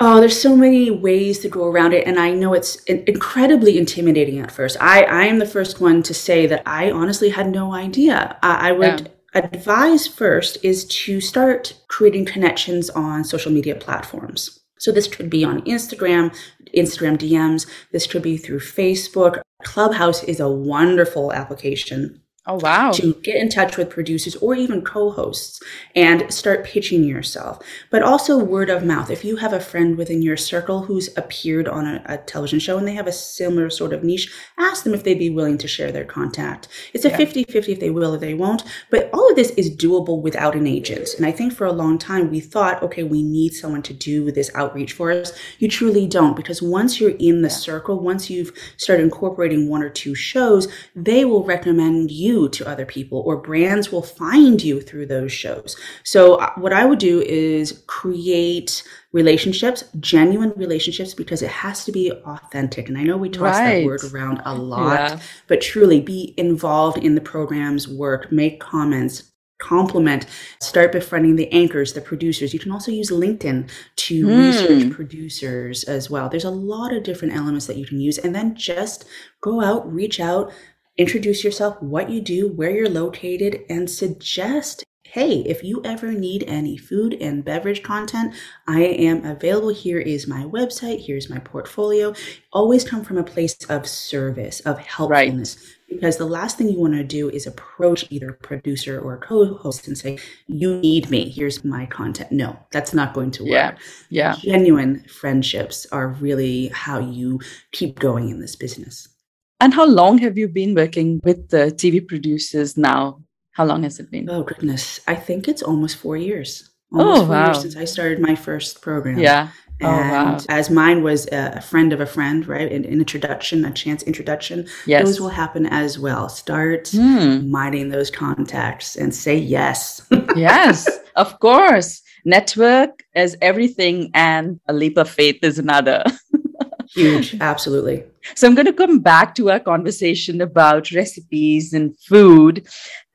Oh, 0.00 0.18
there's 0.18 0.40
so 0.40 0.56
many 0.56 0.90
ways 0.90 1.38
to 1.40 1.48
go 1.48 1.64
around 1.66 1.92
it. 1.92 2.06
And 2.06 2.18
I 2.18 2.32
know 2.32 2.52
it's 2.52 2.82
incredibly 2.84 3.78
intimidating 3.78 4.40
at 4.40 4.50
first. 4.50 4.76
I, 4.80 5.04
I 5.04 5.24
am 5.26 5.38
the 5.38 5.46
first 5.46 5.80
one 5.80 6.02
to 6.02 6.14
say 6.14 6.46
that 6.46 6.62
I 6.66 6.90
honestly 6.90 7.30
had 7.30 7.50
no 7.50 7.72
idea. 7.72 8.36
I, 8.42 8.70
I 8.70 8.72
would 8.72 9.12
yeah. 9.34 9.40
advise 9.40 10.08
first 10.08 10.58
is 10.64 10.84
to 10.86 11.20
start 11.20 11.74
creating 11.88 12.24
connections 12.24 12.90
on 12.90 13.22
social 13.22 13.52
media 13.52 13.76
platforms. 13.76 14.60
So 14.78 14.90
this 14.90 15.06
could 15.06 15.30
be 15.30 15.44
on 15.44 15.62
Instagram, 15.62 16.36
Instagram 16.76 17.16
DMs. 17.16 17.66
This 17.92 18.06
could 18.08 18.22
be 18.22 18.36
through 18.36 18.60
Facebook. 18.60 19.40
Clubhouse 19.62 20.24
is 20.24 20.40
a 20.40 20.50
wonderful 20.50 21.32
application 21.32 22.20
Oh, 22.46 22.58
wow. 22.60 22.92
To 22.92 23.14
get 23.22 23.36
in 23.36 23.48
touch 23.48 23.78
with 23.78 23.88
producers 23.88 24.36
or 24.36 24.54
even 24.54 24.82
co 24.82 25.10
hosts 25.10 25.62
and 25.96 26.30
start 26.32 26.66
pitching 26.66 27.02
yourself. 27.02 27.64
But 27.88 28.02
also 28.02 28.36
word 28.36 28.68
of 28.68 28.84
mouth. 28.84 29.10
If 29.10 29.24
you 29.24 29.36
have 29.36 29.54
a 29.54 29.60
friend 29.60 29.96
within 29.96 30.20
your 30.20 30.36
circle 30.36 30.82
who's 30.82 31.08
appeared 31.16 31.66
on 31.66 31.86
a, 31.86 32.02
a 32.04 32.18
television 32.18 32.58
show 32.58 32.76
and 32.76 32.86
they 32.86 32.92
have 32.92 33.06
a 33.06 33.12
similar 33.12 33.70
sort 33.70 33.94
of 33.94 34.04
niche, 34.04 34.30
ask 34.58 34.84
them 34.84 34.92
if 34.92 35.04
they'd 35.04 35.18
be 35.18 35.30
willing 35.30 35.56
to 35.56 35.66
share 35.66 35.90
their 35.90 36.04
contact. 36.04 36.68
It's 36.92 37.06
a 37.06 37.16
50 37.16 37.40
yeah. 37.40 37.46
50 37.48 37.72
if 37.72 37.80
they 37.80 37.88
will 37.88 38.14
or 38.14 38.18
they 38.18 38.34
won't. 38.34 38.62
But 38.90 39.08
all 39.14 39.30
of 39.30 39.36
this 39.36 39.50
is 39.52 39.74
doable 39.74 40.20
without 40.20 40.54
an 40.54 40.66
agent. 40.66 41.14
And 41.16 41.24
I 41.24 41.32
think 41.32 41.54
for 41.54 41.64
a 41.66 41.72
long 41.72 41.96
time 41.96 42.30
we 42.30 42.40
thought, 42.40 42.82
okay, 42.82 43.04
we 43.04 43.22
need 43.22 43.54
someone 43.54 43.82
to 43.84 43.94
do 43.94 44.30
this 44.30 44.50
outreach 44.54 44.92
for 44.92 45.10
us. 45.10 45.32
You 45.60 45.68
truly 45.68 46.06
don't 46.06 46.36
because 46.36 46.60
once 46.60 47.00
you're 47.00 47.16
in 47.18 47.40
the 47.40 47.48
circle, 47.48 48.00
once 48.00 48.28
you've 48.28 48.52
started 48.76 49.04
incorporating 49.04 49.70
one 49.70 49.82
or 49.82 49.88
two 49.88 50.14
shows, 50.14 50.70
they 50.94 51.24
will 51.24 51.42
recommend 51.42 52.10
you 52.10 52.33
you 52.34 52.48
to 52.48 52.68
other 52.68 52.86
people 52.86 53.22
or 53.26 53.36
brands 53.36 53.90
will 53.92 54.02
find 54.02 54.62
you 54.62 54.80
through 54.80 55.06
those 55.06 55.32
shows. 55.32 55.76
So 56.02 56.36
uh, 56.36 56.50
what 56.56 56.72
I 56.72 56.84
would 56.84 56.98
do 56.98 57.22
is 57.22 57.82
create 57.86 58.82
relationships, 59.12 59.84
genuine 60.00 60.52
relationships, 60.56 61.14
because 61.14 61.42
it 61.42 61.50
has 61.50 61.84
to 61.84 61.92
be 61.92 62.12
authentic. 62.12 62.88
And 62.88 62.98
I 62.98 63.04
know 63.04 63.16
we 63.16 63.28
toss 63.28 63.56
right. 63.56 63.80
that 63.80 63.86
word 63.86 64.04
around 64.12 64.42
a 64.44 64.54
lot, 64.54 65.10
yeah. 65.10 65.20
but 65.46 65.60
truly 65.60 66.00
be 66.00 66.34
involved 66.36 66.98
in 66.98 67.14
the 67.14 67.20
program's 67.20 67.86
work, 67.86 68.32
make 68.32 68.60
comments, 68.60 69.30
compliment, 69.60 70.26
start 70.60 70.92
befriending 70.92 71.36
the 71.36 71.50
anchors, 71.52 71.92
the 71.92 72.00
producers. 72.00 72.52
You 72.52 72.58
can 72.58 72.72
also 72.72 72.90
use 72.90 73.10
LinkedIn 73.10 73.70
to 73.96 74.26
mm. 74.26 74.46
research 74.46 74.92
producers 74.92 75.84
as 75.84 76.10
well. 76.10 76.28
There's 76.28 76.44
a 76.44 76.50
lot 76.50 76.92
of 76.92 77.04
different 77.04 77.34
elements 77.34 77.66
that 77.66 77.76
you 77.76 77.86
can 77.86 78.00
use. 78.00 78.18
And 78.18 78.34
then 78.34 78.56
just 78.56 79.06
go 79.40 79.62
out, 79.62 79.90
reach 79.90 80.18
out, 80.20 80.52
Introduce 80.96 81.42
yourself, 81.42 81.82
what 81.82 82.08
you 82.08 82.20
do, 82.20 82.48
where 82.48 82.70
you're 82.70 82.88
located, 82.88 83.64
and 83.68 83.90
suggest 83.90 84.84
hey, 85.14 85.42
if 85.46 85.62
you 85.62 85.80
ever 85.84 86.10
need 86.10 86.42
any 86.48 86.76
food 86.76 87.16
and 87.20 87.44
beverage 87.44 87.84
content, 87.84 88.34
I 88.66 88.80
am 88.82 89.24
available. 89.24 89.68
Here 89.68 90.00
is 90.00 90.26
my 90.26 90.42
website, 90.42 91.06
here's 91.06 91.30
my 91.30 91.38
portfolio. 91.38 92.14
Always 92.52 92.82
come 92.82 93.04
from 93.04 93.18
a 93.18 93.22
place 93.22 93.56
of 93.68 93.86
service, 93.88 94.58
of 94.60 94.80
helpfulness. 94.80 95.56
Right. 95.56 95.74
Because 95.88 96.16
the 96.16 96.26
last 96.26 96.58
thing 96.58 96.68
you 96.68 96.80
want 96.80 96.94
to 96.94 97.04
do 97.04 97.30
is 97.30 97.46
approach 97.46 98.06
either 98.10 98.30
a 98.30 98.34
producer 98.34 98.98
or 98.98 99.14
a 99.14 99.18
co 99.18 99.54
host 99.54 99.86
and 99.86 99.96
say, 99.96 100.18
You 100.48 100.80
need 100.80 101.10
me, 101.10 101.30
here's 101.30 101.64
my 101.64 101.86
content. 101.86 102.32
No, 102.32 102.58
that's 102.72 102.92
not 102.92 103.14
going 103.14 103.30
to 103.32 103.44
work. 103.44 103.50
Yeah. 103.52 103.76
yeah. 104.10 104.34
Genuine 104.40 105.04
friendships 105.04 105.86
are 105.92 106.08
really 106.08 106.68
how 106.68 106.98
you 106.98 107.40
keep 107.70 108.00
going 108.00 108.30
in 108.30 108.40
this 108.40 108.56
business. 108.56 109.13
And 109.60 109.72
how 109.72 109.86
long 109.86 110.18
have 110.18 110.36
you 110.36 110.48
been 110.48 110.74
working 110.74 111.20
with 111.24 111.48
the 111.48 111.66
TV 111.72 112.06
producers 112.06 112.76
now? 112.76 113.20
How 113.52 113.64
long 113.64 113.82
has 113.84 114.00
it 114.00 114.10
been? 114.10 114.28
Oh 114.28 114.42
goodness, 114.42 115.00
I 115.06 115.14
think 115.14 115.46
it's 115.48 115.62
almost 115.62 115.96
four 115.96 116.16
years. 116.16 116.70
Almost 116.92 117.22
oh 117.22 117.26
four 117.26 117.34
wow! 117.34 117.46
Years 117.46 117.60
since 117.62 117.76
I 117.76 117.84
started 117.84 118.18
my 118.20 118.34
first 118.34 118.82
program. 118.82 119.18
Yeah. 119.18 119.48
And 119.80 119.88
oh 119.88 120.12
wow! 120.12 120.38
As 120.48 120.70
mine 120.70 121.02
was 121.02 121.26
a 121.32 121.60
friend 121.60 121.92
of 121.92 122.00
a 122.00 122.06
friend, 122.06 122.46
right? 122.46 122.70
An, 122.70 122.84
an 122.84 123.00
introduction, 123.00 123.64
a 123.64 123.72
chance 123.72 124.02
introduction. 124.02 124.66
Yes. 124.86 125.04
Those 125.04 125.20
will 125.20 125.28
happen 125.30 125.66
as 125.66 125.98
well. 125.98 126.28
Start 126.28 126.88
Hmm. 126.92 127.48
minding 127.50 127.88
those 127.90 128.10
contacts 128.10 128.96
and 128.96 129.14
say 129.14 129.36
yes. 129.36 130.02
yes, 130.36 130.88
of 131.16 131.38
course. 131.40 132.02
Network 132.24 133.04
is 133.14 133.36
everything, 133.42 134.10
and 134.14 134.58
a 134.68 134.72
leap 134.72 134.96
of 134.96 135.08
faith 135.10 135.38
is 135.42 135.58
another. 135.58 136.02
Huge, 136.94 137.36
absolutely. 137.40 138.04
So 138.34 138.46
I'm 138.46 138.54
going 138.54 138.66
to 138.66 138.72
come 138.72 139.00
back 139.00 139.34
to 139.36 139.50
our 139.50 139.60
conversation 139.60 140.40
about 140.40 140.90
recipes 140.92 141.72
and 141.72 141.98
food. 142.00 142.66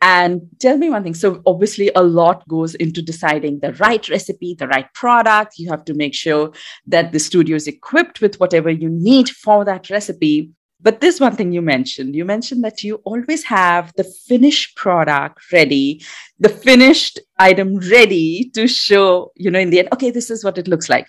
And 0.02 0.41
tell 0.60 0.78
me 0.78 0.89
one 0.89 1.04
thing. 1.04 1.13
So, 1.13 1.41
obviously, 1.45 1.91
a 1.93 2.02
lot 2.02 2.48
goes 2.48 2.76
into 2.76 3.02
deciding 3.02 3.60
the 3.60 3.74
right 3.74 4.08
recipe, 4.08 4.56
the 4.58 4.67
right 4.67 4.91
product. 4.93 5.60
You 5.60 5.69
have 5.72 5.84
to 5.86 5.93
make 5.93 6.13
sure 6.13 6.54
that 6.88 7.12
the 7.12 7.19
studio 7.19 7.58
is 7.58 7.67
equipped 7.67 8.22
with 8.22 8.39
whatever 8.39 8.69
you 8.69 8.88
need 8.88 9.30
for 9.30 9.65
that 9.65 9.89
recipe. 9.89 10.52
But 10.82 11.02
this 11.02 11.19
one 11.19 11.36
thing 11.36 11.52
you 11.52 11.62
mentioned, 11.62 12.15
you 12.15 12.24
mentioned 12.24 12.63
that 12.63 12.84
you 12.84 13.02
always 13.04 13.43
have 13.43 13.91
the 13.98 14.06
finished 14.06 14.78
product 14.78 15.52
ready, 15.52 16.02
the 16.39 16.48
finished 16.48 17.19
item 17.38 17.80
ready 17.91 18.50
to 18.54 18.65
show, 18.65 19.34
you 19.36 19.52
know, 19.52 19.60
in 19.60 19.72
the 19.72 19.80
end, 19.80 19.89
okay, 19.91 20.10
this 20.10 20.30
is 20.30 20.45
what 20.45 20.58
it 20.58 20.69
looks 20.69 20.88
like. 20.88 21.06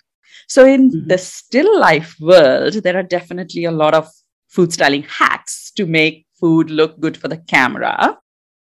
So, 0.54 0.66
in 0.66 0.90
Mhm. 0.90 1.08
the 1.08 1.18
still 1.18 1.70
life 1.78 2.16
world, 2.20 2.74
there 2.84 2.96
are 2.96 3.04
definitely 3.16 3.64
a 3.66 3.70
lot 3.82 3.94
of 3.94 4.08
food 4.48 4.72
styling 4.72 5.04
hacks 5.04 5.70
to 5.76 5.86
make 5.86 6.26
food 6.40 6.70
look 6.70 6.98
good 6.98 7.16
for 7.16 7.28
the 7.28 7.36
camera. 7.54 8.18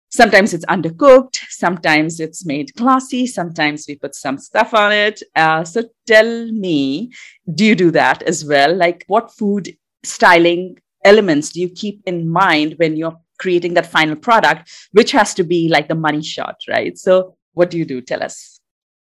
Sometimes 0.10 0.54
it's 0.56 0.66
undercooked, 0.66 1.38
sometimes 1.50 2.20
it's 2.20 2.46
made 2.46 2.74
classy, 2.76 3.28
sometimes 3.28 3.86
we 3.88 3.96
put 3.96 4.16
some 4.16 4.38
stuff 4.40 4.74
on 4.74 4.92
it. 4.92 5.22
Uh, 5.36 5.64
so, 5.64 5.84
tell 6.08 6.32
me, 6.52 7.12
do 7.54 7.64
you 7.66 7.76
do 7.76 7.92
that 7.92 8.24
as 8.24 8.44
well? 8.44 8.76
Like, 8.76 9.04
what 9.08 9.32
food 9.38 9.78
styling 10.04 10.78
elements 11.06 11.52
do 11.52 11.62
you 11.62 11.70
keep 11.70 12.02
in 12.08 12.28
mind 12.28 12.74
when 12.78 12.98
you're 12.98 13.18
creating 13.38 13.76
that 13.76 13.86
final 13.98 14.16
product, 14.16 14.62
which 14.94 15.12
has 15.12 15.36
to 15.36 15.44
be 15.44 15.70
like 15.70 15.88
the 15.90 15.96
money 16.08 16.24
shot, 16.24 16.56
right? 16.68 16.98
So, 16.98 17.36
what 17.54 17.70
do 17.70 17.78
you 17.78 17.86
do? 17.86 18.02
Tell 18.02 18.24
us. 18.24 18.57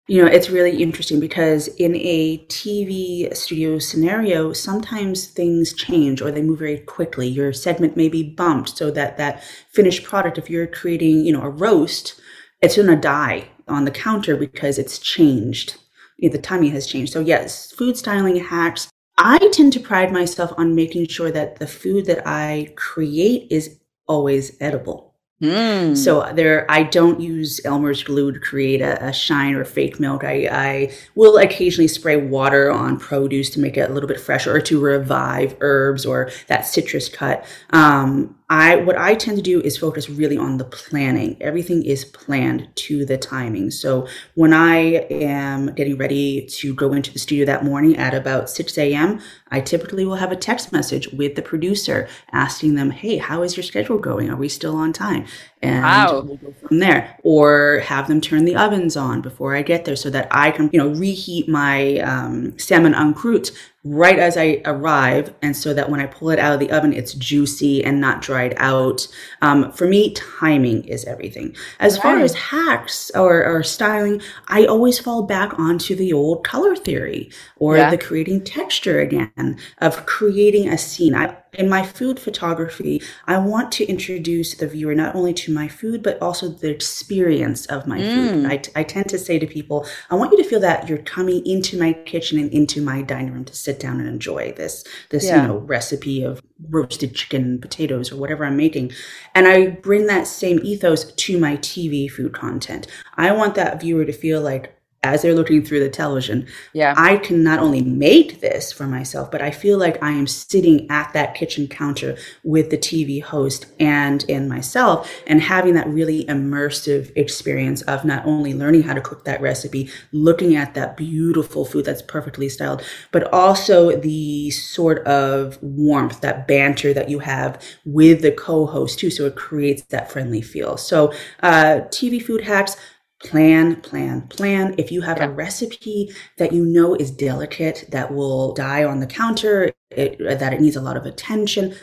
You 0.08 0.20
know, 0.20 0.28
it's 0.28 0.50
really 0.50 0.82
interesting 0.82 1.20
because 1.20 1.68
in 1.68 1.94
a 1.94 2.38
TV 2.46 3.34
studio 3.36 3.78
scenario, 3.78 4.52
sometimes 4.52 5.28
things 5.28 5.72
change 5.72 6.20
or 6.20 6.32
they 6.32 6.42
move 6.42 6.58
very 6.58 6.78
quickly. 6.80 7.28
Your 7.28 7.52
segment 7.52 7.96
may 7.96 8.08
be 8.08 8.34
bumped 8.34 8.76
so 8.76 8.90
that 8.90 9.16
that 9.18 9.44
finished 9.70 10.02
product, 10.02 10.38
if 10.38 10.50
you're 10.50 10.66
creating, 10.66 11.24
you 11.24 11.32
know, 11.32 11.42
a 11.42 11.48
roast, 11.48 12.20
it's 12.60 12.74
going 12.74 12.88
to 12.88 12.96
die 12.96 13.48
on 13.68 13.84
the 13.84 13.92
counter 13.92 14.36
because 14.36 14.76
it's 14.76 14.98
changed. 14.98 15.76
You 16.16 16.28
know, 16.28 16.32
the 16.32 16.42
timing 16.42 16.72
has 16.72 16.88
changed. 16.88 17.12
So 17.12 17.20
yes, 17.20 17.70
food 17.70 17.96
styling 17.96 18.36
hacks. 18.36 18.90
I 19.18 19.38
tend 19.52 19.72
to 19.74 19.80
pride 19.80 20.12
myself 20.12 20.52
on 20.56 20.74
making 20.74 21.06
sure 21.08 21.30
that 21.30 21.60
the 21.60 21.68
food 21.68 22.06
that 22.06 22.26
I 22.26 22.72
create 22.74 23.46
is 23.52 23.78
always 24.08 24.56
edible. 24.60 25.11
Hmm. 25.42 25.96
So 25.96 26.30
there, 26.32 26.70
I 26.70 26.84
don't 26.84 27.20
use 27.20 27.60
Elmer's 27.64 28.04
glue 28.04 28.30
to 28.30 28.38
create 28.38 28.80
a, 28.80 29.08
a 29.08 29.12
shine 29.12 29.54
or 29.54 29.64
fake 29.64 29.98
milk. 29.98 30.22
I, 30.22 30.48
I 30.48 30.92
will 31.16 31.36
occasionally 31.36 31.88
spray 31.88 32.16
water 32.16 32.70
on 32.70 32.96
produce 32.96 33.50
to 33.50 33.60
make 33.60 33.76
it 33.76 33.90
a 33.90 33.92
little 33.92 34.06
bit 34.06 34.20
fresher 34.20 34.54
or 34.54 34.60
to 34.60 34.78
revive 34.78 35.56
herbs 35.60 36.06
or 36.06 36.30
that 36.46 36.64
citrus 36.64 37.08
cut. 37.08 37.44
Um, 37.70 38.36
I 38.52 38.76
what 38.76 38.98
I 38.98 39.14
tend 39.14 39.38
to 39.38 39.42
do 39.42 39.62
is 39.62 39.78
focus 39.78 40.10
really 40.10 40.36
on 40.36 40.58
the 40.58 40.64
planning. 40.64 41.38
Everything 41.40 41.82
is 41.82 42.04
planned 42.04 42.68
to 42.74 43.06
the 43.06 43.16
timing. 43.16 43.70
So 43.70 44.06
when 44.34 44.52
I 44.52 44.76
am 45.10 45.74
getting 45.74 45.96
ready 45.96 46.44
to 46.58 46.74
go 46.74 46.92
into 46.92 47.10
the 47.10 47.18
studio 47.18 47.46
that 47.46 47.64
morning 47.64 47.96
at 47.96 48.12
about 48.12 48.50
6 48.50 48.76
a.m., 48.76 49.22
I 49.50 49.62
typically 49.62 50.04
will 50.04 50.16
have 50.16 50.32
a 50.32 50.36
text 50.36 50.70
message 50.70 51.08
with 51.14 51.34
the 51.34 51.40
producer 51.40 52.06
asking 52.30 52.74
them, 52.74 52.90
"Hey, 52.90 53.16
how 53.16 53.42
is 53.42 53.56
your 53.56 53.64
schedule 53.64 53.96
going? 53.96 54.28
Are 54.28 54.36
we 54.36 54.50
still 54.50 54.76
on 54.76 54.92
time?" 54.92 55.24
And 55.62 55.82
Wow. 55.84 56.22
we'll 56.26 56.36
go 56.38 56.52
from 56.66 56.78
there. 56.80 57.16
Or 57.22 57.80
have 57.84 58.08
them 58.08 58.20
turn 58.20 58.44
the 58.44 58.56
ovens 58.56 58.96
on 58.96 59.20
before 59.20 59.54
I 59.54 59.62
get 59.62 59.84
there 59.84 59.94
so 59.96 60.10
that 60.10 60.26
I 60.30 60.50
can, 60.50 60.68
you 60.72 60.78
know, 60.78 60.88
reheat 60.88 61.48
my 61.48 61.98
um, 61.98 62.58
salmon 62.58 62.94
en 62.94 63.14
croûte 63.14 63.52
right 63.84 64.18
as 64.20 64.36
I 64.36 64.62
arrive, 64.64 65.34
and 65.42 65.56
so 65.56 65.74
that 65.74 65.90
when 65.90 65.98
I 65.98 66.06
pull 66.06 66.30
it 66.30 66.38
out 66.38 66.52
of 66.54 66.60
the 66.60 66.70
oven, 66.70 66.92
it's 66.92 67.14
juicy 67.14 67.84
and 67.84 68.00
not 68.00 68.22
dried 68.22 68.54
out. 68.56 69.08
Um, 69.40 69.72
for 69.72 69.88
me, 69.88 70.12
timing 70.14 70.84
is 70.84 71.04
everything. 71.04 71.56
As 71.80 71.98
far 71.98 72.18
as 72.18 72.32
hacks 72.34 73.10
or, 73.16 73.44
or 73.44 73.64
styling, 73.64 74.22
I 74.46 74.66
always 74.66 75.00
fall 75.00 75.24
back 75.24 75.58
onto 75.58 75.96
the 75.96 76.12
old 76.12 76.44
color 76.44 76.76
theory 76.76 77.30
or 77.56 77.76
Yeah. 77.76 77.90
the 77.90 77.98
creating 77.98 78.44
texture 78.44 79.00
again 79.00 79.56
of 79.80 80.06
creating 80.06 80.68
a 80.68 80.78
scene. 80.78 81.16
I, 81.16 81.36
in 81.54 81.68
my 81.68 81.84
food 81.84 82.18
photography, 82.18 83.02
I 83.26 83.36
want 83.38 83.72
to 83.72 83.84
introduce 83.84 84.54
the 84.54 84.66
viewer 84.66 84.94
not 84.94 85.14
only 85.14 85.34
to 85.34 85.52
my 85.52 85.68
food, 85.68 86.02
but 86.02 86.20
also 86.22 86.48
the 86.48 86.70
experience 86.70 87.66
of 87.66 87.86
my 87.86 87.98
food. 87.98 88.44
Mm. 88.44 88.50
I, 88.50 88.80
I 88.80 88.82
tend 88.84 89.10
to 89.10 89.18
say 89.18 89.38
to 89.38 89.46
people, 89.46 89.86
I 90.10 90.14
want 90.14 90.32
you 90.32 90.38
to 90.42 90.48
feel 90.48 90.60
that 90.60 90.88
you're 90.88 90.98
coming 90.98 91.44
into 91.46 91.78
my 91.78 91.92
kitchen 91.92 92.38
and 92.38 92.50
into 92.52 92.80
my 92.80 93.02
dining 93.02 93.34
room 93.34 93.44
to 93.44 93.54
sit 93.54 93.78
down 93.78 94.00
and 94.00 94.08
enjoy 94.08 94.52
this, 94.52 94.84
this, 95.10 95.26
Yeah. 95.26 95.42
you 95.42 95.48
know, 95.48 95.58
recipe 95.58 96.22
of 96.22 96.40
roasted 96.70 97.14
chicken 97.14 97.42
and 97.42 97.62
potatoes 97.62 98.10
or 98.10 98.16
whatever 98.16 98.46
I'm 98.46 98.56
making. 98.56 98.92
And 99.34 99.46
I 99.46 99.66
bring 99.68 100.06
that 100.06 100.26
same 100.26 100.58
ethos 100.62 101.12
to 101.12 101.38
my 101.38 101.58
TV 101.58 102.10
food 102.10 102.32
content. 102.32 102.86
I 103.16 103.30
want 103.32 103.56
that 103.56 103.80
viewer 103.80 104.06
to 104.06 104.12
feel 104.12 104.40
like 104.40 104.74
as 105.04 105.22
they're 105.22 105.34
looking 105.34 105.64
through 105.64 105.80
the 105.80 105.88
television, 105.88 106.46
Yeah. 106.72 106.94
I 106.96 107.16
can 107.16 107.42
not 107.42 107.58
only 107.58 107.82
make 107.82 108.40
this 108.40 108.72
for 108.72 108.86
myself, 108.86 109.30
but 109.32 109.42
I 109.42 109.50
feel 109.50 109.76
like 109.76 110.00
I 110.02 110.12
am 110.12 110.28
sitting 110.28 110.88
at 110.90 111.12
that 111.12 111.34
kitchen 111.34 111.66
counter 111.66 112.16
with 112.44 112.70
the 112.70 112.78
TV 112.78 113.20
host 113.20 113.66
and 113.80 114.22
in 114.24 114.48
myself 114.48 115.10
and 115.26 115.40
having 115.40 115.74
that 115.74 115.88
really 115.88 116.24
immersive 116.26 117.10
experience 117.16 117.82
of 117.82 118.04
not 118.04 118.24
only 118.26 118.54
learning 118.54 118.82
how 118.82 118.94
to 118.94 119.00
cook 119.00 119.24
that 119.24 119.40
recipe, 119.40 119.90
looking 120.12 120.54
at 120.54 120.74
that 120.74 120.96
beautiful 120.96 121.64
food 121.64 121.84
that's 121.84 122.02
perfectly 122.02 122.48
styled, 122.48 122.82
but 123.10 123.32
also 123.32 123.96
the 123.96 124.50
sort 124.50 125.04
of 125.04 125.60
warmth, 125.62 126.20
that 126.20 126.46
banter 126.46 126.94
that 126.94 127.10
you 127.10 127.18
have 127.18 127.60
with 127.84 128.22
the 128.22 128.30
co-host 128.30 129.00
too. 129.00 129.10
So 129.10 129.26
it 129.26 129.34
creates 129.34 129.82
that 129.86 130.12
friendly 130.12 130.42
feel. 130.42 130.76
So 130.76 131.12
uh, 131.42 131.80
TV 131.90 132.22
food 132.22 132.42
hacks, 132.42 132.76
plan, 133.22 133.76
plan, 133.76 134.22
plan. 134.28 134.74
If 134.78 134.90
you 134.92 135.00
have 135.02 135.18
Yeah. 135.18 135.26
a 135.26 135.30
recipe 135.30 136.12
that 136.38 136.52
you 136.52 136.64
know 136.64 136.94
is 136.94 137.10
delicate, 137.10 137.86
that 137.90 138.12
will 138.12 138.52
die 138.54 138.84
on 138.84 139.00
the 139.00 139.06
counter, 139.06 139.70
it, 139.90 140.18
that 140.18 140.52
it 140.52 140.60
needs 140.60 140.76
a 140.76 140.80
lot 140.80 140.96
of 140.96 141.06
attention, 141.06 141.74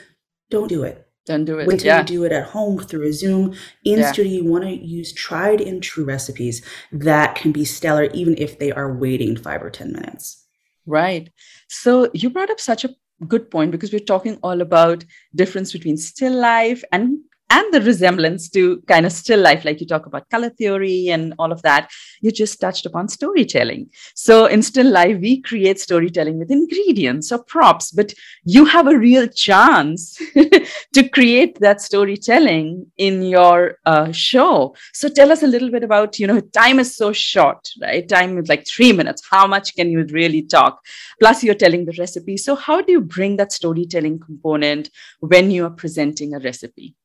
don't 0.50 0.68
do 0.68 0.84
it. 0.84 1.06
Don't 1.26 1.46
do 1.46 1.60
it. 1.60 1.68
Wait 1.68 1.80
till 1.80 1.88
yeah. 1.88 2.00
you 2.00 2.06
do 2.06 2.24
it 2.24 2.32
at 2.32 2.46
home 2.46 2.80
through 2.80 3.08
a 3.08 3.14
Zoom. 3.14 3.54
In 3.86 4.00
Yeah. 4.00 4.12
studio, 4.12 4.34
you 4.42 4.46
want 4.50 4.64
to 4.64 4.72
use 4.72 5.14
tried 5.14 5.62
and 5.62 5.82
true 5.82 6.04
recipes 6.04 6.64
that 6.92 7.36
can 7.36 7.52
be 7.52 7.66
stellar, 7.66 8.06
even 8.14 8.36
if 8.38 8.58
they 8.58 8.72
are 8.72 8.98
waiting 8.98 9.38
five 9.38 9.62
or 9.62 9.70
10 9.70 9.92
minutes. 9.94 10.46
Right. 10.88 11.30
So 11.68 12.10
you 12.14 12.32
brought 12.32 12.50
up 12.50 12.60
such 12.60 12.84
a 12.84 12.96
good 13.28 13.52
point 13.52 13.72
because 13.72 13.92
we're 13.92 14.00
talking 14.00 14.40
all 14.42 14.60
about 14.62 15.06
difference 15.36 15.72
between 15.72 15.98
still 15.98 16.34
life 16.34 16.84
and 16.92 17.20
and 17.50 17.74
the 17.74 17.82
resemblance 17.82 18.50
to 18.50 18.82
kind 18.88 19.06
of 19.06 19.12
still 19.12 19.40
life 19.40 19.66
like 19.66 19.80
you 19.80 19.88
talk 19.88 20.06
about 20.06 20.30
color 20.30 20.50
theory 20.50 21.10
and 21.10 21.34
all 21.40 21.52
of 21.52 21.62
that 21.64 21.90
you 22.22 22.32
just 22.32 22.60
touched 22.60 22.86
upon 22.86 23.08
storytelling. 23.08 23.90
So 24.16 24.46
in 24.46 24.62
still 24.62 24.90
life 24.90 25.20
we 25.20 25.42
create 25.42 25.80
storytelling 25.80 26.38
with 26.40 26.52
ingredients 26.52 27.32
or 27.32 27.44
props 27.44 27.92
but 27.92 28.14
you 28.44 28.66
have 28.66 28.88
a 28.88 28.98
real 28.98 29.28
chance 29.28 30.18
to 30.94 31.10
create 31.10 31.60
that 31.60 31.82
storytelling 31.82 32.86
in 32.98 33.24
your 33.24 33.78
uh, 33.86 34.12
show. 34.12 34.76
So 34.94 35.10
tell 35.10 35.32
us 35.32 35.44
a 35.44 35.48
little 35.48 35.72
bit 35.72 35.84
about 35.84 36.20
you 36.20 36.28
know 36.28 36.40
time 36.40 36.80
is 36.80 36.96
so 36.96 37.12
short 37.12 37.70
right? 37.82 38.08
Time 38.08 38.38
is 38.38 38.50
like 38.50 38.68
three 38.68 38.94
minutes. 38.94 39.24
How 39.30 39.48
much 39.48 39.76
can 39.76 39.90
you 39.90 40.06
really 40.12 40.44
talk? 40.44 40.80
Plus 41.20 41.44
you're 41.44 41.56
telling 41.56 41.86
the 41.86 41.96
recipe. 41.98 42.38
So 42.38 42.56
how 42.56 42.82
do 42.82 42.92
you 42.92 43.02
bring 43.02 43.38
that 43.38 43.52
storytelling 43.52 44.20
component 44.20 44.90
when 45.20 45.52
you 45.52 45.66
are 45.66 45.72
presenting 45.72 46.34
a 46.34 46.40
recipe 46.40 46.96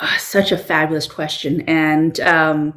Ah, 0.00 0.16
such 0.18 0.52
a 0.52 0.58
fabulous 0.58 1.06
question. 1.06 1.62
And 1.62 2.18
um, 2.20 2.76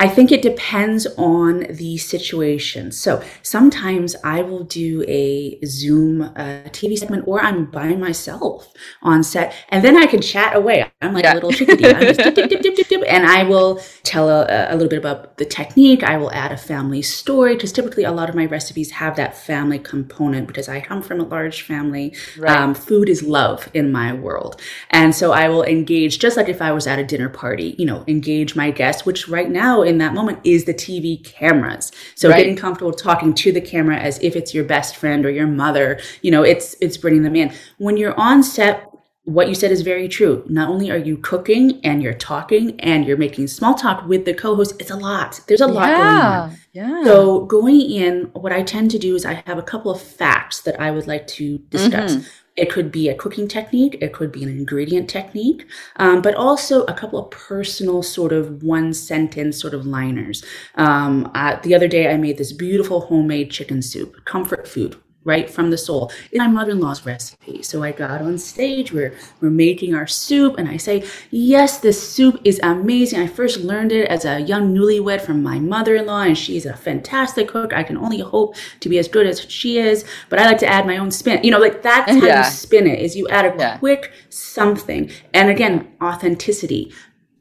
I 0.00 0.08
think 0.08 0.30
it 0.30 0.42
depends 0.42 1.06
on 1.16 1.66
the 1.70 1.98
situation. 1.98 2.92
So 2.92 3.22
sometimes 3.42 4.14
I 4.22 4.42
will 4.42 4.62
do 4.62 5.04
a 5.08 5.58
Zoom 5.64 6.22
uh, 6.22 6.68
TV 6.70 6.96
segment 6.96 7.26
or 7.26 7.40
I'm 7.40 7.64
by 7.66 7.96
myself 7.96 8.72
on 9.02 9.24
set 9.24 9.54
and 9.70 9.84
then 9.84 9.96
I 9.96 10.06
can 10.06 10.22
chat 10.22 10.54
away. 10.54 10.88
I'm 11.02 11.14
like 11.14 11.24
yeah. 11.24 11.32
a 11.32 11.34
little 11.34 11.50
chickadee. 11.50 11.92
I'm 11.92 12.00
just 12.00 12.20
dip, 12.20 12.34
dip, 12.36 12.48
dip, 12.48 12.62
dip, 12.62 12.76
dip, 12.76 12.88
dip, 12.88 13.02
and 13.08 13.26
I 13.26 13.42
will 13.42 13.80
tell 14.04 14.28
a, 14.28 14.46
a, 14.70 14.74
little 14.74 14.88
bit 14.88 15.00
about 15.00 15.36
the 15.38 15.44
technique. 15.44 16.04
I 16.04 16.16
will 16.16 16.32
add 16.32 16.52
a 16.52 16.56
family 16.56 17.02
story 17.02 17.54
because 17.54 17.72
typically 17.72 18.04
a 18.04 18.12
lot 18.12 18.28
of 18.28 18.36
my 18.36 18.46
recipes 18.46 18.92
have 18.92 19.16
that 19.16 19.36
family 19.36 19.80
component 19.80 20.46
because 20.46 20.68
I 20.68 20.80
come 20.80 21.02
from 21.02 21.18
a 21.18 21.24
large 21.24 21.62
family. 21.62 22.14
Right. 22.38 22.56
Um, 22.56 22.74
food 22.74 23.08
is 23.08 23.24
love 23.24 23.68
in 23.74 23.90
my 23.90 24.12
world. 24.12 24.60
And 24.90 25.12
so 25.12 25.32
I 25.32 25.48
will 25.48 25.64
engage 25.64 26.20
just 26.20 26.36
like 26.36 26.48
if 26.48 26.62
I 26.62 26.70
was 26.70 26.86
at 26.86 27.00
a 27.00 27.04
dinner 27.04 27.28
party, 27.28 27.74
you 27.78 27.86
know, 27.86 28.04
engage 28.06 28.54
my 28.54 28.70
guests, 28.70 29.04
which 29.04 29.28
right 29.28 29.50
now 29.50 29.87
in 29.88 29.98
that 29.98 30.14
moment 30.14 30.38
is 30.44 30.64
the 30.64 30.74
TV 30.74 31.22
cameras. 31.24 31.90
So 32.14 32.28
right. 32.28 32.38
getting 32.38 32.56
comfortable 32.56 32.92
talking 32.92 33.34
to 33.34 33.52
the 33.52 33.60
camera 33.60 33.96
as 33.96 34.18
if 34.20 34.36
it's 34.36 34.54
your 34.54 34.64
best 34.64 34.96
friend 34.96 35.24
or 35.26 35.30
your 35.30 35.46
mother, 35.46 36.00
you 36.22 36.30
know, 36.30 36.42
it's 36.42 36.76
it's 36.80 36.96
bringing 36.96 37.22
them 37.22 37.36
in. 37.36 37.52
When 37.78 37.96
you're 37.96 38.18
on 38.18 38.42
set, 38.42 38.84
what 39.28 39.48
you 39.48 39.54
said 39.54 39.70
is 39.70 39.82
very 39.82 40.08
true. 40.08 40.42
Not 40.48 40.70
only 40.70 40.90
are 40.90 40.96
you 40.96 41.18
cooking 41.18 41.80
and 41.84 42.02
you're 42.02 42.14
talking 42.14 42.80
and 42.80 43.04
you're 43.04 43.18
making 43.18 43.48
small 43.48 43.74
talk 43.74 44.06
with 44.06 44.24
the 44.24 44.32
co-host, 44.32 44.80
it's 44.80 44.90
a 44.90 44.96
lot. 44.96 45.40
There's 45.46 45.60
a 45.60 45.66
lot 45.66 45.88
yeah, 45.88 45.96
going 45.96 46.16
on. 46.16 46.58
Yeah. 46.72 47.04
So 47.04 47.44
going 47.44 47.80
in, 47.80 48.30
what 48.32 48.52
I 48.52 48.62
tend 48.62 48.90
to 48.92 48.98
do 48.98 49.14
is 49.14 49.26
I 49.26 49.42
have 49.46 49.58
a 49.58 49.62
couple 49.62 49.90
of 49.90 50.00
facts 50.00 50.62
that 50.62 50.80
I 50.80 50.90
would 50.90 51.06
like 51.06 51.26
to 51.26 51.58
discuss. 51.58 52.16
Mm-hmm. 52.16 52.28
It 52.58 52.70
could 52.70 52.90
be 52.90 53.08
a 53.08 53.14
cooking 53.14 53.46
technique, 53.46 53.98
it 54.00 54.12
could 54.12 54.32
be 54.32 54.42
an 54.42 54.48
ingredient 54.48 55.08
technique, 55.08 55.64
um, 55.96 56.20
but 56.22 56.34
also 56.34 56.82
a 56.84 56.92
couple 56.92 57.18
of 57.18 57.30
personal 57.30 58.02
sort 58.02 58.32
of 58.32 58.62
one 58.62 58.92
sentence 58.92 59.60
sort 59.60 59.74
of 59.74 59.86
liners. 59.86 60.44
Um, 60.74 61.30
uh, 61.34 61.56
the 61.62 61.74
other 61.74 61.86
day, 61.86 62.12
I 62.12 62.16
made 62.16 62.36
this 62.36 62.52
beautiful 62.52 63.02
homemade 63.02 63.52
chicken 63.52 63.80
soup, 63.80 64.24
comfort 64.24 64.66
food, 64.66 64.96
right 65.24 65.50
from 65.50 65.70
the 65.70 65.78
soul. 65.78 66.10
It's 66.30 66.38
my 66.38 66.48
mother-in-law's 66.48 67.04
recipe. 67.04 67.62
So 67.62 67.82
I 67.82 67.92
got 67.92 68.22
on 68.22 68.38
stage, 68.38 68.92
we're 68.92 69.14
we're 69.40 69.50
making 69.50 69.94
our 69.94 70.06
soup, 70.06 70.56
and 70.58 70.68
I 70.68 70.76
say, 70.76 71.04
yes, 71.30 71.78
this 71.78 72.00
soup 72.00 72.40
is 72.44 72.58
amazing. 72.62 73.20
I 73.20 73.26
first 73.26 73.60
learned 73.60 73.92
it 73.92 74.08
as 74.08 74.24
a 74.24 74.40
young 74.40 74.74
newlywed 74.74 75.20
from 75.20 75.42
my 75.42 75.58
mother-in-law, 75.58 76.22
and 76.22 76.38
she's 76.38 76.66
a 76.66 76.74
fantastic 76.74 77.48
cook. 77.48 77.72
I 77.72 77.82
can 77.82 77.96
only 77.96 78.20
hope 78.20 78.56
to 78.80 78.88
be 78.88 78.98
as 78.98 79.08
good 79.08 79.26
as 79.26 79.40
she 79.40 79.78
is, 79.78 80.04
but 80.28 80.38
I 80.38 80.46
like 80.46 80.58
to 80.58 80.66
add 80.66 80.86
my 80.86 80.96
own 80.96 81.10
spin. 81.10 81.44
You 81.44 81.50
know, 81.50 81.58
like 81.58 81.82
that's 81.82 82.10
how 82.20 82.24
yeah. 82.24 82.44
you 82.44 82.50
spin 82.50 82.86
it, 82.86 83.00
is 83.00 83.16
you 83.16 83.28
add 83.28 83.44
a 83.44 83.56
yeah. 83.58 83.78
quick 83.78 84.12
something. 84.30 85.10
And 85.34 85.50
again, 85.50 85.92
authenticity. 86.02 86.92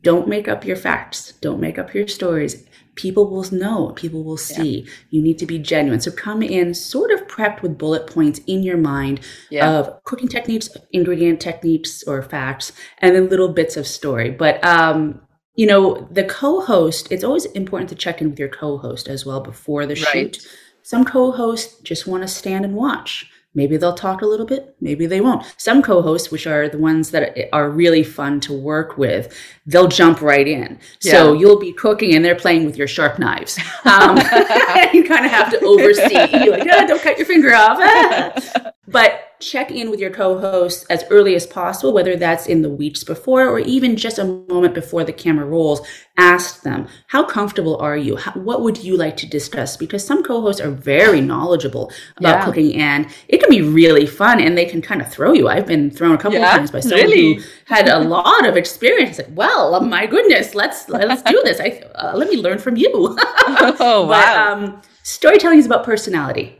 Don't 0.03 0.27
make 0.27 0.47
up 0.47 0.63
your 0.63 0.77
facts. 0.77 1.33
Don't 1.41 1.59
make 1.59 1.77
up 1.77 1.93
your 1.93 2.07
stories 2.07 2.66
people 2.97 3.29
will 3.29 3.45
know, 3.53 3.91
people 3.95 4.23
will 4.23 4.37
see. 4.37 4.79
Yeah. 4.79 4.91
You 5.11 5.21
need 5.21 5.39
to 5.39 5.45
be 5.45 5.57
genuine. 5.59 6.01
So 6.01 6.11
come 6.11 6.41
in 6.43 6.73
sort 6.73 7.11
of 7.11 7.25
prepped 7.27 7.61
with 7.61 7.77
bullet 7.77 8.07
points 8.07 8.41
in 8.47 8.63
your 8.63 8.77
mind 8.77 9.21
yeah. 9.49 9.69
of 9.69 10.03
cooking 10.03 10.27
techniques, 10.27 10.69
ingredient 10.91 11.39
techniques 11.39 12.03
or 12.03 12.21
facts, 12.21 12.73
and 12.97 13.15
then 13.15 13.29
little 13.29 13.53
bits 13.53 13.77
of 13.77 13.87
story. 13.87 14.31
But 14.31 14.61
um, 14.65 15.21
you 15.55 15.65
know, 15.65 16.07
the 16.11 16.25
co-host, 16.25 17.11
it's 17.11 17.23
always 17.23 17.45
important 17.45 17.89
to 17.89 17.95
check 17.95 18.21
in 18.21 18.31
with 18.31 18.39
your 18.39 18.49
co-host 18.49 19.07
as 19.07 19.25
well 19.25 19.39
before 19.39 19.85
the 19.85 19.95
right. 19.95 20.35
shoot. 20.35 20.47
Some 20.83 21.05
co-hosts 21.05 21.79
just 21.81 22.07
want 22.07 22.23
to 22.23 22.27
stand 22.27 22.65
and 22.65 22.75
watch. 22.75 23.29
Maybe 23.57 23.75
they'll 23.75 23.95
talk 23.95 24.21
a 24.21 24.25
little 24.27 24.45
bit, 24.45 24.75
maybe 24.81 25.07
they 25.07 25.19
won't. 25.19 25.43
Some 25.57 25.81
co 25.81 26.03
hosts, 26.03 26.29
which 26.29 26.45
are 26.45 26.69
the 26.69 26.77
ones 26.77 27.09
that 27.09 27.35
are 27.51 27.71
really 27.71 28.03
fun 28.03 28.39
to 28.41 28.53
work 28.53 28.99
with, 28.99 29.35
they'll 29.65 29.87
jump 29.87 30.21
right 30.21 30.47
in. 30.47 30.79
Yeah. 31.01 31.11
So 31.13 31.33
you'll 31.33 31.59
be 31.59 31.73
cooking 31.73 32.13
and 32.13 32.23
they're 32.23 32.35
playing 32.35 32.65
with 32.65 32.77
your 32.77 32.87
sharp 32.87 33.17
knives. 33.17 33.57
Um, 33.83 34.17
you 34.93 35.03
kind 35.05 35.25
of 35.25 35.31
have 35.31 35.49
to 35.49 35.59
oversee. 35.65 36.43
You're 36.43 36.55
like, 36.55 36.67
oh, 36.71 36.85
don't 36.85 37.01
cut 37.01 37.17
your 37.17 37.25
finger 37.25 37.55
off. 37.55 38.73
But 38.87 39.27
check 39.39 39.69
in 39.69 39.91
with 39.91 39.99
your 39.99 40.09
co-host 40.09 40.85
as 40.89 41.03
early 41.09 41.35
as 41.35 41.45
possible, 41.45 41.93
whether 41.93 42.15
that's 42.15 42.47
in 42.47 42.61
the 42.61 42.69
weeks 42.69 43.03
before 43.03 43.47
or 43.47 43.59
even 43.59 43.95
just 43.95 44.17
a 44.17 44.23
moment 44.23 44.73
before 44.73 45.03
the 45.03 45.13
camera 45.13 45.45
rolls. 45.45 45.85
Ask 46.17 46.63
them, 46.63 46.87
how 47.07 47.23
comfortable 47.23 47.77
are 47.77 47.97
you? 47.97 48.15
How, 48.15 48.31
what 48.31 48.63
would 48.63 48.83
you 48.83 48.97
like 48.97 49.15
to 49.17 49.27
discuss? 49.27 49.77
Because 49.77 50.05
some 50.05 50.23
co-hosts 50.23 50.61
are 50.61 50.71
very 50.71 51.21
knowledgeable 51.21 51.91
about 52.15 52.39
yeah. 52.39 52.45
cooking 52.45 52.75
and 52.75 53.07
it 53.27 53.39
can 53.39 53.49
be 53.49 53.61
really 53.61 54.07
fun 54.07 54.39
and 54.39 54.57
they 54.57 54.65
can 54.65 54.81
kind 54.81 55.01
of 55.01 55.11
throw 55.11 55.33
you. 55.33 55.47
I've 55.47 55.67
been 55.67 55.91
thrown 55.91 56.15
a 56.15 56.17
couple 56.17 56.39
yeah, 56.39 56.51
of 56.51 56.57
times 56.57 56.71
by 56.71 56.79
someone 56.79 57.01
really? 57.01 57.35
who 57.35 57.43
had 57.65 57.87
a 57.87 57.99
lot 57.99 58.47
of 58.47 58.57
experience. 58.57 59.19
Like, 59.19 59.27
well, 59.31 59.75
oh 59.75 59.81
my 59.81 60.07
goodness, 60.07 60.55
let's, 60.55 60.89
let's 60.89 61.21
do 61.21 61.39
this. 61.43 61.59
I, 61.59 61.83
uh, 61.95 62.13
let 62.15 62.29
me 62.29 62.37
learn 62.37 62.57
from 62.57 62.77
you. 62.77 62.89
oh, 63.19 64.07
wow. 64.07 64.07
But, 64.07 64.37
um, 64.37 64.81
storytelling 65.03 65.59
is 65.59 65.65
about 65.67 65.83
personality 65.83 66.59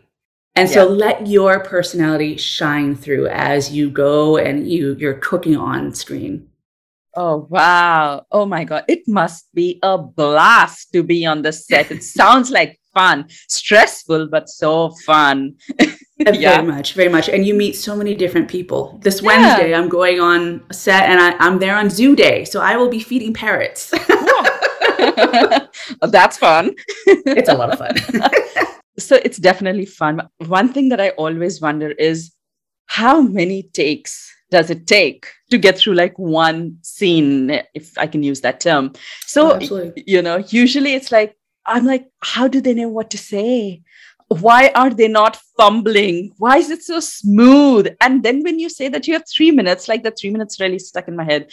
and 0.57 0.69
so 0.69 0.89
yeah. 0.89 0.95
let 0.95 1.27
your 1.27 1.59
personality 1.59 2.35
shine 2.37 2.95
through 2.95 3.27
as 3.27 3.71
you 3.71 3.89
go 3.89 4.37
and 4.37 4.67
you 4.67 4.95
you're 4.99 5.15
cooking 5.15 5.55
on 5.55 5.93
screen. 5.93 6.49
Oh 7.15 7.47
wow. 7.49 8.25
Oh 8.31 8.45
my 8.45 8.63
god. 8.63 8.85
It 8.87 9.07
must 9.07 9.53
be 9.53 9.79
a 9.83 9.97
blast 9.97 10.91
to 10.93 11.03
be 11.03 11.25
on 11.25 11.41
the 11.43 11.51
set. 11.51 11.91
It 11.91 12.03
sounds 12.19 12.49
like 12.49 12.79
fun. 12.93 13.27
Stressful 13.47 14.27
but 14.29 14.49
so 14.49 14.91
fun. 15.05 15.55
Uh, 15.79 15.85
yeah. 16.33 16.55
Very 16.55 16.67
much, 16.67 16.93
very 16.93 17.09
much. 17.09 17.29
And 17.29 17.45
you 17.45 17.53
meet 17.53 17.75
so 17.75 17.95
many 17.95 18.15
different 18.15 18.47
people. 18.47 18.99
This 19.03 19.21
yeah. 19.21 19.27
Wednesday 19.27 19.75
I'm 19.75 19.89
going 19.89 20.19
on 20.19 20.63
a 20.69 20.73
set 20.73 21.03
and 21.09 21.19
I, 21.19 21.37
I'm 21.37 21.59
there 21.59 21.75
on 21.75 21.89
zoo 21.89 22.15
day. 22.15 22.45
So 22.45 22.61
I 22.61 22.77
will 22.77 22.89
be 22.89 22.99
feeding 22.99 23.33
parrots. 23.33 23.91
That's 26.01 26.37
fun. 26.37 26.73
it's 27.05 27.49
a 27.49 27.53
lot 27.53 27.71
of 27.71 27.79
fun 27.79 28.67
so 28.99 29.19
it's 29.23 29.37
definitely 29.37 29.85
fun. 29.85 30.27
One 30.45 30.73
thing 30.73 30.89
that 30.89 30.99
I 30.99 31.09
always 31.09 31.61
wonder 31.61 31.91
is 31.91 32.33
how 32.87 33.21
many 33.21 33.63
takes 33.63 34.33
does 34.49 34.69
it 34.69 34.87
take 34.87 35.27
to 35.51 35.57
get 35.57 35.77
through 35.77 35.95
like 35.95 36.17
one 36.17 36.77
scene, 36.81 37.61
if 37.73 37.97
I 37.97 38.07
can 38.07 38.23
use 38.23 38.41
that 38.41 38.59
term? 38.59 38.93
So, 39.25 39.59
oh, 39.61 39.93
you 39.95 40.21
know, 40.21 40.37
usually 40.37 40.93
it's 40.93 41.11
like, 41.11 41.37
I'm 41.65 41.85
like, 41.85 42.07
how 42.21 42.47
do 42.47 42.61
they 42.61 42.73
know 42.73 42.87
what 42.87 43.09
to 43.11 43.17
say? 43.17 43.81
Why 44.29 44.71
are 44.75 44.89
they 44.89 45.07
not 45.07 45.37
fumbling? 45.57 46.33
Why 46.37 46.57
is 46.57 46.69
it 46.69 46.83
so 46.83 46.99
smooth? 46.99 47.87
And 48.01 48.23
then 48.23 48.43
when 48.43 48.59
you 48.59 48.69
say 48.69 48.87
that 48.89 49.07
you 49.07 49.13
have 49.13 49.23
three 49.27 49.51
minutes, 49.51 49.87
like 49.87 50.03
the 50.03 50.11
three 50.11 50.29
minutes 50.29 50.59
really 50.59 50.79
stuck 50.79 51.07
in 51.07 51.15
my 51.15 51.23
head. 51.23 51.51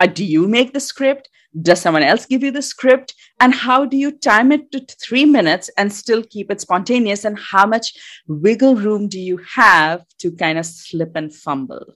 Uh, 0.00 0.06
do 0.06 0.24
you 0.24 0.48
make 0.48 0.72
the 0.72 0.80
script? 0.80 1.28
Does 1.60 1.80
someone 1.80 2.02
else 2.02 2.26
give 2.26 2.42
you 2.42 2.50
the 2.50 2.62
script? 2.62 3.14
And 3.40 3.54
how 3.54 3.84
do 3.84 3.96
you 3.96 4.10
time 4.10 4.50
it 4.50 4.72
to 4.72 4.84
three 5.00 5.24
minutes 5.24 5.70
and 5.78 5.92
still 5.92 6.22
keep 6.22 6.50
it 6.50 6.60
spontaneous? 6.60 7.24
And 7.24 7.38
how 7.38 7.66
much 7.66 7.94
wiggle 8.26 8.74
room 8.74 9.08
do 9.08 9.20
you 9.20 9.38
have 9.54 10.04
to 10.18 10.32
kind 10.32 10.58
of 10.58 10.66
slip 10.66 11.12
and 11.14 11.32
fumble? 11.32 11.94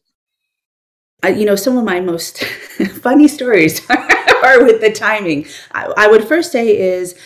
You 1.24 1.44
know, 1.44 1.56
some 1.56 1.76
of 1.76 1.84
my 1.84 1.98
most 1.98 2.44
funny 3.02 3.26
stories 3.26 3.80
are 3.90 4.62
with 4.64 4.80
the 4.80 4.92
timing. 4.94 5.46
I, 5.72 5.92
I 5.96 6.06
would 6.06 6.28
first 6.28 6.52
say 6.52 6.78
is 6.78 7.16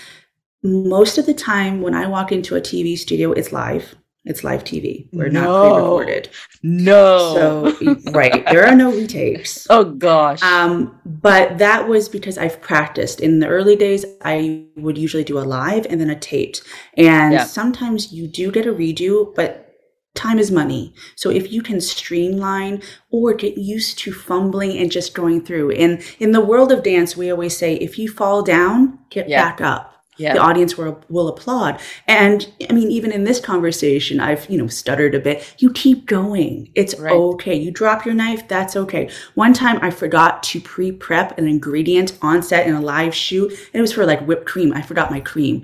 most 0.63 1.19
of 1.19 1.27
the 1.27 1.35
time 1.35 1.83
when 1.83 1.95
I 1.95 2.07
walk 2.07 2.33
into 2.33 2.57
a 2.57 2.61
TV 2.61 2.97
studio, 2.97 3.33
it's 3.33 3.53
live. 3.53 3.97
It's 4.25 4.45
live 4.45 4.63
TV. 4.63 5.09
We're 5.13 5.31
no. 5.31 5.41
not 5.41 5.73
pre-recorded. 5.73 6.29
No. 6.63 7.75
So 7.75 7.95
right, 8.13 8.45
there 8.47 8.65
are 8.67 8.75
no 8.75 8.93
retakes. 8.93 9.67
Oh 9.71 9.85
gosh. 9.85 10.43
Um, 10.43 11.01
but 11.05 11.59
that 11.59 11.89
was 11.89 12.09
because 12.09 12.37
I've 12.37 12.61
practiced. 12.61 13.21
In 13.21 13.41
the 13.41 13.49
early 13.49 13.75
days, 13.75 14.05
I 14.23 14.67
would 14.77 14.99
usually 14.99 15.25
do 15.25 15.39
a 15.39 15.41
live 15.41 15.87
and 15.89 16.01
then 16.01 16.11
a 16.11 16.19
taped. 16.19 16.63
And 16.97 17.33
yeah. 17.33 17.45
sometimes 17.45 18.13
you 18.13 18.29
do 18.29 18.53
get 18.53 18.67
a 18.67 18.73
redo, 18.73 19.35
but 19.35 19.75
time 20.15 20.39
is 20.39 20.51
money. 20.51 20.95
So 21.17 21.31
if 21.31 21.51
you 21.51 21.63
can 21.63 21.81
streamline 21.81 22.83
or 23.11 23.35
get 23.35 23.57
used 23.57 23.99
to 24.01 24.13
fumbling 24.13 24.77
and 24.77 24.93
just 24.93 25.15
going 25.15 25.45
through. 25.45 25.73
and 25.73 26.03
in 26.21 26.33
the 26.33 26.45
world 26.45 26.71
of 26.71 26.83
dance, 26.83 27.17
we 27.17 27.31
always 27.31 27.57
say 27.57 27.75
if 27.77 27.99
you 27.99 28.09
fall 28.09 28.43
down, 28.43 28.99
get 29.11 29.29
yeah. 29.29 29.43
back 29.43 29.61
up 29.61 29.92
yeah. 30.19 30.35
the 30.35 30.41
audience 30.41 30.77
will, 30.77 31.01
will 31.09 31.29
applaud. 31.29 31.81
And 32.07 32.53
I 32.69 32.73
mean, 32.73 32.91
even 32.91 33.13
in 33.13 33.25
this 33.25 33.41
conversation, 33.41 34.21
I've, 34.21 34.49
you 34.51 34.59
know, 34.59 34.67
stuttered 34.67 35.15
a 35.15 35.21
bit. 35.21 35.55
You 35.59 35.73
keep 35.73 36.07
going. 36.07 36.71
It's 36.75 36.99
right. 36.99 37.13
okay. 37.13 37.55
You 37.55 37.71
drop 37.71 38.05
your 38.05 38.15
knife. 38.15 38.47
That's 38.47 38.77
okay. 38.77 39.11
One 39.35 39.55
time 39.55 39.79
I 39.81 39.91
forgot 39.91 40.43
to 40.45 40.61
pre 40.61 40.93
prep 40.93 41.39
an 41.39 41.49
ingredient 41.49 42.19
on 42.21 42.43
set 42.43 42.67
in 42.67 42.75
a 42.75 42.81
live 42.81 43.15
shoot. 43.15 43.51
And 43.51 43.75
it 43.75 43.81
was 43.81 43.93
for 43.93 44.05
like 44.05 44.27
whipped 44.27 44.47
cream. 44.47 44.73
I 44.73 44.83
forgot 44.83 45.11
my 45.11 45.21
cream. 45.21 45.63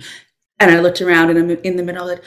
And 0.59 0.71
I 0.71 0.81
looked 0.81 1.01
around 1.01 1.31
and 1.31 1.39
I'm 1.39 1.51
in 1.51 1.77
the 1.77 1.85
middle 1.85 2.09
of 2.09 2.19
it. 2.19 2.25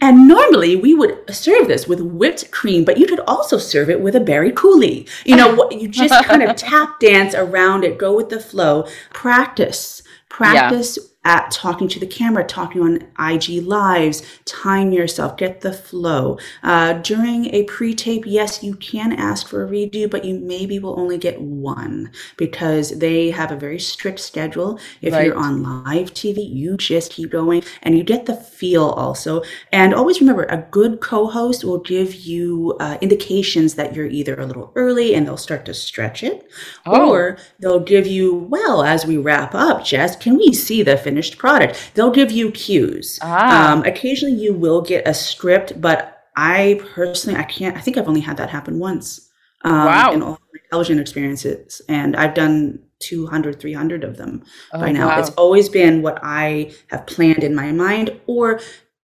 And 0.00 0.28
normally 0.28 0.76
we 0.76 0.94
would 0.94 1.34
serve 1.34 1.66
this 1.66 1.88
with 1.88 2.00
whipped 2.00 2.52
cream, 2.52 2.84
but 2.84 2.98
you 2.98 3.06
could 3.06 3.18
also 3.20 3.58
serve 3.58 3.90
it 3.90 4.00
with 4.00 4.14
a 4.14 4.20
berry 4.20 4.52
coulis. 4.52 5.08
You 5.24 5.34
know, 5.34 5.68
you 5.72 5.88
just 5.88 6.24
kind 6.24 6.42
of 6.42 6.54
tap 6.56 7.00
dance 7.00 7.34
around 7.34 7.82
it, 7.82 7.98
go 7.98 8.14
with 8.14 8.28
the 8.28 8.38
flow, 8.38 8.86
practice, 9.12 10.02
practice. 10.28 10.96
Yeah 10.96 11.04
at 11.24 11.50
talking 11.50 11.88
to 11.88 11.98
the 11.98 12.06
camera, 12.06 12.44
talking 12.44 12.80
on 12.80 13.06
IG 13.18 13.62
lives, 13.66 14.22
time 14.44 14.92
yourself, 14.92 15.36
get 15.36 15.60
the 15.60 15.72
flow. 15.72 16.38
Uh, 16.62 16.94
during 16.94 17.52
a 17.54 17.64
pre-tape, 17.64 18.24
yes, 18.24 18.62
you 18.62 18.74
can 18.76 19.12
ask 19.12 19.46
for 19.46 19.64
a 19.64 19.68
redo, 19.68 20.08
but 20.08 20.24
you 20.24 20.38
maybe 20.38 20.78
will 20.78 20.98
only 20.98 21.18
get 21.18 21.40
one 21.40 22.10
because 22.36 22.98
they 22.98 23.30
have 23.30 23.50
a 23.50 23.56
very 23.56 23.78
strict 23.78 24.20
schedule. 24.20 24.78
If 25.02 25.12
right. 25.12 25.26
you're 25.26 25.36
on 25.36 25.62
live 25.62 26.14
TV, 26.14 26.48
you 26.48 26.76
just 26.76 27.12
keep 27.12 27.30
going 27.30 27.62
and 27.82 27.98
you 27.98 28.04
get 28.04 28.26
the 28.26 28.36
feel 28.36 28.84
also. 28.84 29.42
And 29.72 29.92
always 29.92 30.20
remember, 30.20 30.44
a 30.44 30.66
good 30.70 31.00
co-host 31.00 31.64
will 31.64 31.80
give 31.80 32.14
you 32.14 32.76
uh, 32.80 32.96
indications 33.00 33.74
that 33.74 33.94
you're 33.94 34.06
either 34.06 34.38
a 34.38 34.46
little 34.46 34.72
early 34.76 35.14
and 35.14 35.26
they'll 35.26 35.36
start 35.36 35.66
to 35.66 35.74
stretch 35.74 36.22
it, 36.22 36.48
oh. 36.86 37.10
or 37.10 37.38
they'll 37.58 37.80
give 37.80 38.06
you, 38.06 38.34
well, 38.34 38.82
as 38.82 39.04
we 39.04 39.16
wrap 39.16 39.54
up, 39.54 39.84
Jess, 39.84 40.16
can 40.16 40.36
we 40.36 40.52
see 40.52 40.82
the 40.82 40.96
finish 40.96 41.17
finished 41.18 41.38
product. 41.38 41.90
They'll 41.94 42.12
give 42.12 42.30
you 42.30 42.52
cues. 42.52 43.18
Ah. 43.22 43.72
Um, 43.72 43.82
occasionally, 43.84 44.36
you 44.36 44.54
will 44.54 44.80
get 44.80 45.06
a 45.08 45.12
script, 45.12 45.80
but 45.80 46.22
I 46.36 46.80
personally, 46.94 47.38
I 47.38 47.42
can't. 47.42 47.76
I 47.76 47.80
think 47.80 47.96
I've 47.96 48.06
only 48.06 48.20
had 48.20 48.36
that 48.36 48.50
happen 48.50 48.78
once. 48.78 49.28
Um, 49.64 49.72
wow. 49.72 50.12
In 50.12 50.22
all 50.22 50.38
my 50.54 50.60
television 50.70 51.00
experiences, 51.00 51.82
and 51.88 52.14
I've 52.14 52.34
done 52.34 52.78
200, 53.00 53.58
300 53.58 54.04
of 54.04 54.16
them 54.16 54.44
oh, 54.72 54.80
by 54.80 54.92
now. 54.92 55.08
Wow. 55.08 55.18
It's 55.18 55.30
always 55.30 55.68
been 55.68 56.02
what 56.02 56.20
I 56.22 56.72
have 56.88 57.06
planned 57.06 57.42
in 57.42 57.54
my 57.56 57.72
mind, 57.72 58.20
or 58.28 58.60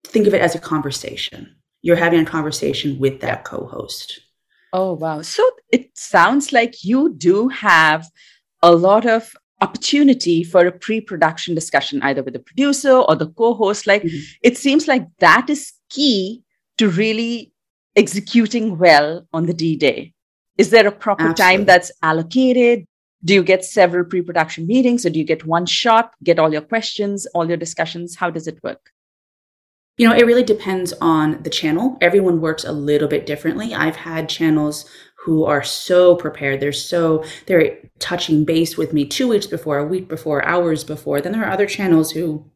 think 0.07 0.29
of 0.29 0.35
it 0.35 0.41
as 0.41 0.55
a 0.55 0.61
conversation. 0.61 1.57
You're 1.83 1.97
having 1.97 2.21
a 2.21 2.25
conversation 2.25 3.01
with 3.01 3.21
that 3.21 3.45
co-host. 3.45 4.21
Oh 4.73 4.93
wow! 4.93 5.23
So 5.23 5.43
it 5.73 5.91
sounds 5.99 6.53
like 6.53 6.85
you 6.85 7.15
do 7.15 7.49
have 7.49 8.07
a 8.63 8.71
lot 8.73 9.07
of 9.07 9.35
opportunity 9.61 10.45
for 10.45 10.67
a 10.67 10.73
pre-production 10.73 11.55
discussion 11.55 12.01
either 12.03 12.23
with 12.23 12.35
the 12.35 12.41
producer 12.41 12.93
or 12.93 13.17
the 13.17 13.29
co-host 13.31 13.87
like 13.87 14.03
mm-hmm. 14.03 14.19
it 14.43 14.57
seems 14.57 14.87
like 14.87 15.05
that 15.19 15.51
is 15.51 15.73
key 15.91 16.43
to 16.77 16.89
really 16.89 17.53
executing 17.97 18.79
well 18.79 19.27
on 19.33 19.47
the 19.47 19.55
d-day 19.55 20.13
is 20.57 20.71
there 20.71 20.87
a 20.87 20.93
proper 20.93 21.29
Absolutely. 21.29 21.57
time 21.57 21.65
that's 21.65 21.91
allocated 22.03 22.85
do 23.25 23.35
you 23.35 23.43
get 23.43 23.65
several 23.65 24.05
pre-production 24.05 24.67
meetings 24.67 25.05
or 25.05 25.11
do 25.11 25.19
you 25.19 25.25
get 25.25 25.45
one 25.45 25.67
shot 25.67 26.13
get 26.23 26.39
all 26.39 26.53
your 26.53 26.63
questions 26.63 27.27
all 27.35 27.49
your 27.49 27.57
discussions 27.57 28.15
how 28.15 28.31
does 28.31 28.47
it 28.47 28.63
work 28.63 28.93
you 29.99 30.09
know, 30.09 30.15
it 30.15 30.27
really 30.27 30.45
depends 30.45 30.93
on 31.01 31.43
the 31.43 31.51
channel. 31.51 31.99
Everyone 32.01 32.41
works 32.41 32.65
a 32.65 32.71
little 32.71 33.09
bit 33.09 33.27
differently. 33.27 33.75
I've 33.75 33.97
had 33.97 34.29
channels 34.29 34.89
who 35.25 35.45
are 35.45 35.63
so 35.63 36.15
prepared. 36.15 36.61
They're 36.61 36.73
so, 36.73 37.25
they're 37.47 37.79
touching 37.99 38.45
base 38.45 38.77
with 38.77 38.93
me 38.93 39.05
two 39.05 39.29
weeks 39.29 39.47
before, 39.47 39.79
a 39.79 39.87
week 39.87 40.09
before, 40.09 40.45
hours 40.45 40.85
before. 40.85 41.21
Then 41.21 41.33
there 41.33 41.45
are 41.45 41.51
other 41.51 41.67
channels 41.67 42.13
who 42.13 42.51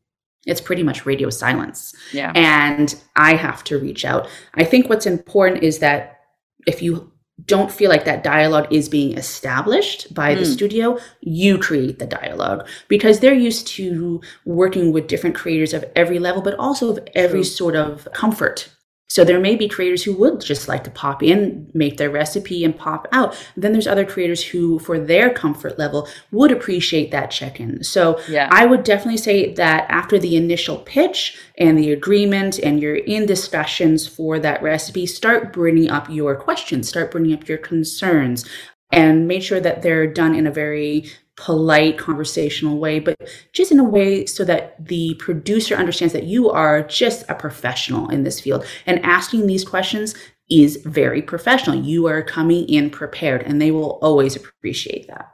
it's 0.47 0.61
pretty 0.61 0.83
much 0.83 1.07
radio 1.07 1.31
silence. 1.31 1.95
Yeah. 2.13 2.33
And 2.35 2.95
I 3.17 3.35
have 3.35 3.63
to 3.65 3.79
reach 3.79 4.05
out. 4.05 4.29
I 4.55 4.65
think 4.65 4.89
what's 4.89 5.07
important 5.07 5.63
is 5.63 5.79
that 5.79 6.21
if 6.67 6.83
you 6.83 7.13
don't 7.45 7.73
feel 7.73 7.91
like 7.91 8.05
that 8.05 8.23
dialogue 8.23 8.73
is 8.73 8.89
being 8.89 9.17
established 9.17 10.13
by 10.15 10.35
mm. 10.35 10.39
the 10.39 10.45
hmm. 10.45 10.53
studio, 10.53 10.99
you 11.21 11.59
create 11.59 11.99
the 11.99 12.07
dialogue 12.07 12.69
because 12.89 13.21
they're 13.21 13.35
used 13.35 13.67
to 13.67 14.21
working 14.45 14.93
with 14.93 15.09
different 15.09 15.35
creators 15.35 15.73
of 15.73 15.85
every 15.97 16.19
level, 16.19 16.43
but 16.43 16.55
also 16.59 16.91
of 16.91 17.01
every 17.15 17.43
sort 17.43 17.75
of 17.75 18.07
comfort 18.13 18.69
so 19.13 19.25
there 19.25 19.39
may 19.39 19.57
be 19.57 19.69
creators 19.69 20.03
who 20.03 20.15
would 20.15 20.41
just 20.41 20.69
like 20.69 20.85
to 20.85 20.91
pop 20.91 21.23
in, 21.23 21.71
make 21.75 21.99
their 21.99 22.09
recipe 22.09 22.65
and 22.65 22.75
pop 22.75 23.07
out. 23.13 23.37
Then 23.59 23.73
there's 23.73 23.87
other 23.87 24.07
creators 24.07 24.43
who, 24.43 24.79
for 24.79 24.99
their 24.99 25.29
comfort 25.29 25.79
level, 25.79 26.09
would 26.31 26.51
appreciate 26.51 27.11
that 27.11 27.31
check-in. 27.31 27.85
So 27.85 28.19
yeah. 28.27 28.49
I 28.51 28.65
would 28.65 28.85
definitely 28.85 29.19
say 29.19 29.53
that 29.53 29.85
after 29.91 30.19
the 30.19 30.35
initial 30.35 30.79
pitch 30.79 31.37
and 31.59 31.79
the 31.79 31.93
agreement 31.93 32.59
and 32.59 32.81
you're 32.81 32.97
in 32.97 33.27
discussions 33.27 34.07
for 34.07 34.39
that 34.39 34.63
recipe, 34.63 35.05
start 35.05 35.53
bringing 35.53 35.91
up 35.91 36.09
your 36.09 36.35
questions, 36.35 36.89
start 36.89 37.11
bringing 37.11 37.35
up 37.35 37.47
your 37.47 37.59
concerns 37.59 38.49
and 38.91 39.29
make 39.29 39.43
sure 39.43 39.61
that 39.61 39.83
they're 39.83 40.07
done 40.07 40.35
in 40.35 40.47
a 40.47 40.51
very 40.51 41.05
polite 41.43 41.99
conversational 41.99 42.79
way, 42.79 43.01
but 43.01 43.17
just 43.53 43.73
in 43.73 43.81
a 43.81 43.85
way 43.85 44.25
so 44.27 44.45
that 44.45 44.77
the 44.87 45.15
producer 45.15 45.75
understands 45.75 46.13
that 46.13 46.23
you 46.23 46.49
are 46.49 46.85
just 46.85 47.29
a 47.29 47.35
professional 47.35 48.09
in 48.11 48.23
this 48.23 48.41
field. 48.41 48.65
And 48.87 49.05
asking 49.05 49.49
these 49.49 49.65
questions 49.65 50.15
is 50.49 50.77
very 50.85 51.21
professional. 51.21 51.77
You 51.77 52.07
are 52.07 52.23
coming 52.23 52.69
in 52.69 52.91
prepared, 52.91 53.43
and 53.43 53.61
they 53.61 53.73
will 53.73 53.99
always 54.03 54.37
appreciate 54.37 55.09
that. 55.09 55.33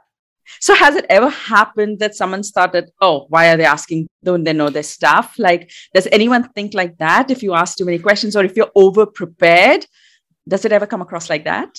So, 0.59 0.73
has 0.73 0.95
it 0.95 1.05
ever 1.09 1.29
happened 1.29 1.99
that 1.99 2.15
someone 2.15 2.41
started, 2.41 2.89
oh, 3.01 3.27
why 3.29 3.49
are 3.49 3.57
they 3.57 3.65
asking? 3.65 4.07
Don't 4.23 4.45
they 4.45 4.53
know 4.53 4.71
their 4.71 4.81
stuff? 4.81 5.35
Like, 5.37 5.71
does 5.93 6.07
anyone 6.11 6.49
think 6.53 6.73
like 6.73 6.97
that 6.97 7.29
if 7.29 7.43
you 7.43 7.53
ask 7.53 7.77
too 7.77 7.85
many 7.85 7.99
questions 7.99 8.35
or 8.35 8.43
if 8.43 8.57
you're 8.57 8.71
over 8.73 9.05
prepared? 9.05 9.85
Does 10.47 10.65
it 10.65 10.71
ever 10.71 10.87
come 10.87 11.01
across 11.01 11.29
like 11.29 11.43
that? 11.43 11.77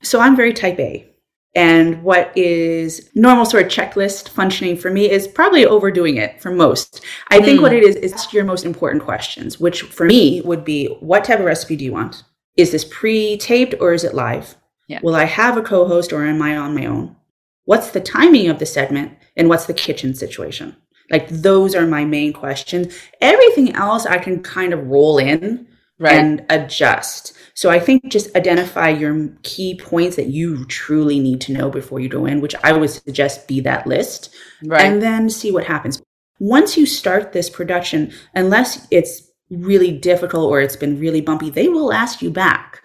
So, 0.00 0.20
I'm 0.20 0.36
very 0.36 0.52
type 0.52 0.78
A. 0.78 1.15
And 1.56 2.02
what 2.02 2.36
is 2.36 3.10
normal 3.14 3.46
sort 3.46 3.64
of 3.64 3.72
checklist 3.72 4.28
functioning 4.28 4.76
for 4.76 4.90
me 4.90 5.10
is 5.10 5.26
probably 5.26 5.64
overdoing 5.64 6.18
it 6.18 6.38
for 6.38 6.50
most. 6.50 7.02
I 7.30 7.40
mm. 7.40 7.44
think 7.44 7.62
what 7.62 7.72
mm. 7.72 7.78
it 7.78 7.84
is 7.84 7.96
is 7.96 8.32
your 8.32 8.44
most 8.44 8.66
important 8.66 9.02
questions, 9.02 9.58
which 9.58 9.80
for 9.80 10.04
me 10.04 10.42
would 10.42 10.66
be 10.66 10.88
what 11.00 11.24
type 11.24 11.38
of 11.38 11.46
recipe 11.46 11.74
do 11.74 11.84
you 11.86 11.92
want? 11.92 12.24
Is 12.58 12.72
this 12.72 12.84
pre-taped 12.84 13.74
or 13.80 13.94
is 13.94 14.04
it 14.04 14.14
live? 14.14 14.54
Yeah. 14.86 15.00
Will 15.02 15.16
I 15.16 15.24
have 15.24 15.56
a 15.56 15.62
co-host 15.62 16.12
or 16.12 16.26
am 16.26 16.42
I 16.42 16.58
on 16.58 16.74
my 16.74 16.84
own? 16.84 17.16
What's 17.64 17.90
the 17.90 18.00
timing 18.02 18.48
of 18.48 18.58
the 18.58 18.66
segment 18.66 19.16
and 19.34 19.48
what's 19.48 19.64
the 19.64 19.74
kitchen 19.74 20.14
situation? 20.14 20.76
Like 21.10 21.26
those 21.30 21.74
are 21.74 21.86
my 21.86 22.04
main 22.04 22.34
questions. 22.34 22.94
Everything 23.22 23.74
else 23.74 24.04
I 24.04 24.18
can 24.18 24.42
kind 24.42 24.74
of 24.74 24.86
roll 24.86 25.16
in 25.16 25.68
right. 25.98 26.14
and 26.14 26.44
adjust. 26.50 27.32
So 27.54 27.70
I 27.70 27.78
think 27.78 28.08
just 28.08 28.34
identify 28.36 28.90
your 28.90 29.28
key 29.42 29.78
points 29.78 30.16
that 30.16 30.26
you 30.26 30.64
truly 30.66 31.18
need 31.18 31.40
to 31.42 31.52
know 31.52 31.70
before 31.70 32.00
you 32.00 32.08
go 32.08 32.26
in, 32.26 32.40
which 32.40 32.54
I 32.62 32.72
would 32.72 32.90
suggest 32.90 33.48
be 33.48 33.60
that 33.60 33.86
list, 33.86 34.34
right. 34.64 34.84
and 34.84 35.02
then 35.02 35.30
see 35.30 35.50
what 35.50 35.64
happens. 35.64 36.02
Once 36.38 36.76
you 36.76 36.84
start 36.84 37.32
this 37.32 37.48
production, 37.48 38.12
unless 38.34 38.86
it's 38.90 39.30
really 39.50 39.92
difficult 39.92 40.50
or 40.50 40.60
it's 40.60 40.76
been 40.76 41.00
really 41.00 41.20
bumpy, 41.20 41.48
they 41.48 41.68
will 41.68 41.92
ask 41.92 42.20
you 42.20 42.30
back 42.30 42.82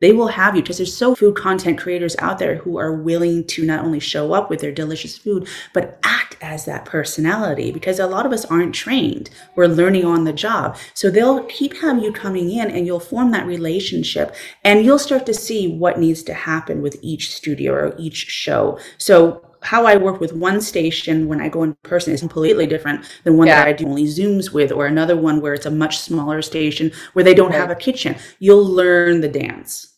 they 0.00 0.12
will 0.12 0.28
have 0.28 0.56
you 0.56 0.62
because 0.62 0.78
there's 0.78 0.96
so 0.96 1.14
food 1.14 1.36
content 1.36 1.78
creators 1.78 2.16
out 2.18 2.38
there 2.38 2.56
who 2.56 2.78
are 2.78 2.92
willing 2.92 3.46
to 3.48 3.64
not 3.64 3.84
only 3.84 4.00
show 4.00 4.32
up 4.32 4.50
with 4.50 4.60
their 4.60 4.72
delicious 4.72 5.16
food, 5.16 5.48
but 5.72 5.98
act 6.02 6.36
as 6.40 6.64
that 6.64 6.84
personality 6.84 7.70
because 7.70 7.98
a 7.98 8.06
lot 8.06 8.26
of 8.26 8.32
us 8.32 8.44
aren't 8.46 8.74
trained. 8.74 9.30
We're 9.54 9.66
learning 9.66 10.04
on 10.04 10.24
the 10.24 10.32
job. 10.32 10.76
So 10.94 11.10
they'll 11.10 11.44
keep 11.44 11.76
having 11.76 12.02
you 12.02 12.12
coming 12.12 12.50
in 12.50 12.70
and 12.70 12.86
you'll 12.86 13.00
form 13.00 13.30
that 13.32 13.46
relationship 13.46 14.34
and 14.64 14.84
you'll 14.84 14.98
start 14.98 15.26
to 15.26 15.34
see 15.34 15.68
what 15.68 15.98
needs 15.98 16.22
to 16.24 16.34
happen 16.34 16.82
with 16.82 16.96
each 17.02 17.34
studio 17.34 17.72
or 17.72 17.94
each 17.98 18.16
show. 18.16 18.78
So 18.98 19.44
how 19.62 19.84
I 19.86 19.96
work 19.96 20.20
with 20.20 20.32
one 20.32 20.60
station 20.60 21.28
when 21.28 21.40
I 21.40 21.48
go 21.48 21.62
in 21.62 21.74
person 21.82 22.12
is 22.12 22.20
completely 22.20 22.66
different 22.66 23.04
than 23.24 23.36
one 23.36 23.46
yeah. 23.46 23.56
that 23.56 23.68
I 23.68 23.72
do 23.72 23.86
only 23.86 24.04
Zooms 24.04 24.52
with, 24.52 24.72
or 24.72 24.86
another 24.86 25.16
one 25.16 25.40
where 25.40 25.54
it's 25.54 25.66
a 25.66 25.70
much 25.70 25.98
smaller 25.98 26.40
station 26.42 26.92
where 27.12 27.24
they 27.24 27.34
don't 27.34 27.50
right. 27.50 27.60
have 27.60 27.70
a 27.70 27.74
kitchen. 27.74 28.16
You'll 28.38 28.64
learn 28.64 29.20
the 29.20 29.28
dance. 29.28 29.89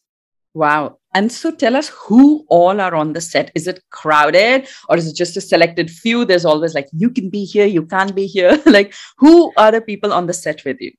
Wow. 0.55 0.99
And 1.15 1.31
so 1.31 1.51
tell 1.51 1.77
us 1.77 1.89
who 1.89 2.45
all 2.49 2.81
are 2.81 2.95
on 2.95 3.13
the 3.13 3.21
set. 3.21 3.51
Is 3.55 3.67
it 3.67 3.83
crowded 3.91 4.69
or 4.89 4.97
is 4.97 5.07
it 5.07 5.17
just 5.17 5.37
a 5.37 5.41
selected 5.41 5.91
few? 5.91 6.25
There's 6.25 6.45
always 6.45 6.75
like, 6.75 6.89
you 6.93 7.11
can 7.11 7.31
be 7.31 7.45
here, 7.45 7.67
you 7.67 7.87
can't 7.87 8.15
be 8.15 8.27
here. 8.27 8.61
like, 8.67 8.95
who 9.19 9.53
are 9.57 9.73
the 9.73 9.81
people 9.81 10.13
on 10.13 10.27
the 10.27 10.35
set 10.35 10.65
with 10.65 10.79
you? 10.81 10.93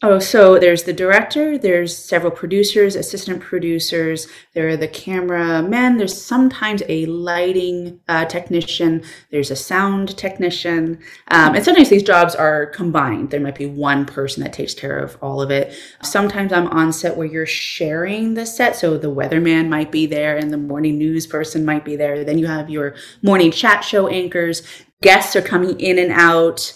Oh, 0.00 0.20
so 0.20 0.60
there's 0.60 0.84
the 0.84 0.92
director, 0.92 1.58
there's 1.58 1.96
several 1.96 2.30
producers, 2.30 2.94
assistant 2.94 3.40
producers, 3.40 4.28
there 4.54 4.68
are 4.68 4.76
the 4.76 4.86
camera 4.86 5.60
men, 5.60 5.96
there's 5.96 6.22
sometimes 6.22 6.84
a 6.88 7.06
lighting 7.06 7.98
uh, 8.06 8.24
technician, 8.26 9.02
there's 9.32 9.50
a 9.50 9.56
sound 9.56 10.16
technician. 10.16 11.00
Um, 11.32 11.56
and 11.56 11.64
sometimes 11.64 11.88
these 11.88 12.04
jobs 12.04 12.36
are 12.36 12.66
combined. 12.66 13.32
There 13.32 13.40
might 13.40 13.56
be 13.56 13.66
one 13.66 14.06
person 14.06 14.44
that 14.44 14.52
takes 14.52 14.72
care 14.72 14.96
of 14.96 15.18
all 15.20 15.42
of 15.42 15.50
it. 15.50 15.76
Sometimes 16.00 16.52
I'm 16.52 16.68
on 16.68 16.92
set 16.92 17.16
where 17.16 17.26
you're 17.26 17.44
sharing 17.44 18.34
the 18.34 18.46
set. 18.46 18.76
So 18.76 18.98
the 18.98 19.12
weatherman 19.12 19.68
might 19.68 19.90
be 19.90 20.06
there 20.06 20.36
and 20.36 20.52
the 20.52 20.58
morning 20.58 20.96
news 20.96 21.26
person 21.26 21.64
might 21.64 21.84
be 21.84 21.96
there. 21.96 22.22
Then 22.22 22.38
you 22.38 22.46
have 22.46 22.70
your 22.70 22.94
morning 23.24 23.50
chat 23.50 23.82
show 23.82 24.06
anchors. 24.06 24.62
Guests 25.02 25.34
are 25.34 25.42
coming 25.42 25.80
in 25.80 25.98
and 25.98 26.12
out. 26.12 26.72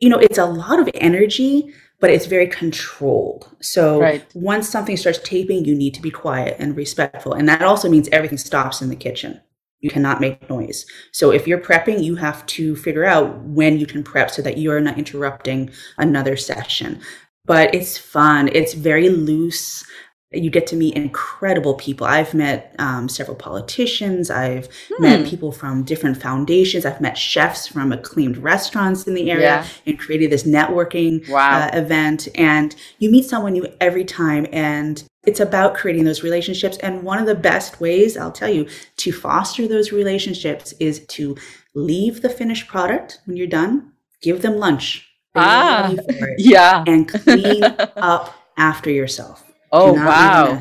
You 0.00 0.08
know, 0.08 0.18
it's 0.18 0.38
a 0.38 0.46
lot 0.46 0.80
of 0.80 0.88
energy 0.94 1.74
but 2.02 2.10
it's 2.10 2.26
very 2.26 2.48
controlled. 2.48 3.48
So 3.60 4.00
right. 4.00 4.26
once 4.34 4.68
something 4.68 4.96
starts 4.96 5.20
taping, 5.22 5.64
you 5.64 5.76
need 5.76 5.94
to 5.94 6.02
be 6.02 6.10
quiet 6.10 6.56
and 6.58 6.76
respectful. 6.76 7.32
And 7.32 7.48
that 7.48 7.62
also 7.62 7.88
means 7.88 8.08
everything 8.10 8.38
stops 8.38 8.82
in 8.82 8.88
the 8.88 8.96
kitchen. 8.96 9.40
You 9.78 9.88
cannot 9.88 10.20
make 10.20 10.50
noise. 10.50 10.84
So 11.12 11.30
if 11.30 11.46
you're 11.46 11.60
prepping, 11.60 12.02
you 12.02 12.16
have 12.16 12.44
to 12.46 12.74
figure 12.74 13.04
out 13.04 13.40
when 13.42 13.78
you 13.78 13.86
can 13.86 14.02
prep 14.02 14.32
so 14.32 14.42
that 14.42 14.58
you 14.58 14.72
are 14.72 14.80
not 14.80 14.98
interrupting 14.98 15.70
another 15.96 16.36
session. 16.36 17.00
But 17.44 17.72
it's 17.72 17.98
fun. 17.98 18.50
It's 18.52 18.74
very 18.74 19.08
loose. 19.08 19.84
You 20.32 20.50
get 20.50 20.66
to 20.68 20.76
meet 20.76 20.94
incredible 20.94 21.74
people. 21.74 22.06
I've 22.06 22.32
met 22.34 22.74
um, 22.78 23.08
several 23.08 23.36
politicians. 23.36 24.30
I've 24.30 24.68
hmm. 24.88 25.02
met 25.02 25.26
people 25.26 25.52
from 25.52 25.82
different 25.84 26.20
foundations. 26.20 26.86
I've 26.86 27.00
met 27.00 27.18
chefs 27.18 27.66
from 27.66 27.92
acclaimed 27.92 28.38
restaurants 28.38 29.06
in 29.06 29.14
the 29.14 29.30
area 29.30 29.42
yeah. 29.44 29.66
and 29.86 29.98
created 29.98 30.30
this 30.30 30.44
networking 30.44 31.28
wow. 31.28 31.60
uh, 31.60 31.70
event. 31.76 32.28
And 32.34 32.74
you 32.98 33.10
meet 33.10 33.26
someone 33.26 33.52
new 33.52 33.66
every 33.80 34.04
time. 34.04 34.46
And 34.52 35.02
it's 35.24 35.40
about 35.40 35.74
creating 35.74 36.04
those 36.04 36.22
relationships. 36.22 36.78
And 36.78 37.02
one 37.02 37.18
of 37.18 37.26
the 37.26 37.34
best 37.34 37.80
ways, 37.80 38.16
I'll 38.16 38.32
tell 38.32 38.50
you, 38.50 38.68
to 38.98 39.12
foster 39.12 39.68
those 39.68 39.92
relationships 39.92 40.72
is 40.80 41.06
to 41.08 41.36
leave 41.74 42.22
the 42.22 42.30
finished 42.30 42.68
product 42.68 43.20
when 43.26 43.36
you're 43.36 43.46
done, 43.46 43.92
give 44.22 44.42
them 44.42 44.56
lunch. 44.56 45.08
Ah, 45.34 45.94
yeah. 46.38 46.84
And 46.86 47.08
clean 47.08 47.64
up 47.96 48.34
after 48.56 48.90
yourself. 48.90 49.51
Oh, 49.72 49.94
wow. 49.94 50.60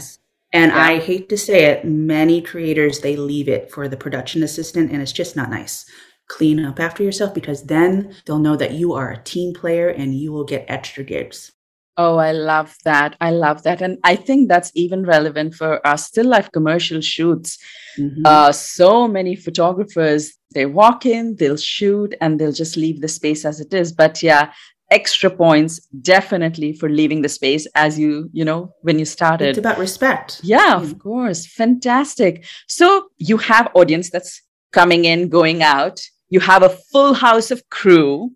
And 0.53 0.72
yeah. 0.72 0.84
I 0.84 0.99
hate 0.99 1.30
to 1.30 1.38
say 1.38 1.66
it, 1.66 1.86
many 1.86 2.41
creators, 2.41 2.99
they 2.99 3.16
leave 3.16 3.47
it 3.47 3.72
for 3.72 3.88
the 3.88 3.97
production 3.97 4.43
assistant, 4.43 4.91
and 4.91 5.01
it's 5.01 5.12
just 5.12 5.36
not 5.36 5.49
nice. 5.49 5.86
Clean 6.28 6.64
up 6.64 6.80
after 6.80 7.03
yourself 7.03 7.34
because 7.34 7.64
then 7.64 8.16
they'll 8.26 8.39
know 8.39 8.55
that 8.55 8.74
you 8.74 8.93
are 8.93 9.12
a 9.12 9.24
team 9.24 9.53
player 9.53 9.89
and 9.89 10.16
you 10.16 10.32
will 10.32 10.45
get 10.45 10.66
extra 10.70 11.03
gigs. 11.03 11.51
Oh, 11.97 12.18
I 12.18 12.32
love 12.32 12.78
that. 12.86 13.18
I 13.20 13.32
love 13.32 13.64
that. 13.64 13.82
And 13.82 13.97
I 14.03 14.16
think 14.16 14.47
that's 14.47 14.72
even 14.76 15.03
relevant 15.03 15.55
for 15.55 15.86
our 15.86 15.97
still 15.97 16.26
life 16.26 16.49
commercial 16.51 17.01
shoots. 17.01 17.57
Mm-hmm. 17.99 18.26
Uh, 18.26 18.51
so 18.53 19.07
many 19.07 19.36
photographers, 19.36 20.34
they 20.53 20.66
walk 20.66 21.05
in, 21.05 21.36
they'll 21.36 21.57
shoot, 21.57 22.16
and 22.22 22.39
they'll 22.39 22.53
just 22.53 22.78
leave 22.78 23.01
the 23.01 23.09
space 23.09 23.43
as 23.43 23.59
it 23.59 23.74
is. 23.74 23.91
But 23.91 24.24
yeah, 24.24 24.53
extra 24.92 25.30
points 25.30 25.80
definitely 26.02 26.74
for 26.74 26.89
leaving 26.89 27.22
the 27.22 27.30
space 27.30 27.66
as 27.76 27.98
you 27.98 28.30
you 28.34 28.46
know 28.46 28.74
when 28.82 29.00
you 29.00 29.06
started. 29.06 29.50
It's 29.50 29.58
about 29.58 29.78
respect. 29.78 30.42
Yeah 30.44 30.80
of 30.80 31.00
course. 31.00 31.48
Fantastic. 31.48 32.46
So 32.68 33.10
you 33.18 33.38
have 33.38 33.72
audience 33.74 34.10
that's 34.10 34.42
coming 34.72 35.06
in 35.06 35.30
going 35.30 35.64
out. 35.64 36.00
You 36.30 36.39
have 36.42 36.64
a 36.64 36.70
full 36.92 37.14
house 37.14 37.52
of 37.52 37.68
crew. 37.70 38.32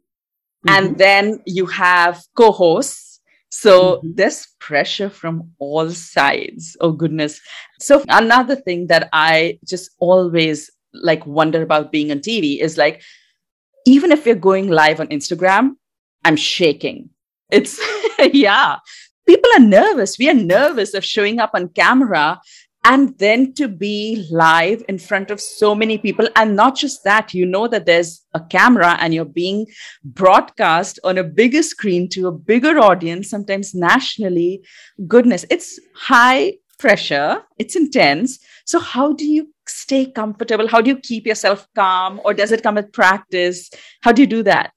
Mm-hmm. 0.66 0.76
and 0.76 0.98
then 0.98 1.40
you 1.46 1.68
have 1.68 2.24
co-hosts. 2.36 3.22
So 3.50 3.98
mm-hmm. 3.98 4.14
there's 4.16 4.48
pressure 4.60 5.12
from 5.12 5.52
all 5.60 5.92
sides. 5.92 6.76
Oh 6.82 6.92
goodness. 6.92 7.40
So 7.80 8.04
another 8.10 8.56
thing 8.56 8.88
that 8.88 9.10
i 9.14 9.60
just 9.64 9.92
always 10.00 10.72
like 10.94 11.26
wonder 11.26 11.62
about 11.62 11.92
being 11.92 12.12
on 12.12 12.20
tv 12.20 12.60
is 12.62 12.78
like 12.78 13.02
even 13.86 14.12
if 14.12 14.26
you're 14.26 14.36
going 14.36 14.70
live 14.70 15.00
on 15.00 15.08
instagram 15.08 15.76
I'm 16.26 16.36
shaking. 16.36 17.12
It's, 17.52 17.80
yeah. 18.34 18.78
People 19.28 19.50
are 19.56 19.62
nervous. 19.62 20.18
We 20.20 20.30
are 20.30 20.34
nervous 20.34 20.94
of 20.94 21.06
showing 21.06 21.40
up 21.40 21.52
on 21.54 21.70
camera 21.70 22.42
and 22.84 23.18
then 23.18 23.54
to 23.54 23.68
be 23.68 24.28
live 24.30 24.84
in 24.88 25.00
front 25.00 25.32
of 25.32 25.42
so 25.42 25.74
many 25.74 25.98
people. 25.98 26.28
And 26.36 26.56
not 26.56 26.76
just 26.76 27.04
that, 27.04 27.34
you 27.34 27.46
know 27.46 27.68
that 27.68 27.86
there's 27.86 28.24
a 28.34 28.40
camera 28.40 28.98
and 29.00 29.14
you're 29.14 29.26
being 29.26 29.66
broadcast 30.04 31.00
on 31.04 31.18
a 31.18 31.24
bigger 31.24 31.64
screen 31.64 32.10
to 32.10 32.28
a 32.28 32.32
bigger 32.32 32.78
audience, 32.78 33.30
sometimes 33.30 33.74
nationally. 33.74 34.62
Goodness, 35.08 35.46
it's 35.50 35.80
high 35.96 36.54
pressure, 36.78 37.42
it's 37.58 37.76
intense. 37.76 38.40
So, 38.66 38.80
how 38.80 39.14
do 39.14 39.26
you 39.26 39.52
stay 39.68 40.06
comfortable? 40.12 40.68
How 40.68 40.82
do 40.82 40.90
you 40.92 40.98
keep 40.98 41.26
yourself 41.26 41.68
calm? 41.76 42.22
Or 42.24 42.34
does 42.36 42.52
it 42.52 42.62
come 42.62 42.76
with 42.76 42.94
practice? 42.94 43.70
How 44.02 44.12
do 44.12 44.22
you 44.22 44.28
do 44.28 44.44
that? 44.44 44.72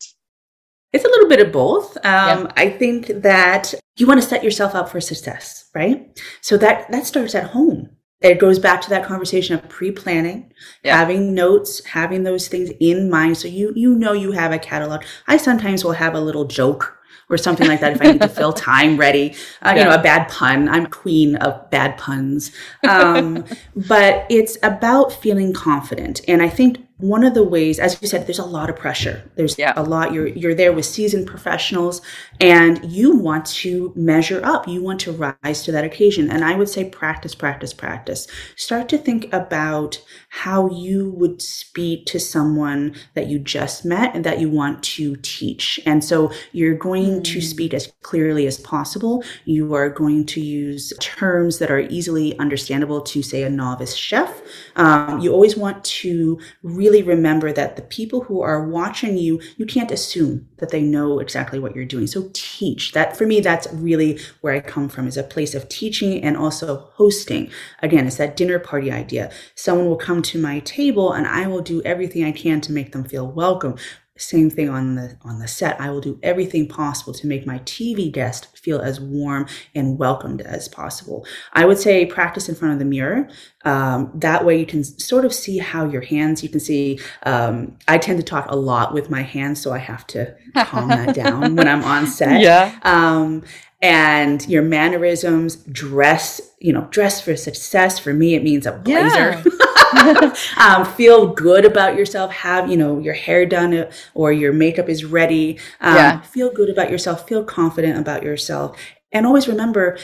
It's 0.92 1.04
a 1.04 1.08
little 1.08 1.28
bit 1.28 1.40
of 1.40 1.52
both. 1.52 1.96
Um, 1.98 2.02
yeah. 2.04 2.52
I 2.56 2.70
think 2.70 3.08
that 3.22 3.74
you 3.96 4.06
want 4.06 4.22
to 4.22 4.26
set 4.26 4.42
yourself 4.42 4.74
up 4.74 4.88
for 4.88 5.00
success, 5.00 5.68
right? 5.74 6.18
So 6.40 6.56
that 6.58 6.90
that 6.90 7.06
starts 7.06 7.34
at 7.34 7.50
home. 7.50 7.90
It 8.20 8.40
goes 8.40 8.58
back 8.58 8.80
to 8.82 8.90
that 8.90 9.04
conversation 9.04 9.54
of 9.54 9.68
pre-planning, 9.68 10.52
yeah. 10.82 10.96
having 10.96 11.34
notes, 11.34 11.84
having 11.84 12.24
those 12.24 12.48
things 12.48 12.70
in 12.80 13.08
mind, 13.08 13.36
so 13.36 13.48
you 13.48 13.72
you 13.76 13.94
know 13.94 14.12
you 14.12 14.32
have 14.32 14.52
a 14.52 14.58
catalog. 14.58 15.04
I 15.26 15.36
sometimes 15.36 15.84
will 15.84 15.92
have 15.92 16.14
a 16.14 16.20
little 16.20 16.44
joke 16.44 16.98
or 17.30 17.36
something 17.36 17.68
like 17.68 17.80
that 17.80 17.92
if 17.92 18.02
I 18.02 18.12
need 18.12 18.22
to 18.22 18.28
fill 18.28 18.52
time 18.72 18.96
ready. 18.96 19.34
Uh, 19.62 19.74
yeah. 19.74 19.76
You 19.76 19.84
know, 19.84 19.94
a 19.94 20.02
bad 20.02 20.28
pun. 20.28 20.68
I'm 20.68 20.86
queen 20.86 21.36
of 21.36 21.70
bad 21.70 21.98
puns. 21.98 22.50
Um, 22.88 23.44
but 23.76 24.26
it's 24.30 24.56
about 24.62 25.12
feeling 25.12 25.52
confident, 25.52 26.22
and 26.26 26.42
I 26.42 26.48
think 26.48 26.87
one 26.98 27.22
of 27.22 27.34
the 27.34 27.44
ways 27.44 27.78
as 27.78 28.00
you 28.02 28.08
said 28.08 28.26
there's 28.26 28.38
a 28.38 28.44
lot 28.44 28.68
of 28.68 28.76
pressure. 28.76 29.30
There's 29.36 29.58
yeah. 29.58 29.72
a 29.76 29.82
lot. 29.82 30.12
You're 30.12 30.28
you're 30.28 30.54
there 30.54 30.72
with 30.72 30.84
seasoned 30.84 31.26
professionals 31.26 32.02
and 32.40 32.84
you 32.84 33.16
want 33.16 33.46
to 33.46 33.92
measure 33.94 34.40
up. 34.44 34.66
You 34.66 34.82
want 34.82 35.00
to 35.00 35.12
rise 35.12 35.62
to 35.62 35.72
that 35.72 35.84
occasion. 35.84 36.30
And 36.30 36.44
i 36.44 36.54
would 36.54 36.68
say 36.68 36.88
practice 36.88 37.34
practice 37.34 37.72
practice. 37.72 38.26
Start 38.56 38.88
to 38.88 38.98
think 38.98 39.32
about 39.32 40.00
how 40.30 40.70
you 40.70 41.10
would 41.12 41.40
speak 41.40 42.06
to 42.06 42.18
someone 42.18 42.94
that 43.14 43.28
you 43.28 43.38
just 43.38 43.84
met 43.84 44.14
and 44.14 44.24
that 44.24 44.40
you 44.40 44.48
want 44.50 44.82
to 44.82 45.16
teach. 45.22 45.78
And 45.86 46.04
so 46.04 46.32
you're 46.52 46.76
going 46.76 47.20
mm. 47.20 47.24
to 47.24 47.40
speak 47.40 47.72
as 47.74 47.92
clearly 48.02 48.46
as 48.46 48.58
possible. 48.58 49.22
You 49.44 49.74
are 49.74 49.88
going 49.88 50.26
to 50.26 50.40
use 50.40 50.92
terms 51.00 51.58
that 51.58 51.70
are 51.70 51.80
easily 51.80 52.38
understandable 52.38 53.00
to 53.02 53.22
say 53.22 53.42
a 53.42 53.50
novice 53.50 53.94
chef. 53.94 54.42
Um, 54.76 55.20
you 55.20 55.32
always 55.32 55.56
want 55.56 55.82
to 55.84 56.38
really 56.62 56.87
really 56.88 57.02
remember 57.02 57.52
that 57.52 57.76
the 57.76 57.82
people 57.82 58.22
who 58.22 58.40
are 58.40 58.66
watching 58.66 59.18
you, 59.18 59.40
you 59.56 59.66
can't 59.66 59.90
assume 59.90 60.48
that 60.56 60.70
they 60.70 60.80
know 60.80 61.18
exactly 61.18 61.58
what 61.58 61.74
you're 61.74 61.84
doing. 61.84 62.06
So 62.06 62.30
teach. 62.32 62.92
That 62.92 63.16
for 63.16 63.26
me, 63.26 63.40
that's 63.40 63.68
really 63.72 64.18
where 64.40 64.54
I 64.54 64.60
come 64.60 64.88
from 64.88 65.06
is 65.06 65.16
a 65.16 65.22
place 65.22 65.54
of 65.54 65.68
teaching 65.68 66.22
and 66.22 66.36
also 66.36 66.88
hosting. 66.94 67.50
Again, 67.82 68.06
it's 68.06 68.16
that 68.16 68.36
dinner 68.36 68.58
party 68.58 68.90
idea. 68.90 69.30
Someone 69.54 69.86
will 69.86 69.96
come 69.96 70.22
to 70.22 70.40
my 70.40 70.60
table 70.60 71.12
and 71.12 71.26
I 71.26 71.46
will 71.46 71.62
do 71.62 71.82
everything 71.82 72.24
I 72.24 72.32
can 72.32 72.60
to 72.62 72.72
make 72.72 72.92
them 72.92 73.04
feel 73.04 73.30
welcome 73.30 73.76
same 74.18 74.50
thing 74.50 74.68
on 74.68 74.94
the 74.96 75.16
on 75.22 75.38
the 75.38 75.48
set. 75.48 75.80
I 75.80 75.90
will 75.90 76.00
do 76.00 76.18
everything 76.22 76.68
possible 76.68 77.12
to 77.14 77.26
make 77.26 77.46
my 77.46 77.58
tv 77.60 78.10
guest 78.10 78.56
feel 78.56 78.80
as 78.80 79.00
warm 79.00 79.46
and 79.74 79.98
welcomed 79.98 80.40
as 80.42 80.68
possible. 80.68 81.26
I 81.52 81.64
would 81.64 81.78
say 81.78 82.04
practice 82.06 82.48
in 82.48 82.54
front 82.54 82.74
of 82.74 82.78
the 82.78 82.84
mirror. 82.84 83.28
Um, 83.64 84.10
that 84.14 84.44
way 84.44 84.58
you 84.58 84.66
can 84.66 84.84
sort 84.84 85.24
of 85.24 85.34
see 85.34 85.58
how 85.58 85.84
your 85.84 86.02
hands 86.02 86.42
you 86.42 86.48
can 86.48 86.60
see 86.60 87.00
um, 87.24 87.76
i 87.88 87.98
tend 87.98 88.18
to 88.18 88.24
talk 88.24 88.46
a 88.48 88.56
lot 88.56 88.94
with 88.94 89.10
my 89.10 89.22
hands 89.22 89.60
so 89.60 89.72
i 89.72 89.78
have 89.78 90.06
to 90.08 90.34
calm 90.64 90.88
that 90.88 91.14
down 91.22 91.56
when 91.56 91.68
i'm 91.68 91.82
on 91.82 92.06
set. 92.06 92.40
Yeah. 92.40 92.78
Um, 92.82 93.44
and 93.80 94.46
your 94.48 94.62
mannerisms 94.62 95.56
dress 95.56 96.40
you 96.60 96.72
know 96.72 96.86
dress 96.90 97.20
for 97.20 97.36
success. 97.36 97.98
For 97.98 98.12
me 98.12 98.34
it 98.34 98.42
means 98.42 98.66
a 98.66 98.72
blazer. 98.72 99.30
Yeah. 99.30 99.44
um, 100.56 100.84
feel 100.84 101.28
good 101.28 101.64
about 101.64 101.96
yourself. 101.96 102.32
Have 102.32 102.70
you 102.70 102.76
know 102.76 102.98
your 102.98 103.14
hair 103.14 103.46
done 103.46 103.74
uh, 103.74 103.90
or 104.14 104.32
your 104.32 104.52
makeup 104.52 104.88
is 104.88 105.04
ready. 105.04 105.58
Um, 105.80 105.96
yeah. 105.96 106.20
Feel 106.20 106.52
good 106.52 106.68
about 106.68 106.90
yourself. 106.90 107.28
Feel 107.28 107.44
confident 107.44 107.98
about 107.98 108.22
yourself, 108.22 108.78
and 109.12 109.26
always 109.26 109.48
remember. 109.48 109.98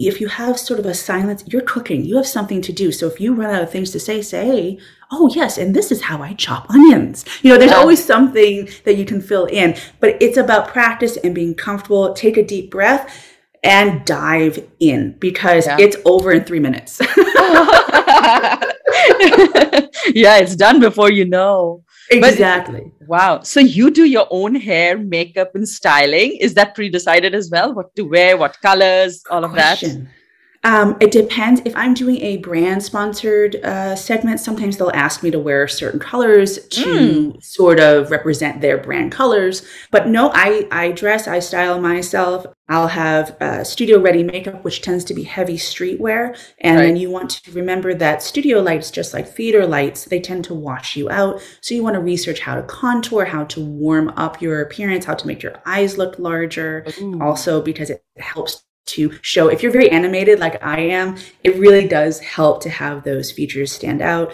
If 0.00 0.20
you 0.20 0.28
have 0.28 0.60
sort 0.60 0.78
of 0.78 0.86
a 0.86 0.94
silence, 0.94 1.42
you're 1.48 1.60
cooking. 1.60 2.04
You 2.04 2.18
have 2.18 2.26
something 2.28 2.62
to 2.62 2.72
do. 2.72 2.92
So 2.92 3.08
if 3.08 3.20
you 3.20 3.34
run 3.34 3.52
out 3.52 3.64
of 3.64 3.72
things 3.72 3.90
to 3.90 3.98
say, 3.98 4.22
say, 4.22 4.78
"Oh 5.10 5.28
yes, 5.34 5.58
and 5.58 5.74
this 5.74 5.90
is 5.90 6.02
how 6.02 6.22
I 6.22 6.34
chop 6.34 6.70
onions." 6.70 7.24
You 7.42 7.50
know, 7.50 7.58
there's 7.58 7.72
yeah. 7.72 7.78
always 7.78 8.04
something 8.04 8.68
that 8.84 8.94
you 8.94 9.04
can 9.04 9.20
fill 9.20 9.46
in. 9.46 9.76
But 9.98 10.22
it's 10.22 10.36
about 10.36 10.68
practice 10.68 11.16
and 11.16 11.34
being 11.34 11.56
comfortable. 11.56 12.12
Take 12.12 12.36
a 12.36 12.44
deep 12.44 12.70
breath 12.70 13.12
and 13.64 14.04
dive 14.04 14.64
in 14.78 15.16
because 15.18 15.66
yeah. 15.66 15.78
it's 15.80 15.96
over 16.04 16.30
in 16.30 16.44
three 16.44 16.60
minutes. 16.60 17.00
yeah, 20.14 20.38
it's 20.38 20.56
done 20.56 20.80
before 20.80 21.10
you 21.10 21.24
know. 21.24 21.84
Exactly. 22.10 22.90
But, 22.98 23.08
wow. 23.08 23.42
So 23.42 23.60
you 23.60 23.90
do 23.90 24.04
your 24.04 24.26
own 24.30 24.54
hair, 24.54 24.96
makeup, 24.98 25.54
and 25.54 25.68
styling. 25.68 26.36
Is 26.36 26.54
that 26.54 26.74
pre-decided 26.74 27.34
as 27.34 27.50
well? 27.50 27.74
What 27.74 27.94
to 27.96 28.02
wear, 28.02 28.36
what 28.36 28.60
colors, 28.60 29.22
all 29.30 29.44
of 29.44 29.52
Question. 29.52 30.04
that? 30.04 30.10
Um, 30.64 30.96
it 31.00 31.10
depends. 31.10 31.62
If 31.64 31.74
I'm 31.76 31.94
doing 31.94 32.20
a 32.20 32.38
brand 32.38 32.82
sponsored 32.82 33.56
uh, 33.56 33.94
segment, 33.94 34.40
sometimes 34.40 34.76
they'll 34.76 34.90
ask 34.92 35.22
me 35.22 35.30
to 35.30 35.38
wear 35.38 35.68
certain 35.68 36.00
colors 36.00 36.66
to 36.68 36.84
mm. 36.84 37.42
sort 37.42 37.78
of 37.78 38.10
represent 38.10 38.60
their 38.60 38.78
brand 38.78 39.12
colors. 39.12 39.66
But 39.90 40.08
no, 40.08 40.30
I, 40.34 40.66
I 40.70 40.92
dress, 40.92 41.28
I 41.28 41.38
style 41.38 41.80
myself. 41.80 42.46
I'll 42.70 42.88
have 42.88 43.34
uh, 43.40 43.64
studio 43.64 43.98
ready 43.98 44.22
makeup, 44.22 44.62
which 44.62 44.82
tends 44.82 45.04
to 45.04 45.14
be 45.14 45.22
heavy 45.22 45.56
streetwear. 45.56 46.38
And 46.60 46.76
right. 46.76 46.86
then 46.86 46.96
you 46.96 47.08
want 47.08 47.30
to 47.30 47.52
remember 47.52 47.94
that 47.94 48.22
studio 48.22 48.60
lights, 48.60 48.90
just 48.90 49.14
like 49.14 49.26
theater 49.26 49.66
lights, 49.66 50.04
they 50.04 50.20
tend 50.20 50.44
to 50.46 50.54
wash 50.54 50.94
you 50.96 51.08
out. 51.08 51.40
So 51.62 51.74
you 51.74 51.82
want 51.82 51.94
to 51.94 52.00
research 52.00 52.40
how 52.40 52.56
to 52.56 52.62
contour, 52.62 53.24
how 53.24 53.44
to 53.44 53.64
warm 53.64 54.10
up 54.16 54.42
your 54.42 54.60
appearance, 54.60 55.06
how 55.06 55.14
to 55.14 55.26
make 55.26 55.42
your 55.42 55.62
eyes 55.64 55.96
look 55.96 56.18
larger. 56.18 56.84
Ooh. 57.00 57.22
Also, 57.22 57.62
because 57.62 57.88
it 57.88 58.04
helps 58.18 58.64
to 58.88 59.18
show 59.22 59.48
if 59.48 59.62
you're 59.62 59.72
very 59.72 59.90
animated 59.90 60.38
like 60.38 60.62
I 60.62 60.80
am, 60.80 61.16
it 61.44 61.56
really 61.56 61.86
does 61.88 62.18
help 62.20 62.62
to 62.62 62.70
have 62.70 63.04
those 63.04 63.30
features 63.30 63.72
stand 63.72 64.02
out. 64.02 64.32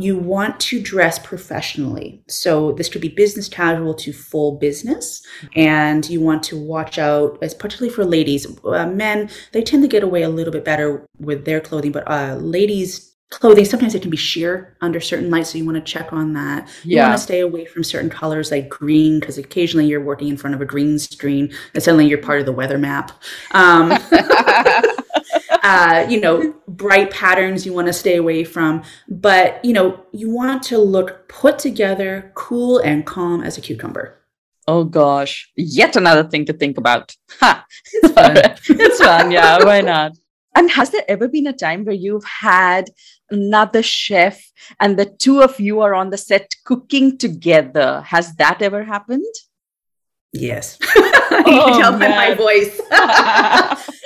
you 0.00 0.16
want 0.16 0.60
to 0.60 0.80
dress 0.80 1.18
professionally. 1.18 2.22
So 2.28 2.72
this 2.72 2.88
could 2.88 3.00
be 3.00 3.08
business 3.08 3.48
casual 3.48 3.94
to 3.94 4.12
full 4.12 4.56
business. 4.58 5.26
And 5.56 6.08
you 6.08 6.20
want 6.20 6.44
to 6.44 6.56
watch 6.56 6.98
out, 6.98 7.40
particularly 7.40 7.92
for 7.92 8.04
ladies. 8.04 8.46
Uh, 8.64 8.86
men, 8.86 9.28
they 9.52 9.62
tend 9.62 9.82
to 9.82 9.88
get 9.88 10.04
away 10.04 10.22
a 10.22 10.28
little 10.28 10.52
bit 10.52 10.64
better 10.64 11.04
with 11.18 11.44
their 11.44 11.60
clothing, 11.60 11.92
but 11.92 12.08
uh, 12.08 12.36
ladies 12.36 13.16
clothing 13.30 13.64
sometimes 13.64 13.94
it 13.94 14.00
can 14.00 14.10
be 14.10 14.16
sheer 14.16 14.76
under 14.80 15.00
certain 15.00 15.30
lights 15.30 15.50
so 15.50 15.58
you 15.58 15.64
want 15.64 15.76
to 15.76 15.92
check 15.92 16.12
on 16.12 16.32
that 16.32 16.66
you 16.82 16.96
Yeah. 16.96 17.08
want 17.08 17.18
to 17.18 17.22
stay 17.22 17.40
away 17.40 17.66
from 17.66 17.84
certain 17.84 18.08
colors 18.08 18.50
like 18.50 18.68
green 18.70 19.20
because 19.20 19.36
occasionally 19.36 19.86
you're 19.86 20.02
working 20.02 20.28
in 20.28 20.36
front 20.36 20.54
of 20.54 20.62
a 20.62 20.64
green 20.64 20.98
screen 20.98 21.52
and 21.74 21.82
suddenly 21.82 22.06
you're 22.06 22.18
part 22.18 22.40
of 22.40 22.46
the 22.46 22.52
weather 22.52 22.78
map 22.78 23.12
um, 23.52 23.92
uh, 25.62 26.06
you 26.08 26.20
know 26.20 26.54
bright 26.68 27.10
patterns 27.10 27.66
you 27.66 27.72
want 27.72 27.86
to 27.86 27.92
stay 27.92 28.16
away 28.16 28.44
from 28.44 28.82
but 29.08 29.62
you 29.64 29.72
know 29.72 30.00
you 30.12 30.30
want 30.30 30.62
to 30.62 30.78
look 30.78 31.28
put 31.28 31.58
together 31.58 32.32
cool 32.34 32.78
and 32.78 33.04
calm 33.06 33.42
as 33.42 33.58
a 33.58 33.60
cucumber 33.60 34.14
Oh 34.70 34.84
gosh, 34.84 35.50
yet 35.56 35.96
another 35.96 36.24
thing 36.28 36.44
to 36.44 36.52
think 36.52 36.76
about. 36.76 37.16
Ha! 37.40 37.64
it's 37.90 38.12
fun 38.12 38.36
it's 38.78 38.98
fun, 39.00 39.30
yeah, 39.30 39.64
why 39.64 39.80
not? 39.80 40.12
And 40.54 40.70
has 40.70 40.90
there 40.90 41.04
ever 41.08 41.28
been 41.28 41.46
a 41.46 41.52
time 41.52 41.84
where 41.84 41.94
you've 41.94 42.24
had 42.24 42.90
another 43.30 43.82
chef 43.82 44.40
and 44.80 44.98
the 44.98 45.06
two 45.06 45.42
of 45.42 45.60
you 45.60 45.80
are 45.80 45.94
on 45.94 46.10
the 46.10 46.18
set 46.18 46.54
cooking 46.64 47.18
together? 47.18 48.02
Has 48.06 48.34
that 48.36 48.62
ever 48.62 48.84
happened? 48.84 49.34
yes. 50.32 50.78
Oh, 51.30 51.50
you 51.50 51.60
can 51.60 51.80
tell 51.80 51.92
by 51.92 52.08
my 52.08 52.34
voice. 52.34 52.80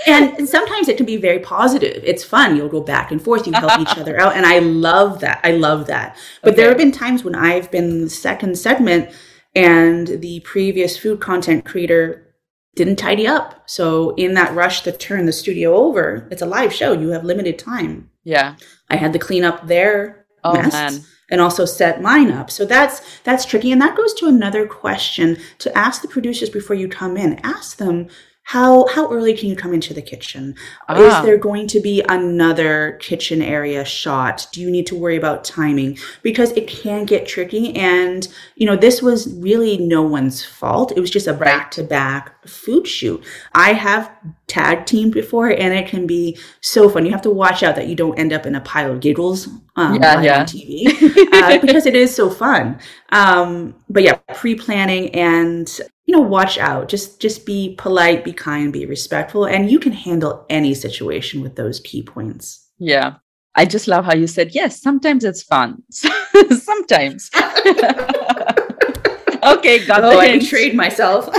And, 0.07 0.37
and 0.39 0.49
sometimes 0.49 0.89
it 0.89 0.97
can 0.97 1.07
be 1.07 1.17
very 1.17 1.39
positive. 1.39 2.03
It's 2.05 2.23
fun. 2.23 2.57
You'll 2.57 2.69
go 2.69 2.83
back 2.83 3.11
and 3.11 3.23
forth. 3.23 3.47
You 3.47 3.53
help 3.55 3.81
each 3.81 3.97
other 3.97 4.21
out. 4.21 4.37
And 4.37 4.45
i 4.45 4.59
love 4.59 5.21
that. 5.21 5.41
I 5.43 5.53
love 5.53 5.87
that. 5.87 6.17
But 6.43 6.57
there 6.57 6.69
have 6.69 6.77
been 6.77 6.93
times 6.93 7.25
when 7.25 7.35
i've 7.35 7.71
been 7.71 8.03
the 8.03 8.11
second 8.11 8.59
segment 8.59 9.11
and 9.55 10.09
the 10.09 10.41
previous 10.41 10.99
food 10.99 11.21
content 11.21 11.65
creator 11.65 12.32
didn't 12.75 12.97
tidy 12.97 13.27
up 13.27 13.63
so 13.69 14.15
in 14.17 14.35
that 14.35 14.55
rush 14.55 14.83
to 14.83 14.93
turn 14.93 15.27
the 15.27 15.33
studio 15.33 15.75
over 15.75 16.27
it's 16.31 16.43
a 16.43 16.47
live 16.47 16.73
show 16.73 16.93
you 16.93 17.09
have 17.09 17.25
limited 17.25 17.59
time 17.59 18.11
yeah. 18.25 18.55
i 18.91 18.97
had 18.97 19.13
to 19.13 19.19
clean 19.19 19.45
up 19.45 19.67
their 19.67 20.23
Oh 20.45 20.55
mess 20.55 20.73
man. 20.73 21.01
and 21.31 21.41
also 21.41 21.65
set 21.65 22.03
mine 22.03 22.31
up. 22.31 22.51
So 22.51 22.65
that's 22.65 23.21
that's 23.21 23.45
tricky. 23.45 23.71
And 23.71 23.81
that 23.81 23.97
goes 23.97 24.13
to 24.15 24.27
another 24.27 24.67
question 24.67 25.37
to 25.59 25.77
ask 25.77 26.03
the 26.03 26.09
producers 26.09 26.51
before 26.51 26.77
you 26.77 26.89
come 26.89 27.17
in. 27.17 27.39
Ask 27.45 27.77
them 27.77 28.09
how 28.45 28.87
how 28.89 29.11
early 29.11 29.35
can 29.37 29.49
you 29.49 29.57
come 29.57 29.73
into 29.73 29.95
the 29.95 30.03
kitchen? 30.03 30.55
Ah. 30.89 31.19
Is 31.21 31.25
there 31.25 31.39
going 31.39 31.67
to 31.69 31.81
be 31.81 32.03
another 32.09 32.99
kitchen 33.01 33.41
area 33.41 33.85
shot? 33.85 34.47
Do 34.53 34.61
you 34.61 34.71
need 34.71 34.87
to 34.89 34.97
worry 34.97 35.17
about 35.17 35.45
timing? 35.45 35.97
Because 36.23 36.51
it 36.53 36.67
can 36.67 37.05
get 37.05 37.27
tricky. 37.27 37.75
And 37.77 38.27
you 38.57 38.67
know, 38.67 38.77
this 38.77 39.01
was 39.01 39.33
really 39.35 39.79
no 39.79 40.03
one's 40.03 40.45
fault. 40.45 40.93
It 40.97 41.01
was 41.01 41.11
just 41.11 41.27
a 41.27 41.33
back 41.33 41.71
to 41.73 41.85
back 41.85 42.47
food 42.47 42.87
shoot. 42.87 43.25
I 43.55 43.73
have 43.73 44.11
tag 44.49 44.87
teamed 44.87 45.15
before 45.15 45.49
and 45.49 45.73
it 45.73 45.87
can 45.87 46.07
be 46.07 46.37
so 46.61 46.89
fun. 46.89 47.07
You 47.07 47.13
have 47.13 47.23
to 47.23 47.31
watch 47.31 47.63
out 47.63 47.77
that 47.77 47.87
you 47.87 47.95
don't 47.95 48.19
end 48.19 48.33
up 48.33 48.45
in 48.45 48.55
a 48.55 48.61
pile 48.61 48.93
of 48.93 49.01
giggles 49.01 49.49
um, 49.77 49.95
Yeah, 49.95 50.21
yeah. 50.21 50.41
on 50.41 50.47
TV 50.47 50.87
uh, 51.33 51.59
because 51.61 51.87
it 51.87 51.95
is 51.95 52.15
so 52.15 52.29
fun. 52.29 52.79
Um, 53.11 53.75
but 53.89 54.03
yeah, 54.03 54.15
pre-planning 54.35 55.15
and 55.15 55.81
you 56.05 56.17
know, 56.17 56.21
watch 56.21 56.59
out. 56.59 56.89
Just 56.89 57.21
just 57.21 57.47
be 57.47 57.75
polite, 57.79 58.25
be 58.25 58.33
kind, 58.33 58.73
be 58.73 58.87
respectful, 58.87 59.45
and 59.47 59.71
you 59.71 59.79
can 59.79 59.93
handle 59.93 60.45
any 60.51 60.75
situation 60.75 61.41
with 61.43 61.55
those 61.57 61.79
key 61.81 62.03
points. 62.03 62.69
Yeah. 62.79 63.15
I 63.55 63.67
just 63.67 63.87
love 63.87 64.07
how 64.07 64.15
you 64.15 64.27
said, 64.27 64.55
yes, 64.55 64.81
sometimes 64.81 65.25
it's 65.25 65.43
fun. 65.43 65.83
sometimes. 65.91 67.31
okay, 67.37 67.45
got 69.87 70.03
Oh, 70.03 70.11
the 70.11 70.19
I 70.19 70.39
betrayed 70.39 70.75
myself. 70.75 71.29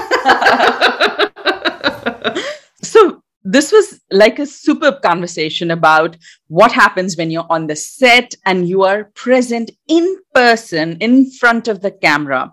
So 2.84 3.24
this 3.44 3.72
was 3.72 4.00
like 4.12 4.40
a 4.40 4.46
superb 4.46 5.02
conversation 5.02 5.72
about 5.72 6.18
what 6.48 6.72
happens 6.72 7.18
when 7.18 7.32
you're 7.32 7.48
on 7.50 7.68
the 7.68 7.76
set 7.76 8.36
and 8.46 8.68
you 8.68 8.84
are 8.84 9.06
present 9.16 9.72
in 9.88 10.18
person 10.34 10.98
in 11.00 11.32
front 11.32 11.68
of 11.68 11.82
the 11.82 11.92
camera. 11.92 12.52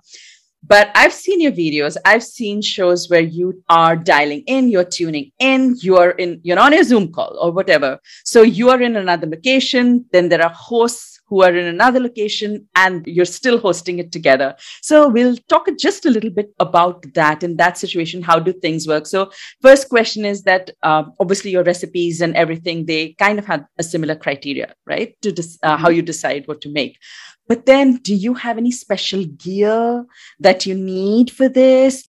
But 0.71 0.93
I've 0.95 1.12
seen 1.12 1.41
your 1.41 1.51
videos. 1.51 1.97
I've 2.05 2.23
seen 2.23 2.62
shows 2.62 3.11
where 3.11 3.21
you 3.21 3.61
are 3.68 3.97
dialing 3.97 4.45
in, 4.47 4.71
you're 4.71 4.85
tuning 4.85 5.33
in, 5.41 5.77
you're 5.83 6.11
in, 6.11 6.41
you're 6.45 6.61
on 6.61 6.73
a 6.73 6.85
Zoom 6.85 7.11
call 7.11 7.37
or 7.41 7.51
whatever. 7.51 7.99
So 8.25 8.43
you 8.43 8.71
are 8.71 8.81
in 8.81 8.95
another 8.95 9.27
location. 9.27 10.07
Then 10.12 10.29
there 10.29 10.43
are 10.45 10.53
hosts 10.55 11.20
who 11.31 11.43
are 11.43 11.55
in 11.57 11.66
another 11.66 12.01
location 12.01 12.68
and 12.76 13.07
you're 13.07 13.24
still 13.24 13.59
hosting 13.59 14.01
it 14.01 14.12
together. 14.12 14.55
So 14.83 15.09
we'll 15.09 15.37
talk 15.49 15.68
just 15.78 16.05
a 16.05 16.11
little 16.11 16.31
bit 16.31 16.53
about 16.59 17.05
that 17.14 17.43
in 17.43 17.57
that 17.57 17.78
situation. 17.78 18.20
How 18.20 18.39
do 18.39 18.53
things 18.53 18.87
work? 18.87 19.07
So 19.07 19.31
first 19.62 19.89
question 19.89 20.24
is 20.24 20.43
that 20.43 20.72
um, 20.83 21.14
obviously 21.20 21.53
your 21.53 21.62
recipes 21.62 22.20
and 22.20 22.35
everything 22.37 22.87
they 22.87 23.14
kind 23.18 23.39
of 23.39 23.47
have 23.47 23.64
a 23.78 23.83
similar 23.83 24.16
criteria 24.16 24.74
right 24.87 25.14
to 25.22 25.33
dis- 25.33 25.59
uh, 25.62 25.76
how 25.76 25.91
you 25.91 26.03
decide 26.03 26.47
what 26.49 26.61
to 26.61 26.70
make 26.70 26.99
but 27.49 27.66
then 27.66 27.97
do 27.97 28.14
you 28.14 28.35
have 28.35 28.59
any 28.59 28.70
special 28.70 29.24
gear 29.24 30.05
that 30.39 30.66
you 30.66 30.74
need 30.74 31.31
for 31.31 31.49
this 31.49 32.09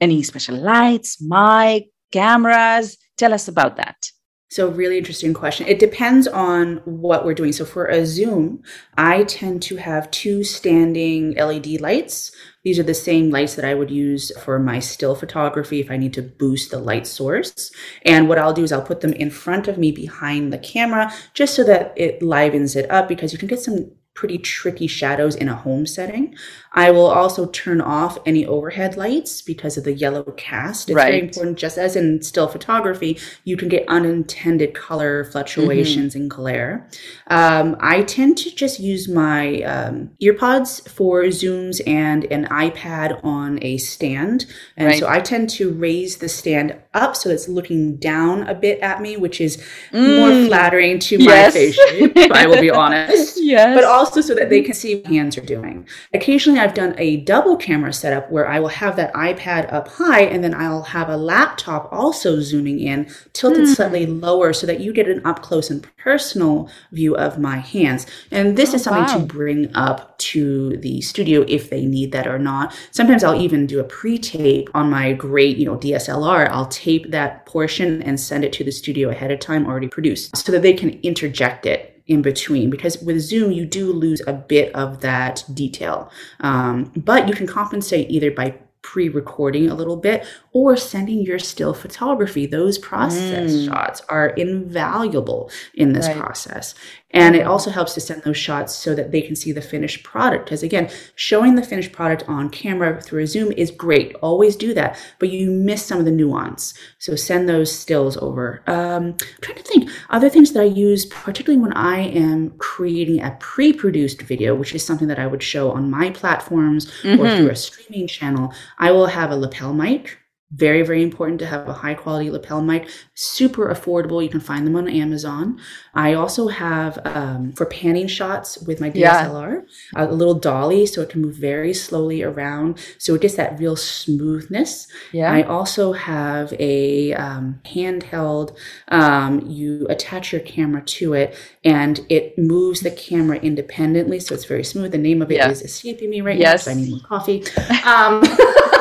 any 0.00 0.22
special 0.22 0.56
lights 0.56 1.10
mic 1.20 1.84
cameras 2.12 2.96
tell 3.16 3.32
us 3.32 3.48
about 3.48 3.76
that 3.76 4.10
So, 4.48 4.68
really 4.68 4.96
interesting 4.96 5.34
question. 5.34 5.66
It 5.66 5.80
depends 5.80 6.28
on 6.28 6.76
what 6.84 7.24
we're 7.24 7.34
doing. 7.34 7.52
So, 7.52 7.64
for 7.64 7.86
a 7.86 8.06
Zoom, 8.06 8.62
I 8.96 9.24
tend 9.24 9.60
to 9.64 9.76
have 9.76 10.08
two 10.12 10.44
standing 10.44 11.34
LED 11.34 11.80
lights. 11.80 12.30
These 12.62 12.78
are 12.78 12.84
the 12.84 12.94
same 12.94 13.30
lights 13.30 13.56
that 13.56 13.64
I 13.64 13.74
would 13.74 13.90
use 13.90 14.30
for 14.38 14.60
my 14.60 14.78
still 14.78 15.16
photography 15.16 15.80
if 15.80 15.90
I 15.90 15.96
need 15.96 16.14
to 16.14 16.22
boost 16.22 16.70
the 16.70 16.78
light 16.78 17.08
source. 17.08 17.72
And 18.04 18.28
what 18.28 18.38
I'll 18.38 18.52
do 18.52 18.62
is 18.62 18.70
I'll 18.70 18.82
put 18.82 19.00
them 19.00 19.12
in 19.14 19.30
front 19.30 19.66
of 19.66 19.78
me 19.78 19.90
behind 19.90 20.52
the 20.52 20.58
camera 20.58 21.12
just 21.34 21.56
so 21.56 21.64
that 21.64 21.92
it 21.96 22.22
livens 22.22 22.76
it 22.76 22.88
up 22.88 23.08
because 23.08 23.32
you 23.32 23.40
can 23.40 23.48
get 23.48 23.60
some 23.60 23.90
pretty 24.14 24.38
tricky 24.38 24.86
shadows 24.86 25.36
in 25.36 25.48
a 25.48 25.54
home 25.54 25.86
setting. 25.86 26.34
I 26.76 26.90
will 26.90 27.06
also 27.06 27.46
turn 27.46 27.80
off 27.80 28.18
any 28.26 28.46
overhead 28.46 28.96
lights 28.96 29.40
because 29.42 29.76
of 29.78 29.84
the 29.84 29.94
yellow 29.94 30.22
cast. 30.36 30.90
It's 30.90 30.94
very 30.94 31.20
important, 31.20 31.58
just 31.58 31.78
as 31.78 31.96
in 31.96 32.22
still 32.22 32.48
photography, 32.48 33.18
you 33.44 33.56
can 33.56 33.68
get 33.68 33.88
unintended 33.88 34.74
color 34.74 35.24
fluctuations 35.24 36.14
and 36.14 36.30
glare. 36.30 36.86
Um, 37.28 37.76
I 37.80 38.02
tend 38.02 38.36
to 38.38 38.54
just 38.54 38.78
use 38.78 39.08
my 39.08 39.62
um, 39.62 40.10
earpods 40.22 40.86
for 40.88 41.22
Zooms 41.24 41.80
and 41.86 42.24
an 42.26 42.44
iPad 42.48 43.24
on 43.24 43.58
a 43.62 43.78
stand. 43.78 44.46
And 44.76 44.86
Right. 44.88 44.98
so 45.00 45.08
I 45.08 45.20
tend 45.20 45.48
to 45.50 45.72
raise 45.72 46.18
the 46.18 46.28
stand 46.28 46.76
up 46.94 47.16
so 47.16 47.30
it's 47.30 47.48
looking 47.48 47.96
down 47.96 48.46
a 48.48 48.54
bit 48.54 48.80
at 48.80 49.00
me, 49.00 49.16
which 49.16 49.40
is 49.40 49.56
more 49.92 50.28
Mm. 50.30 50.46
flattering 50.46 50.98
to 51.00 51.16
Yes. 51.18 51.54
my 51.54 51.60
face 51.60 51.74
shape, 51.74 52.16
I 52.32 52.46
will 52.46 52.60
be 52.60 52.70
honest 52.70 53.38
yes 53.42 53.74
but 53.74 53.84
also 53.84 54.20
so 54.20 54.34
that 54.34 54.50
they 54.50 54.60
can 54.62 54.74
see 54.74 54.96
what 54.96 55.06
hands 55.06 55.38
are 55.38 55.42
doing. 55.42 55.86
Occasionally, 56.12 56.60
I've 56.66 56.74
done 56.74 56.96
a 56.98 57.18
double 57.18 57.56
camera 57.56 57.92
setup 57.92 58.28
where 58.28 58.48
I 58.48 58.58
will 58.58 58.66
have 58.66 58.96
that 58.96 59.14
iPad 59.14 59.72
up 59.72 59.86
high 59.86 60.22
and 60.22 60.42
then 60.42 60.52
I'll 60.52 60.82
have 60.82 61.08
a 61.08 61.16
laptop 61.16 61.88
also 61.92 62.40
zooming 62.40 62.80
in, 62.80 63.08
tilted 63.34 63.66
hmm. 63.66 63.72
slightly 63.72 64.04
lower 64.04 64.52
so 64.52 64.66
that 64.66 64.80
you 64.80 64.92
get 64.92 65.08
an 65.08 65.24
up 65.24 65.42
close 65.42 65.70
and 65.70 65.86
personal 65.96 66.68
view 66.90 67.16
of 67.16 67.38
my 67.38 67.58
hands. 67.58 68.04
And 68.32 68.56
this 68.56 68.72
Oh, 68.72 68.74
is 68.74 68.82
something 68.82 69.04
wow. 69.04 69.18
to 69.18 69.32
bring 69.32 69.72
up 69.76 70.18
to 70.18 70.76
the 70.78 71.00
studio 71.02 71.44
if 71.46 71.70
they 71.70 71.86
need 71.86 72.10
that 72.10 72.26
or 72.26 72.40
not. 72.40 72.76
Sometimes 72.90 73.22
I'll 73.22 73.40
even 73.40 73.68
do 73.68 73.78
a 73.78 73.84
pre-tape 73.84 74.68
on 74.74 74.90
my 74.90 75.12
great, 75.12 75.58
you 75.58 75.66
know, 75.66 75.76
DSLR. 75.76 76.48
I'll 76.50 76.66
tape 76.66 77.12
that 77.12 77.46
portion 77.46 78.02
and 78.02 78.18
send 78.18 78.42
it 78.42 78.52
to 78.54 78.64
the 78.64 78.72
studio 78.72 79.10
ahead 79.10 79.30
of 79.30 79.38
time 79.38 79.68
already 79.68 79.86
produced 79.86 80.36
so 80.36 80.50
that 80.50 80.62
they 80.62 80.72
can 80.72 80.98
interject 81.04 81.64
it 81.64 81.95
in 82.06 82.22
between 82.22 82.70
because 82.70 82.98
with 83.02 83.20
zoom 83.20 83.50
you 83.50 83.66
do 83.66 83.92
lose 83.92 84.22
a 84.26 84.32
bit 84.32 84.74
of 84.74 85.00
that 85.00 85.44
detail. 85.52 86.10
Um, 86.40 86.92
but 86.96 87.28
you 87.28 87.34
can 87.34 87.46
compensate 87.46 88.10
either 88.10 88.30
by 88.30 88.54
pre-recording 88.90 89.68
a 89.68 89.74
little 89.74 89.96
bit 89.96 90.24
or 90.52 90.76
sending 90.76 91.20
your 91.20 91.38
still 91.40 91.74
photography. 91.74 92.46
Those 92.46 92.78
process 92.78 93.50
Mm. 93.52 93.66
shots 93.68 94.00
are 94.08 94.28
invaluable 94.28 95.50
in 95.74 95.92
this 95.92 96.06
Right. 96.06 96.16
process. 96.16 96.74
And 97.12 97.34
it 97.34 97.46
also 97.46 97.70
helps 97.70 97.94
to 97.94 98.00
send 98.00 98.22
those 98.22 98.36
shots 98.36 98.74
so 98.74 98.94
that 98.94 99.10
they 99.10 99.22
can 99.22 99.36
see 99.36 99.50
the 99.52 99.62
finished 99.62 100.02
product. 100.04 100.44
Because 100.46 100.62
again 100.62 100.88
showing 101.14 101.54
the 101.56 101.62
finished 101.62 101.92
product 101.92 102.22
on 102.28 102.48
camera 102.50 103.00
through 103.00 103.22
a 103.22 103.26
zoom 103.26 103.52
is 103.56 103.70
great. 103.70 104.14
Always 104.22 104.54
do 104.54 104.72
that 104.74 104.96
but 105.18 105.30
you 105.30 105.50
miss 105.50 105.82
some 105.84 105.98
of 105.98 106.04
the 106.04 106.10
nuance. 106.22 106.74
So 106.98 107.16
send 107.16 107.48
those 107.48 107.70
stills 107.72 108.16
over. 108.28 108.62
Um, 108.66 109.04
i'm 109.06 109.40
trying 109.40 109.56
to 109.58 109.62
think 109.72 109.90
other 110.10 110.28
things 110.28 110.52
that 110.52 110.60
i 110.62 110.64
use 110.88 111.02
particularly 111.06 111.60
when 111.62 111.72
i 111.74 111.98
am 112.26 112.52
creating 112.58 113.20
a 113.22 113.36
pre-produced 113.40 114.20
video 114.22 114.54
which 114.54 114.74
is 114.74 114.84
something 114.84 115.08
that 115.08 115.18
i 115.18 115.26
would 115.26 115.42
show 115.42 115.70
on 115.70 115.90
my 115.90 116.10
platforms 116.10 116.82
or 117.04 117.08
Mhm. 117.24 117.36
through 117.36 117.50
a 117.50 117.56
streaming 117.56 118.06
channel 118.16 118.52
i 118.78 118.90
will 118.90 119.06
have 119.06 119.30
a 119.30 119.36
lapel 119.36 119.72
mic 119.72 120.18
very, 120.52 120.82
very 120.82 121.02
important 121.02 121.40
to 121.40 121.46
have 121.46 121.68
a 121.68 121.72
high 121.72 121.94
quality 121.94 122.30
lapel 122.30 122.62
mic. 122.62 122.88
Super 123.14 123.68
affordable. 123.74 124.22
You 124.22 124.28
can 124.28 124.40
find 124.40 124.64
them 124.64 124.76
on 124.76 124.88
Amazon. 124.88 125.58
I 125.92 126.14
also 126.14 126.46
have 126.46 127.00
um, 127.04 127.52
for 127.52 127.66
panning 127.66 128.06
shots 128.06 128.56
with 128.58 128.80
my 128.80 128.88
DSLR 128.88 129.64
yeah. 129.92 130.04
a 130.04 130.06
little 130.06 130.34
dolly 130.34 130.86
so 130.86 131.02
it 131.02 131.08
can 131.08 131.20
move 131.20 131.34
very 131.34 131.74
slowly 131.74 132.22
around. 132.22 132.78
So 132.98 133.14
it 133.14 133.22
gets 133.22 133.34
that 133.34 133.58
real 133.58 133.74
smoothness. 133.74 134.86
Yeah. 135.12 135.32
I 135.32 135.42
also 135.42 135.92
have 135.92 136.54
a 136.60 137.12
um, 137.14 137.60
handheld, 137.64 138.56
um, 138.88 139.40
you 139.46 139.86
attach 139.90 140.30
your 140.30 140.42
camera 140.42 140.82
to 140.82 141.14
it 141.14 141.36
and 141.64 142.06
it 142.08 142.38
moves 142.38 142.80
the 142.80 142.92
camera 142.92 143.38
independently. 143.38 144.20
So 144.20 144.32
it's 144.32 144.44
very 144.44 144.64
smooth. 144.64 144.92
The 144.92 144.98
name 144.98 145.22
of 145.22 145.32
it 145.32 145.38
yeah. 145.38 145.50
is 145.50 145.62
escaping 145.62 146.10
me 146.10 146.20
right 146.20 146.38
yes. 146.38 146.66
now. 146.66 146.72
So 146.72 146.78
I 146.78 146.80
need 146.80 146.90
more 146.90 147.00
coffee. 147.00 147.42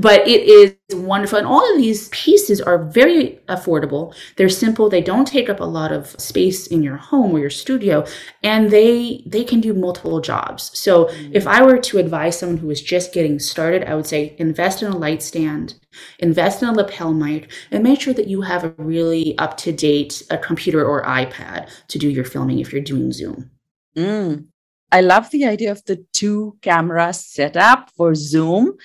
But 0.00 0.26
it 0.26 0.42
is 0.44 0.96
wonderful. 0.96 1.38
And 1.38 1.46
all 1.46 1.68
of 1.72 1.78
these 1.78 2.08
pieces 2.08 2.60
are 2.60 2.78
very 2.78 3.38
affordable. 3.48 4.14
They're 4.36 4.48
simple. 4.48 4.88
They 4.88 5.02
don't 5.02 5.26
take 5.26 5.50
up 5.50 5.60
a 5.60 5.64
lot 5.64 5.92
of 5.92 6.08
space 6.18 6.66
in 6.66 6.82
your 6.82 6.96
home 6.96 7.32
or 7.32 7.38
your 7.38 7.50
studio, 7.50 8.06
and 8.42 8.70
they 8.70 9.22
they 9.26 9.44
can 9.44 9.60
do 9.60 9.74
multiple 9.74 10.20
jobs. 10.20 10.70
So 10.78 11.06
mm-hmm. 11.06 11.32
if 11.34 11.46
I 11.46 11.62
were 11.62 11.78
to 11.78 11.98
advise 11.98 12.38
someone 12.38 12.58
who 12.58 12.70
is 12.70 12.80
just 12.80 13.12
getting 13.12 13.38
started, 13.38 13.84
I 13.84 13.94
would 13.94 14.06
say 14.06 14.34
invest 14.38 14.82
in 14.82 14.90
a 14.90 14.96
light 14.96 15.22
stand, 15.22 15.74
invest 16.18 16.62
in 16.62 16.68
a 16.68 16.72
lapel 16.72 17.12
mic, 17.12 17.50
and 17.70 17.82
make 17.82 18.00
sure 18.00 18.14
that 18.14 18.28
you 18.28 18.40
have 18.42 18.64
a 18.64 18.74
really 18.78 19.36
up 19.38 19.56
to 19.58 19.72
date 19.72 20.22
a 20.30 20.38
computer 20.38 20.84
or 20.84 21.04
iPad 21.04 21.68
to 21.88 21.98
do 21.98 22.08
your 22.08 22.24
filming 22.24 22.58
if 22.60 22.72
you're 22.72 22.82
doing 22.82 23.12
Zoom. 23.12 23.50
Mm. 23.96 24.46
I 24.92 25.02
love 25.02 25.30
the 25.30 25.46
idea 25.46 25.70
of 25.70 25.84
the 25.84 26.04
two 26.12 26.56
camera 26.62 27.12
setup 27.12 27.90
for 27.96 28.14
Zoom 28.14 28.76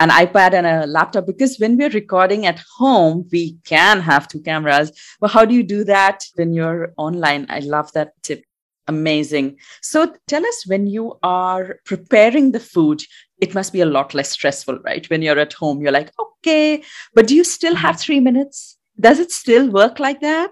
an 0.00 0.08
iPad 0.08 0.54
and 0.54 0.66
a 0.66 0.86
laptop 0.86 1.26
because 1.26 1.58
when 1.58 1.76
we're 1.76 1.90
recording 1.90 2.46
at 2.46 2.60
home, 2.78 3.28
we 3.30 3.58
can 3.64 4.00
have 4.00 4.26
two 4.26 4.40
cameras. 4.40 4.90
But 5.20 5.30
how 5.30 5.44
do 5.44 5.54
you 5.54 5.62
do 5.62 5.84
that 5.84 6.24
when 6.34 6.54
you're 6.54 6.92
online? 6.96 7.46
I 7.50 7.60
love 7.60 7.92
that 7.92 8.14
tip. 8.22 8.42
Amazing. 8.88 9.58
So 9.82 10.12
tell 10.26 10.44
us 10.44 10.66
when 10.66 10.86
you 10.86 11.18
are 11.22 11.76
preparing 11.84 12.50
the 12.50 12.58
food, 12.58 13.02
it 13.40 13.54
must 13.54 13.72
be 13.72 13.82
a 13.82 13.86
lot 13.86 14.14
less 14.14 14.30
stressful, 14.30 14.78
right? 14.80 15.08
When 15.10 15.22
you're 15.22 15.38
at 15.38 15.52
home, 15.52 15.80
you're 15.80 15.92
like, 15.92 16.10
okay, 16.18 16.82
but 17.14 17.28
do 17.28 17.36
you 17.36 17.44
still 17.44 17.74
have 17.74 18.00
three 18.00 18.20
minutes? 18.20 18.78
Does 18.98 19.20
it 19.20 19.30
still 19.30 19.70
work 19.70 20.00
like 20.00 20.20
that? 20.20 20.50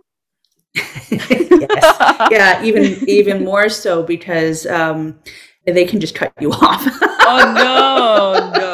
yes. 0.75 2.31
Yeah, 2.31 2.63
even 2.63 3.09
even 3.09 3.45
more 3.45 3.69
so 3.69 4.03
because 4.03 4.67
um, 4.67 5.19
they 5.65 5.85
can 5.85 6.01
just 6.01 6.15
cut 6.15 6.33
you 6.41 6.53
off. 6.53 6.83
oh 6.83 7.53
no, 7.57 8.61
no. 8.61 8.68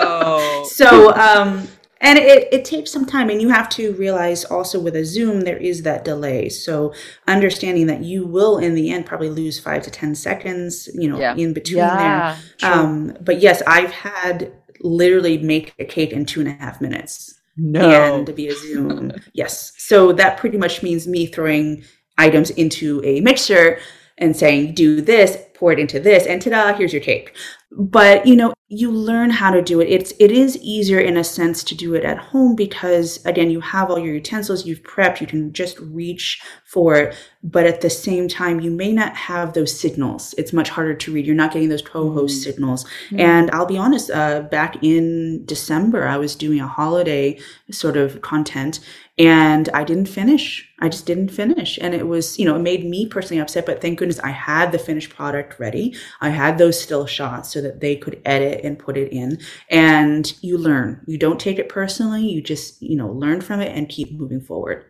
So 0.65 1.15
um 1.15 1.69
and 2.01 2.19
it, 2.19 2.49
it 2.53 2.65
takes 2.67 2.91
some 2.91 3.07
time 3.07 3.31
and 3.31 3.41
you 3.41 3.49
have 3.49 3.69
to 3.71 3.95
realize 3.95 4.45
also 4.45 4.79
with 4.79 4.95
a 4.95 5.05
zoom 5.07 5.43
there 5.43 5.57
is 5.57 5.83
that 5.83 6.05
delay. 6.05 6.49
So 6.51 6.93
understanding 7.27 7.87
that 7.87 8.03
you 8.03 8.27
will 8.27 8.59
in 8.59 8.75
the 8.75 8.91
end 8.91 9.07
probably 9.07 9.31
lose 9.31 9.59
five 9.59 9.83
to 9.85 9.91
ten 9.91 10.15
seconds 10.15 10.89
you 10.95 11.09
know 11.09 11.19
yeah. 11.19 11.35
in 11.35 11.53
between 11.53 11.79
yeah, 11.79 12.37
there 12.61 12.73
um, 12.73 13.17
but 13.21 13.41
yes 13.41 13.63
i've 13.67 13.91
had 13.91 14.53
literally 14.81 15.39
make 15.39 15.75
a 15.79 15.85
cake 15.85 16.13
in 16.13 16.27
two 16.27 16.41
and 16.41 16.49
a 16.49 16.53
half 16.53 16.81
minutes 16.81 17.41
no. 17.57 17.91
and 17.91 18.29
via 18.29 18.55
zoom. 18.55 19.13
Yes. 19.33 19.73
So 19.77 20.13
that 20.13 20.39
pretty 20.39 20.59
much 20.59 20.83
means 20.83 21.07
me 21.07 21.27
throwing 21.27 21.85
items 22.19 22.51
into 22.51 23.03
a 23.05 23.21
mixer 23.21 23.79
and 24.19 24.37
saying 24.37 24.75
do 24.75 25.01
this 25.01 25.37
pour 25.55 25.73
it 25.73 25.81
into 25.81 25.99
this 25.99 26.27
and 26.27 26.41
ta-da 26.41 26.75
here's 26.75 26.93
your 26.93 27.03
cake. 27.03 27.35
But 27.73 28.27
you 28.27 28.37
know 28.37 28.55
you 28.75 28.91
learn 28.91 29.31
how 29.31 29.51
to 29.51 29.63
do 29.63 29.81
it 29.81 29.89
it's 29.89 30.13
it 30.19 30.31
is 30.31 30.59
easier 30.59 30.99
in 30.99 31.17
a 31.17 31.25
sense 31.25 31.63
to 31.63 31.75
do 31.75 31.95
it 31.95 32.05
at 32.05 32.19
home 32.19 32.57
because 32.57 33.25
again 33.25 33.51
you 33.51 33.61
have 33.61 33.91
all 33.91 33.99
your 33.99 34.15
utensils 34.15 34.67
you've 34.67 34.83
prepped 34.83 35.21
you 35.21 35.27
can 35.27 35.53
just 35.53 35.79
reach 35.79 36.43
for 36.65 36.97
it 36.97 37.17
but 37.43 37.67
at 37.67 37.81
the 37.81 37.91
same 37.91 38.27
time 38.27 38.61
you 38.61 38.71
may 38.71 38.93
not 38.93 39.15
have 39.15 39.53
those 39.53 39.79
signals 39.79 40.35
it's 40.39 40.53
much 40.53 40.71
harder 40.71 40.95
to 40.95 41.13
read 41.13 41.27
you're 41.27 41.37
not 41.37 41.53
getting 41.53 41.69
those 41.69 41.83
co-host 41.83 42.41
mm. 42.41 42.45
signals 42.45 42.85
mm. 43.11 43.21
and 43.21 43.51
i'll 43.53 43.67
be 43.67 43.79
honest 43.79 44.11
uh, 44.11 44.41
back 44.41 44.83
in 44.83 45.45
december 45.47 46.09
i 46.09 46.17
was 46.17 46.35
doing 46.35 46.61
a 46.61 46.67
holiday 46.67 47.39
sort 47.71 47.97
of 47.97 48.21
content 48.23 48.81
and 49.17 49.69
I 49.73 49.85
didn't 49.85 50.07
finish. 50.07 50.69
I 50.81 50.89
just 50.89 51.07
didn't 51.07 51.29
finish. 51.29 51.79
And 51.81 51.95
it 51.95 52.09
was, 52.09 52.37
you 52.37 52.45
know, 52.45 52.57
it 52.57 52.63
made 52.63 52.85
me 52.85 53.07
personally 53.07 53.41
upset, 53.41 53.65
but 53.65 53.81
thank 53.81 53.99
goodness 53.99 54.19
I 54.19 54.31
had 54.31 54.73
the 54.73 54.79
finished 54.79 55.15
product 55.15 55.61
ready. 55.61 55.95
I 56.21 56.31
had 56.31 56.59
those 56.59 56.81
still 56.81 57.07
shots 57.07 57.53
so 57.53 57.61
that 57.61 57.81
they 57.81 57.95
could 57.95 58.21
edit 58.25 58.64
and 58.65 58.79
put 58.79 58.97
it 58.97 59.13
in. 59.13 59.39
And 59.71 60.33
you 60.43 60.59
learn. 60.59 61.03
You 61.07 61.19
don't 61.19 61.41
take 61.41 61.59
it 61.59 61.69
personally. 61.69 62.27
You 62.27 62.43
just, 62.43 62.83
you 62.83 62.97
know, 62.97 63.09
learn 63.09 63.41
from 63.41 63.61
it 63.61 63.77
and 63.77 63.89
keep 63.89 64.13
moving 64.13 64.41
forward. 64.41 64.85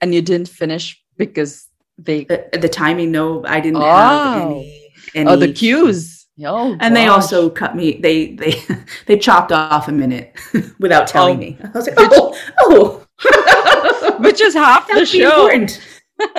And 0.00 0.14
you 0.14 0.22
didn't 0.22 0.48
finish 0.48 1.02
because 1.16 1.68
they 1.98 2.24
the, 2.24 2.48
the 2.52 2.68
timing, 2.68 3.10
no, 3.10 3.44
I 3.46 3.60
didn't 3.60 3.82
oh. 3.82 3.84
have 3.84 4.42
any, 4.42 4.90
any 5.14 5.30
Oh, 5.30 5.36
the 5.36 5.52
cues. 5.52 6.26
Oh, 6.44 6.76
and 6.80 6.94
they 6.94 7.06
also 7.06 7.48
cut 7.48 7.74
me. 7.74 7.98
They 7.98 8.34
they 8.34 8.62
they 9.06 9.18
chopped 9.18 9.52
off 9.52 9.88
a 9.88 9.92
minute 9.92 10.36
without 10.78 11.04
oh. 11.04 11.06
telling 11.06 11.36
oh. 11.36 11.40
me. 11.40 11.58
I 11.62 11.68
was 11.70 11.86
like, 11.86 11.96
oh, 11.98 12.38
oh, 12.60 14.18
which 14.20 14.40
is 14.40 14.54
half 14.54 14.86
the 14.88 15.06
show. 15.06 15.48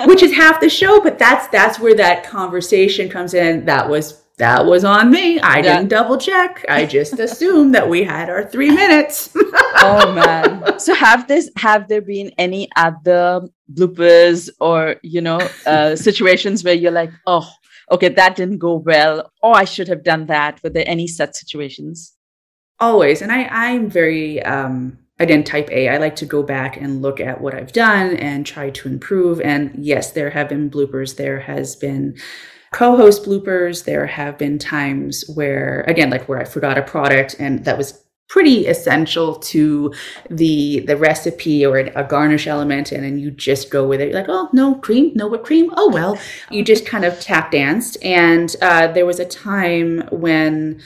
which 0.06 0.22
is 0.22 0.32
half 0.32 0.60
the 0.60 0.68
show, 0.68 1.00
but 1.00 1.18
that's 1.18 1.48
that's 1.48 1.80
where 1.80 1.96
that 1.96 2.24
conversation 2.24 3.08
comes 3.08 3.34
in. 3.34 3.64
That 3.64 3.88
was 3.88 4.22
that 4.38 4.64
was 4.66 4.84
on 4.84 5.10
me. 5.10 5.38
I 5.40 5.56
yeah. 5.56 5.62
didn't 5.62 5.88
double 5.88 6.16
check. 6.16 6.64
I 6.68 6.86
just 6.86 7.18
assumed 7.18 7.74
that 7.74 7.88
we 7.88 8.02
had 8.02 8.30
our 8.30 8.44
three 8.44 8.70
minutes. 8.70 9.30
oh 9.36 10.12
man! 10.12 10.78
So 10.78 10.94
have 10.94 11.28
this 11.28 11.50
have 11.56 11.88
there 11.88 12.00
been 12.00 12.30
any 12.38 12.68
other 12.76 13.48
bloopers 13.72 14.48
or 14.60 14.96
you 15.02 15.20
know 15.20 15.40
uh, 15.66 15.96
situations 16.08 16.64
where 16.64 16.74
you're 16.74 16.92
like, 16.92 17.10
oh, 17.26 17.48
okay, 17.90 18.08
that 18.08 18.36
didn't 18.36 18.58
go 18.58 18.76
well, 18.76 19.30
or 19.42 19.56
I 19.56 19.64
should 19.64 19.88
have 19.88 20.04
done 20.04 20.26
that? 20.26 20.62
Were 20.62 20.70
there 20.70 20.84
any 20.86 21.06
such 21.06 21.34
situations? 21.34 22.14
Always, 22.80 23.22
and 23.22 23.32
I 23.32 23.44
I'm 23.50 23.90
very 23.90 24.42
um 24.42 24.98
again 25.20 25.42
type 25.42 25.68
a 25.72 25.88
i 25.88 25.96
like 25.96 26.14
to 26.14 26.24
go 26.24 26.44
back 26.44 26.76
and 26.76 27.02
look 27.02 27.18
at 27.18 27.40
what 27.40 27.52
i've 27.52 27.72
done 27.72 28.16
and 28.18 28.46
try 28.46 28.70
to 28.70 28.88
improve 28.88 29.40
and 29.40 29.72
yes 29.76 30.12
there 30.12 30.30
have 30.30 30.48
been 30.48 30.70
bloopers 30.70 31.16
there 31.16 31.40
has 31.40 31.74
been 31.74 32.16
co-host 32.78 33.24
bloopers 33.24 33.84
there 33.84 34.06
have 34.06 34.38
been 34.38 34.56
times 34.56 35.24
where 35.34 35.84
again 35.88 36.10
like 36.10 36.28
where 36.28 36.38
i 36.38 36.44
forgot 36.44 36.78
a 36.78 36.82
product 36.82 37.34
and 37.40 37.64
that 37.64 37.76
was 37.76 38.04
pretty 38.28 38.66
essential 38.68 39.34
to 39.36 39.92
the 40.30 40.80
the 40.86 40.96
recipe 40.96 41.66
or 41.66 41.78
a 41.78 42.04
garnish 42.04 42.46
element 42.46 42.92
and 42.92 43.02
then 43.02 43.18
you 43.18 43.32
just 43.32 43.70
go 43.70 43.84
with 43.84 44.00
it 44.00 44.10
You're 44.10 44.20
like 44.20 44.28
oh 44.28 44.48
no 44.52 44.76
cream 44.76 45.10
no 45.16 45.26
whipped 45.26 45.44
cream 45.44 45.72
oh 45.76 45.90
well 45.90 46.16
you 46.50 46.62
just 46.62 46.86
kind 46.86 47.04
of 47.04 47.18
tap 47.18 47.50
danced 47.50 47.96
and 48.04 48.54
uh, 48.62 48.86
there 48.92 49.06
was 49.06 49.18
a 49.18 49.24
time 49.24 50.06
when 50.12 50.80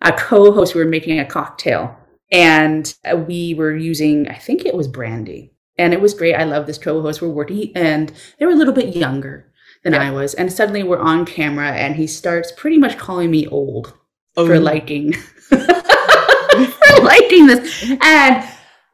a 0.00 0.12
co-host 0.12 0.74
we 0.74 0.82
were 0.82 0.90
making 0.90 1.20
a 1.20 1.24
cocktail 1.24 1.96
and 2.32 2.92
uh, 3.04 3.16
we 3.16 3.54
were 3.54 3.76
using, 3.76 4.28
I 4.28 4.34
think 4.34 4.64
it 4.64 4.74
was 4.74 4.88
brandy. 4.88 5.52
And 5.78 5.92
it 5.92 6.00
was 6.00 6.14
great. 6.14 6.34
I 6.34 6.44
love 6.44 6.66
this 6.66 6.78
co-host. 6.78 7.20
We're 7.20 7.28
working, 7.28 7.70
and 7.76 8.12
they 8.38 8.46
were 8.46 8.52
a 8.52 8.56
little 8.56 8.72
bit 8.72 8.96
younger 8.96 9.52
than 9.86 9.94
yeah. 9.94 10.08
I 10.08 10.10
was. 10.10 10.34
And 10.34 10.52
suddenly 10.52 10.82
we're 10.82 10.98
on 10.98 11.24
camera, 11.24 11.70
and 11.70 11.94
he 11.94 12.08
starts 12.08 12.52
pretty 12.56 12.76
much 12.76 12.98
calling 12.98 13.30
me 13.30 13.46
old 13.46 13.94
oh. 14.36 14.44
for 14.44 14.58
liking 14.58 15.12
for 15.48 17.02
liking 17.02 17.46
this. 17.46 17.92
And 18.02 18.44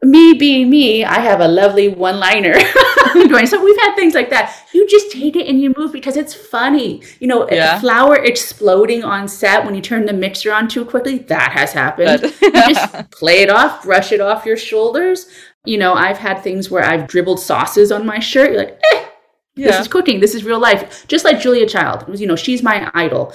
me 0.02 0.34
being 0.34 0.68
me, 0.68 1.02
I 1.02 1.20
have 1.20 1.40
a 1.40 1.48
lovely 1.48 1.88
one 1.88 2.18
liner 2.20 2.52
going. 3.14 3.46
So 3.46 3.64
we've 3.64 3.80
had 3.80 3.94
things 3.94 4.14
like 4.14 4.28
that. 4.28 4.54
You 4.74 4.86
just 4.86 5.12
take 5.12 5.34
it 5.34 5.46
and 5.46 5.62
you 5.62 5.72
move 5.78 5.92
because 5.92 6.18
it's 6.18 6.34
funny. 6.34 7.02
You 7.20 7.26
know, 7.28 7.48
yeah. 7.50 7.80
flour 7.80 8.16
exploding 8.16 9.02
on 9.02 9.28
set 9.28 9.64
when 9.64 9.74
you 9.74 9.80
turn 9.80 10.04
the 10.04 10.12
mixer 10.12 10.52
on 10.52 10.68
too 10.68 10.84
quickly, 10.84 11.18
that 11.18 11.52
has 11.52 11.72
happened. 11.72 12.34
you 12.42 12.52
just 12.52 13.10
play 13.12 13.40
it 13.40 13.48
off, 13.48 13.84
brush 13.84 14.12
it 14.12 14.20
off 14.20 14.44
your 14.44 14.58
shoulders. 14.58 15.26
You 15.64 15.78
know, 15.78 15.94
I've 15.94 16.18
had 16.18 16.42
things 16.42 16.70
where 16.70 16.84
I've 16.84 17.06
dribbled 17.06 17.40
sauces 17.40 17.90
on 17.90 18.04
my 18.04 18.18
shirt. 18.18 18.50
You're 18.50 18.64
like, 18.64 18.80
eh, 18.92 19.01
yeah. 19.54 19.68
this 19.68 19.80
is 19.80 19.88
cooking. 19.88 20.20
This 20.20 20.34
is 20.34 20.44
real 20.44 20.60
life. 20.60 21.06
Just 21.08 21.24
like 21.24 21.40
Julia 21.40 21.66
Child. 21.66 22.18
You 22.18 22.26
know, 22.26 22.36
she's 22.36 22.62
my 22.62 22.90
idol 22.94 23.32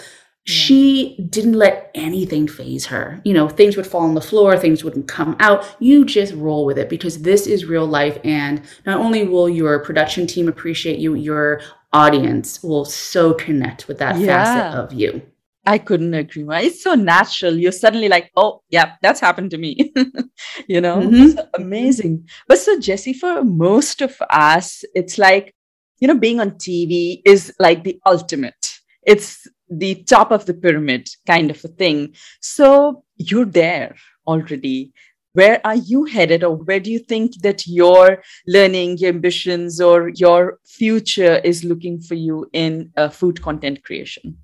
she 0.48 1.18
didn't 1.30 1.54
let 1.54 1.92
anything 1.94 2.48
faze 2.48 2.86
her. 2.86 3.20
You 3.26 3.34
know, 3.34 3.50
things 3.50 3.76
would 3.76 3.86
fall 3.86 4.04
on 4.04 4.14
the 4.14 4.22
floor, 4.22 4.56
things 4.56 4.82
wouldn't 4.82 5.10
come 5.10 5.36
out. 5.42 5.76
You 5.80 6.06
just 6.06 6.34
roll 6.36 6.66
with 6.66 6.78
it 6.78 6.88
because 6.88 7.22
this 7.22 7.48
is 7.48 7.66
real 7.66 7.86
life. 7.86 8.18
And 8.24 8.62
not 8.86 9.02
only 9.02 9.28
will 9.28 9.50
your 9.50 9.80
production 9.80 10.26
team 10.26 10.48
appreciate 10.48 11.00
you, 11.00 11.16
your 11.16 11.60
audience 11.92 12.64
will 12.64 12.86
so 12.86 13.34
connect 13.34 13.90
with 13.90 13.98
that 13.98 14.18
yeah. 14.18 14.44
facet 14.44 14.80
of 14.80 14.94
you. 14.94 15.22
I 15.66 15.80
couldn't 15.80 16.14
agree 16.14 16.44
more. 16.44 16.56
It's 16.56 16.82
so 16.82 16.94
natural. 16.94 17.58
You're 17.58 17.74
suddenly 17.74 18.08
like, 18.08 18.32
oh, 18.38 18.62
yeah, 18.70 18.94
that's 19.02 19.20
happened 19.20 19.52
to 19.52 19.58
me. 19.58 19.92
you 20.70 20.80
know, 20.80 21.00
mm-hmm. 21.00 21.32
so 21.32 21.46
amazing. 21.56 22.26
But 22.48 22.60
so, 22.60 22.80
Jesse, 22.80 23.12
for 23.12 23.44
most 23.44 24.02
of 24.02 24.16
us, 24.30 24.86
it's 24.96 25.18
like, 25.18 25.54
you 26.00 26.08
know, 26.08 26.18
being 26.18 26.40
on 26.40 26.52
TV 26.52 27.22
is 27.26 27.54
like 27.60 27.84
the 27.84 28.00
ultimate. 28.06 28.80
It's 29.06 29.48
the 29.70 29.96
top 30.04 30.32
of 30.32 30.46
the 30.46 30.54
pyramid 30.54 31.10
kind 31.26 31.50
of 31.52 31.64
a 31.64 31.68
thing. 31.68 32.14
So 32.42 33.04
you're 33.18 33.46
there 33.46 33.96
already. 34.26 34.94
where 35.34 35.62
are 35.64 35.76
you 35.76 36.06
headed 36.06 36.44
or 36.44 36.56
where 36.56 36.80
do 36.80 36.90
you 36.92 37.00
think 37.00 37.42
that 37.44 37.68
your 37.68 38.24
learning 38.48 38.98
your 38.98 39.10
ambitions 39.10 39.80
or 39.80 40.10
your 40.16 40.60
future 40.66 41.36
is 41.44 41.64
looking 41.64 42.00
for 42.02 42.16
you 42.16 42.50
in 42.54 42.92
uh, 42.98 43.10
food 43.10 43.42
content 43.42 43.84
creation 43.84 44.38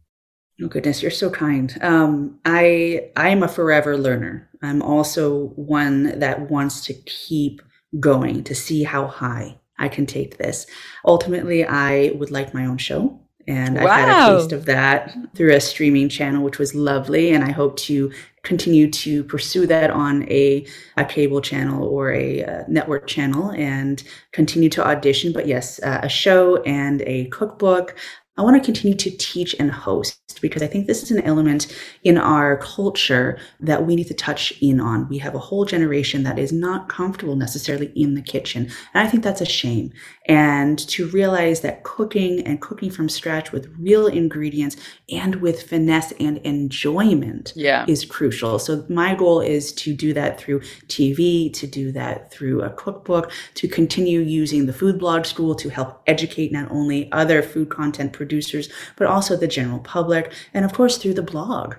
Oh 0.62 0.68
goodness, 0.68 1.02
you're 1.02 1.12
so 1.12 1.30
kind. 1.32 1.76
Um, 1.82 2.40
I 2.46 3.10
I 3.16 3.30
am 3.30 3.42
a 3.42 3.48
forever 3.48 3.98
learner. 3.98 4.50
I'm 4.62 4.82
also 4.84 5.48
one 5.56 6.20
that 6.20 6.50
wants 6.52 6.86
to 6.86 6.94
keep 6.94 7.62
going 8.00 8.44
to 8.44 8.54
see 8.56 8.84
how 8.84 9.08
high 9.08 9.60
I 9.84 9.90
can 9.90 10.06
take 10.06 10.38
this. 10.38 10.66
Ultimately, 11.06 11.66
I 11.66 12.12
would 12.16 12.32
like 12.32 12.54
my 12.54 12.66
own 12.66 12.78
show. 12.78 13.20
And 13.46 13.76
wow. 13.76 13.84
I've 13.84 13.92
had 13.92 14.10
a 14.10 14.38
taste 14.38 14.52
of 14.54 14.66
that 14.66 15.16
through 15.36 15.54
a 15.54 15.60
streaming 15.60 16.08
channel, 16.08 16.44
which 16.44 16.60
was 16.60 16.74
lovely. 16.74 17.32
And 17.32 17.44
I 17.44 17.52
hope 17.52 17.76
to 17.90 18.12
continue 18.44 18.90
to 18.90 19.24
pursue 19.26 19.68
that 19.68 19.90
on 19.90 20.24
a, 20.30 20.66
a 20.96 21.06
cable 21.06 21.42
channel 21.42 21.86
or 21.86 22.14
a 22.14 22.44
uh, 22.44 22.64
network 22.68 23.08
channel 23.08 23.52
and 23.52 24.04
continue 24.32 24.70
to 24.70 24.86
audition. 24.86 25.34
But 25.34 25.48
yes, 25.48 25.82
uh, 25.84 26.00
a 26.04 26.10
show 26.10 26.62
and 26.64 27.02
a 27.02 27.26
cookbook. 27.26 27.96
I 28.36 28.42
want 28.42 28.56
to 28.56 28.66
continue 28.66 28.98
to 28.98 29.12
teach 29.12 29.56
and 29.60 29.72
host 29.72 30.20
because 30.42 30.64
I 30.64 30.68
think 30.68 30.88
this 30.88 31.04
is 31.04 31.12
an 31.12 31.22
element 31.22 31.74
in 32.04 32.18
our 32.18 32.58
culture 32.58 33.38
that 33.60 33.86
we 33.86 33.96
need 33.96 34.08
to 34.08 34.16
touch 34.16 34.54
in 34.60 34.80
on. 34.80 35.08
We 35.08 35.20
have 35.20 35.36
a 35.36 35.40
whole 35.40 35.66
generation 35.66 36.24
that 36.24 36.40
is 36.40 36.52
not 36.52 36.90
comfortable 36.90 37.36
necessarily 37.36 37.92
in 37.96 38.16
the 38.16 38.24
kitchen. 38.24 38.72
And 38.94 39.08
I 39.08 39.10
think 39.10 39.24
that's 39.24 39.42
a 39.42 39.46
shame. 39.46 39.94
And 40.28 40.80
to 40.90 41.08
realize 41.10 41.62
that 41.62 41.84
cooking 41.84 42.42
and 42.48 42.60
cooking 42.60 42.90
from 42.90 43.08
scratch 43.08 43.52
with 43.52 43.72
real 43.80 44.08
ingredients 44.08 44.78
and 45.12 45.36
with 45.36 45.62
finesse 45.70 46.12
and 46.20 46.40
enjoyment 46.40 47.54
yeah. 47.56 47.86
is 47.88 48.04
crucial. 48.04 48.58
So 48.58 48.84
my 48.90 49.14
goal 49.14 49.42
is 49.42 49.72
to 49.74 49.94
do 49.94 50.12
that 50.14 50.40
through 50.40 50.62
TV, 50.88 51.54
to 51.54 51.68
do 51.68 51.92
that 51.92 52.32
through 52.32 52.64
a 52.64 52.72
cookbook, 52.72 53.32
to 53.56 53.68
continue 53.68 54.22
using 54.22 54.66
the 54.66 54.74
food 54.74 54.98
blog 54.98 55.26
school 55.26 55.54
to 55.56 55.70
help 55.70 56.02
educate 56.08 56.52
not 56.52 56.72
only 56.72 57.12
other 57.12 57.44
food 57.44 57.70
content 57.70 58.12
producers, 58.24 58.70
but 58.98 59.08
also 59.08 59.36
the 59.36 59.48
general 59.48 59.80
public. 59.80 60.32
And 60.54 60.64
of 60.66 60.74
course, 60.74 60.98
through 60.98 61.16
the 61.16 61.30
blog. 61.34 61.76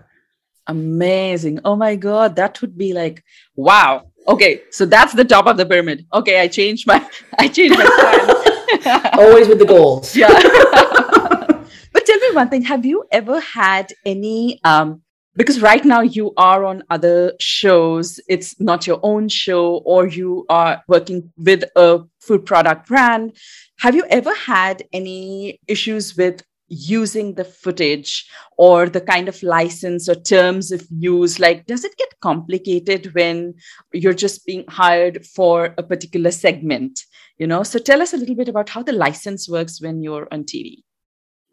Amazing. 0.66 1.61
Oh 1.64 1.76
my 1.76 1.97
God. 1.97 2.36
That 2.36 2.61
would 2.61 2.76
be 2.76 2.92
like, 2.92 3.22
wow. 3.57 4.11
Okay. 4.28 4.62
So 4.70 4.86
that's 4.86 5.12
the 5.12 5.24
top 5.24 5.47
of 5.47 5.57
the 5.57 5.66
pyramid. 5.66 6.07
Okay. 6.12 6.40
I 6.40 6.49
changed 6.49 6.86
my, 6.86 6.99
I 7.38 7.49
changed 7.49 7.78
my 7.78 7.86
plan. 7.86 9.11
Always 9.18 9.49
with 9.49 9.59
the 9.59 9.66
goals. 9.66 10.16
Yeah. 10.16 10.28
but 11.92 12.07
tell 12.07 12.18
me 12.18 12.30
one 12.32 12.49
thing. 12.49 12.62
Have 12.62 12.84
you 12.84 13.05
ever 13.11 13.40
had 13.40 13.92
any, 14.05 14.61
um, 14.64 15.03
because 15.37 15.61
right 15.61 15.85
now 15.85 16.01
you 16.01 16.32
are 16.37 16.64
on 16.64 16.85
other 16.91 17.32
shows. 17.41 18.20
It's 18.28 18.61
not 18.61 18.87
your 18.87 19.01
own 19.03 19.28
show 19.28 19.78
or 19.85 20.07
you 20.07 20.47
are 20.49 20.82
working 20.89 21.32
with 21.37 21.64
a 21.76 22.01
food 22.20 22.47
product 22.47 22.89
brand. 22.89 23.37
Have 23.80 23.95
you 23.95 24.05
ever 24.09 24.35
had 24.35 24.85
any 24.93 25.61
issues 25.66 26.16
with 26.16 26.43
using 26.68 27.35
the 27.35 27.45
footage 27.45 28.26
or 28.57 28.89
the 28.89 29.01
kind 29.01 29.28
of 29.28 29.43
license 29.43 30.09
or 30.09 30.14
terms 30.14 30.72
of 30.72 30.87
use? 30.91 31.39
Like 31.39 31.66
does 31.66 31.85
it 31.85 31.97
get 31.97 32.20
complicated 32.20 33.14
when 33.14 33.55
you're 33.93 34.14
just 34.14 34.47
being 34.47 34.64
hired 34.68 35.26
for 35.26 35.74
a 35.76 35.82
particular 35.82 36.30
segment 36.30 37.01
you 37.39 37.47
know? 37.47 37.62
So 37.62 37.78
tell 37.78 38.01
us 38.01 38.12
a 38.12 38.16
little 38.16 38.37
bit 38.37 38.49
about 38.49 38.68
how 38.68 38.82
the 38.82 38.93
license 38.93 39.49
works 39.49 39.80
when 39.80 40.03
you're 40.03 40.28
on 40.30 40.45
tv 40.45 40.85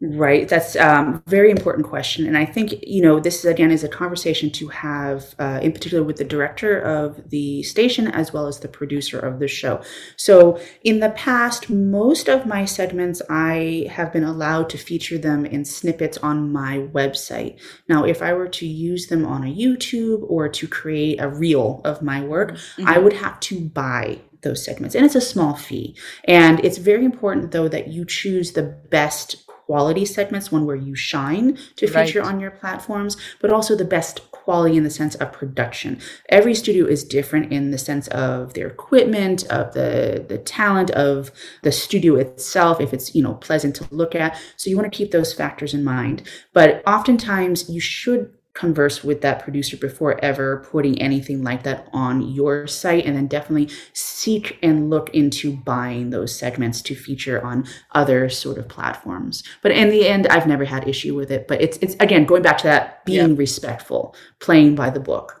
Right. 0.04 0.48
That's 0.48 0.74
a 0.74 0.98
um, 0.98 1.22
very 1.28 1.52
important 1.52 1.86
question. 1.86 2.26
And 2.26 2.36
I 2.36 2.44
think, 2.44 2.74
you 2.84 3.00
know, 3.00 3.20
this 3.20 3.44
again 3.44 3.70
is 3.70 3.84
a 3.84 3.88
conversation 3.88 4.50
to 4.50 4.66
have, 4.66 5.36
uh, 5.38 5.60
in 5.62 5.70
particular 5.70 6.02
with 6.02 6.16
the 6.16 6.24
director 6.24 6.80
of 6.80 7.30
the 7.30 7.62
station 7.62 8.08
as 8.08 8.32
well 8.32 8.48
as 8.48 8.58
the 8.58 8.66
producer 8.66 9.20
of 9.20 9.38
the 9.38 9.46
show. 9.46 9.80
So 10.16 10.60
in 10.82 10.98
the 10.98 11.10
past, 11.10 11.70
most 11.70 12.28
of 12.28 12.46
my 12.46 12.64
segments, 12.64 13.22
I 13.30 13.86
have 13.92 14.12
been 14.12 14.24
allowed 14.24 14.70
to 14.70 14.76
feature 14.76 15.18
them 15.18 15.46
in 15.46 15.64
snippets 15.64 16.18
on 16.18 16.50
my 16.50 16.78
website. 16.92 17.60
Now, 17.88 18.02
if 18.02 18.22
I 18.22 18.32
were 18.32 18.48
to 18.48 18.66
use 18.66 19.06
them 19.06 19.24
on 19.24 19.44
a 19.44 19.54
YouTube 19.54 20.28
or 20.28 20.48
to 20.48 20.66
create 20.66 21.20
a 21.20 21.28
reel 21.28 21.80
of 21.84 22.02
my 22.02 22.24
work, 22.24 22.54
mm-hmm. 22.54 22.88
I 22.88 22.98
would 22.98 23.12
have 23.12 23.38
to 23.38 23.60
buy 23.60 24.18
those 24.42 24.64
segments 24.64 24.96
and 24.96 25.04
it's 25.06 25.14
a 25.14 25.20
small 25.20 25.54
fee 25.54 25.94
and 26.24 26.58
it's 26.64 26.78
very 26.78 27.04
important 27.04 27.52
though 27.52 27.68
that 27.68 27.86
you 27.86 28.04
choose 28.04 28.54
the 28.54 28.64
best 28.90 29.36
quality 29.72 30.04
segments, 30.04 30.52
one 30.52 30.66
where 30.66 30.76
you 30.76 30.94
shine 30.94 31.56
to 31.76 31.86
feature 31.86 32.20
right. 32.20 32.28
on 32.28 32.38
your 32.38 32.50
platforms, 32.50 33.16
but 33.40 33.50
also 33.50 33.74
the 33.74 33.86
best 33.86 34.30
quality 34.30 34.76
in 34.76 34.84
the 34.84 34.90
sense 34.90 35.14
of 35.14 35.32
production. 35.32 35.98
Every 36.28 36.54
studio 36.54 36.84
is 36.84 37.02
different 37.04 37.50
in 37.50 37.70
the 37.70 37.78
sense 37.78 38.06
of 38.08 38.52
their 38.52 38.66
equipment, 38.66 39.44
of 39.44 39.72
the 39.72 40.26
the 40.28 40.36
talent 40.36 40.90
of 40.90 41.30
the 41.62 41.72
studio 41.72 42.16
itself, 42.16 42.82
if 42.82 42.92
it's, 42.92 43.14
you 43.14 43.22
know, 43.22 43.32
pleasant 43.32 43.74
to 43.76 43.88
look 43.90 44.14
at. 44.14 44.38
So 44.58 44.68
you 44.68 44.76
want 44.76 44.92
to 44.92 44.98
keep 44.98 45.10
those 45.10 45.32
factors 45.32 45.72
in 45.72 45.82
mind. 45.82 46.22
But 46.52 46.82
oftentimes 46.86 47.70
you 47.70 47.80
should 47.80 48.30
converse 48.54 49.02
with 49.02 49.22
that 49.22 49.42
producer 49.42 49.76
before 49.76 50.22
ever 50.22 50.58
putting 50.70 51.00
anything 51.00 51.42
like 51.42 51.62
that 51.62 51.88
on 51.92 52.20
your 52.32 52.66
site 52.66 53.06
and 53.06 53.16
then 53.16 53.26
definitely 53.26 53.68
seek 53.94 54.58
and 54.62 54.90
look 54.90 55.08
into 55.14 55.56
buying 55.56 56.10
those 56.10 56.34
segments 56.36 56.82
to 56.82 56.94
feature 56.94 57.42
on 57.44 57.64
other 57.92 58.28
sort 58.28 58.58
of 58.58 58.68
platforms. 58.68 59.42
But 59.62 59.72
in 59.72 59.88
the 59.88 60.06
end 60.06 60.26
i've 60.28 60.46
never 60.46 60.64
had 60.64 60.86
issue 60.86 61.14
with 61.14 61.30
it 61.30 61.48
but 61.48 61.62
it's 61.62 61.78
it's 61.78 61.94
again 62.00 62.24
going 62.24 62.42
back 62.42 62.58
to 62.58 62.64
that 62.64 63.04
being 63.04 63.36
respectful 63.36 64.14
playing 64.38 64.74
by 64.74 64.90
the 64.90 65.00
book. 65.00 65.40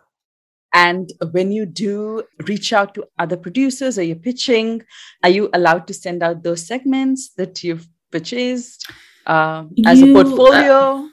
And 0.74 1.10
when 1.32 1.52
you 1.52 1.66
do 1.66 2.22
reach 2.48 2.72
out 2.72 2.94
to 2.94 3.04
other 3.18 3.36
producers 3.36 3.98
or 3.98 4.02
you're 4.02 4.16
pitching 4.16 4.82
are 5.22 5.30
you 5.30 5.50
allowed 5.52 5.86
to 5.88 5.94
send 5.94 6.22
out 6.22 6.42
those 6.42 6.66
segments 6.66 7.30
that 7.36 7.62
you've 7.62 7.86
purchased 8.10 8.90
uh, 9.26 9.64
as 9.84 10.00
you, 10.00 10.10
a 10.10 10.24
portfolio? 10.24 10.74
uh, 10.74 11.08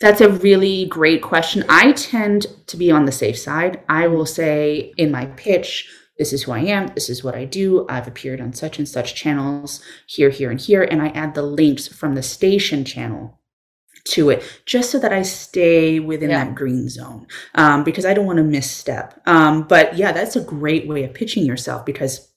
that's 0.00 0.22
a 0.22 0.30
really 0.30 0.86
great 0.86 1.22
question. 1.22 1.64
I 1.68 1.92
tend 1.92 2.46
to 2.68 2.76
be 2.76 2.90
on 2.90 3.04
the 3.04 3.12
safe 3.12 3.38
side. 3.38 3.82
I 3.88 4.08
will 4.08 4.26
say 4.26 4.94
in 4.96 5.10
my 5.10 5.26
pitch, 5.26 5.88
this 6.18 6.32
is 6.32 6.42
who 6.42 6.52
I 6.52 6.60
am, 6.60 6.88
this 6.88 7.10
is 7.10 7.22
what 7.22 7.34
I 7.34 7.44
do. 7.44 7.86
I've 7.88 8.08
appeared 8.08 8.40
on 8.40 8.52
such 8.54 8.78
and 8.78 8.88
such 8.88 9.14
channels 9.14 9.82
here, 10.06 10.30
here, 10.30 10.50
and 10.50 10.60
here. 10.60 10.82
And 10.82 11.02
I 11.02 11.08
add 11.08 11.34
the 11.34 11.42
links 11.42 11.86
from 11.86 12.14
the 12.14 12.22
station 12.22 12.84
channel 12.84 13.38
to 14.04 14.30
it 14.30 14.42
just 14.64 14.90
so 14.90 14.98
that 14.98 15.12
I 15.12 15.22
stay 15.22 16.00
within 16.00 16.30
yeah. 16.30 16.44
that 16.44 16.54
green 16.54 16.88
zone 16.88 17.26
um, 17.54 17.84
because 17.84 18.06
I 18.06 18.14
don't 18.14 18.26
want 18.26 18.38
to 18.38 18.44
misstep. 18.44 19.20
Um, 19.26 19.64
but 19.64 19.96
yeah, 19.96 20.12
that's 20.12 20.36
a 20.36 20.40
great 20.40 20.88
way 20.88 21.04
of 21.04 21.12
pitching 21.12 21.44
yourself 21.44 21.84
because 21.84 22.29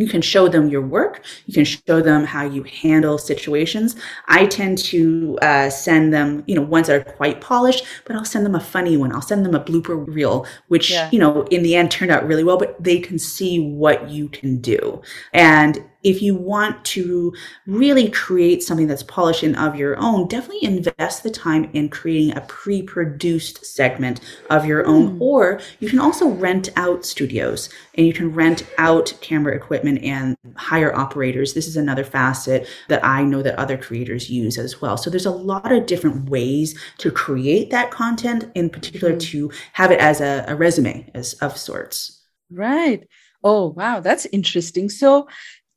you 0.00 0.08
can 0.08 0.22
show 0.22 0.48
them 0.48 0.68
your 0.68 0.82
work. 0.82 1.24
You 1.46 1.54
can 1.54 1.64
show 1.64 2.00
them 2.00 2.24
how 2.24 2.44
you 2.44 2.62
handle 2.64 3.18
situations. 3.18 3.96
I 4.28 4.46
tend 4.46 4.78
to 4.78 5.38
uh, 5.42 5.70
send 5.70 6.12
them, 6.12 6.42
you 6.46 6.54
know, 6.54 6.62
ones 6.62 6.86
that 6.86 6.96
are 6.96 7.12
quite 7.12 7.40
polished, 7.40 7.84
but 8.06 8.16
I'll 8.16 8.24
send 8.24 8.46
them 8.46 8.54
a 8.54 8.60
funny 8.60 8.96
one. 8.96 9.12
I'll 9.12 9.20
send 9.20 9.44
them 9.44 9.54
a 9.54 9.60
blooper 9.60 10.06
reel, 10.06 10.46
which, 10.68 10.90
yeah. 10.90 11.08
you 11.12 11.18
know, 11.18 11.42
in 11.50 11.62
the 11.62 11.74
end 11.76 11.90
turned 11.90 12.10
out 12.10 12.26
really 12.26 12.44
well, 12.44 12.56
but 12.56 12.82
they 12.82 12.98
can 12.98 13.18
see 13.18 13.60
what 13.60 14.08
you 14.08 14.28
can 14.28 14.58
do. 14.60 15.02
And 15.32 15.84
if 16.02 16.22
you 16.22 16.34
want 16.34 16.84
to 16.84 17.32
really 17.66 18.08
create 18.08 18.62
something 18.62 18.86
that's 18.86 19.02
polished 19.02 19.42
and 19.42 19.56
of 19.56 19.76
your 19.76 19.98
own, 19.98 20.28
definitely 20.28 20.64
invest 20.64 21.22
the 21.22 21.30
time 21.30 21.70
in 21.72 21.88
creating 21.88 22.36
a 22.36 22.40
pre 22.42 22.82
produced 22.82 23.64
segment 23.64 24.20
of 24.48 24.64
your 24.64 24.86
own. 24.86 25.18
Mm. 25.18 25.20
Or 25.20 25.60
you 25.78 25.88
can 25.88 25.98
also 25.98 26.28
rent 26.28 26.70
out 26.76 27.04
studios 27.04 27.68
and 27.94 28.06
you 28.06 28.12
can 28.12 28.32
rent 28.32 28.66
out 28.78 29.12
camera 29.20 29.54
equipment 29.54 30.02
and 30.02 30.36
hire 30.56 30.96
operators. 30.96 31.52
This 31.52 31.68
is 31.68 31.76
another 31.76 32.04
facet 32.04 32.66
that 32.88 33.04
I 33.04 33.22
know 33.22 33.42
that 33.42 33.58
other 33.58 33.76
creators 33.76 34.30
use 34.30 34.58
as 34.58 34.80
well. 34.80 34.96
So 34.96 35.10
there's 35.10 35.26
a 35.26 35.30
lot 35.30 35.70
of 35.72 35.86
different 35.86 36.30
ways 36.30 36.78
to 36.98 37.10
create 37.10 37.70
that 37.70 37.90
content, 37.90 38.50
in 38.54 38.70
particular 38.70 39.14
mm. 39.14 39.20
to 39.20 39.50
have 39.72 39.90
it 39.90 40.00
as 40.00 40.20
a, 40.20 40.44
a 40.48 40.56
resume 40.56 41.10
as 41.14 41.34
of 41.34 41.56
sorts. 41.56 42.24
Right. 42.50 43.06
Oh, 43.42 43.68
wow. 43.68 44.00
That's 44.00 44.26
interesting. 44.26 44.88
So, 44.88 45.28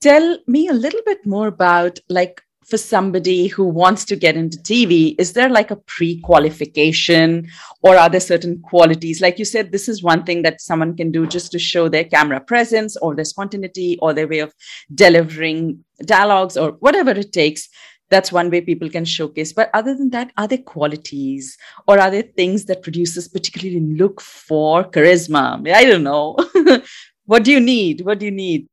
tell 0.03 0.37
me 0.47 0.67
a 0.67 0.73
little 0.73 0.99
bit 1.05 1.25
more 1.25 1.47
about 1.47 1.97
like 2.09 2.41
for 2.65 2.77
somebody 2.77 3.47
who 3.47 3.65
wants 3.65 4.03
to 4.05 4.15
get 4.17 4.35
into 4.35 4.57
TV, 4.57 5.15
is 5.17 5.31
there 5.31 5.49
like 5.49 5.71
a 5.71 5.77
pre 5.77 6.19
qualification 6.21 7.47
or 7.81 7.95
are 7.97 8.09
there 8.09 8.19
certain 8.19 8.61
qualities? 8.61 9.21
Like 9.21 9.39
you 9.39 9.45
said, 9.45 9.71
this 9.71 9.87
is 9.87 10.03
one 10.03 10.23
thing 10.25 10.41
that 10.41 10.61
someone 10.61 10.95
can 10.95 11.11
do 11.11 11.25
just 11.25 11.51
to 11.53 11.59
show 11.59 11.87
their 11.87 12.03
camera 12.03 12.41
presence 12.41 12.97
or 12.97 13.15
their 13.15 13.25
spontaneity 13.25 13.97
or 14.01 14.13
their 14.13 14.27
way 14.27 14.39
of 14.39 14.53
delivering 14.93 15.83
dialogues 16.05 16.57
or 16.57 16.71
whatever 16.79 17.11
it 17.11 17.31
takes. 17.31 17.69
That's 18.09 18.31
one 18.31 18.49
way 18.49 18.59
people 18.61 18.89
can 18.89 19.05
showcase. 19.05 19.53
But 19.53 19.69
other 19.73 19.95
than 19.95 20.09
that, 20.11 20.31
are 20.37 20.47
there 20.47 20.57
qualities 20.57 21.57
or 21.87 21.97
are 21.99 22.11
there 22.11 22.23
things 22.23 22.65
that 22.65 22.83
producers 22.83 23.29
particularly 23.29 23.79
look 23.79 24.19
for? 24.19 24.83
Charisma? 24.83 25.65
I 25.73 25.85
don't 25.85 26.03
know. 26.03 26.37
what 27.25 27.45
do 27.45 27.51
you 27.51 27.61
need? 27.61 28.01
What 28.01 28.19
do 28.19 28.25
you 28.25 28.31
need? 28.31 28.67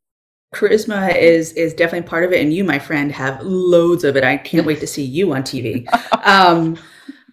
Charisma 0.54 1.16
is 1.16 1.52
is 1.52 1.74
definitely 1.74 2.08
part 2.08 2.24
of 2.24 2.32
it 2.32 2.40
and 2.40 2.52
you 2.52 2.64
my 2.64 2.78
friend 2.78 3.12
have 3.12 3.40
loads 3.42 4.02
of 4.04 4.16
it 4.16 4.24
i 4.24 4.36
can't 4.36 4.66
wait 4.66 4.80
to 4.80 4.86
see 4.86 5.04
you 5.04 5.32
on 5.32 5.42
tv 5.42 5.86
um, 6.26 6.76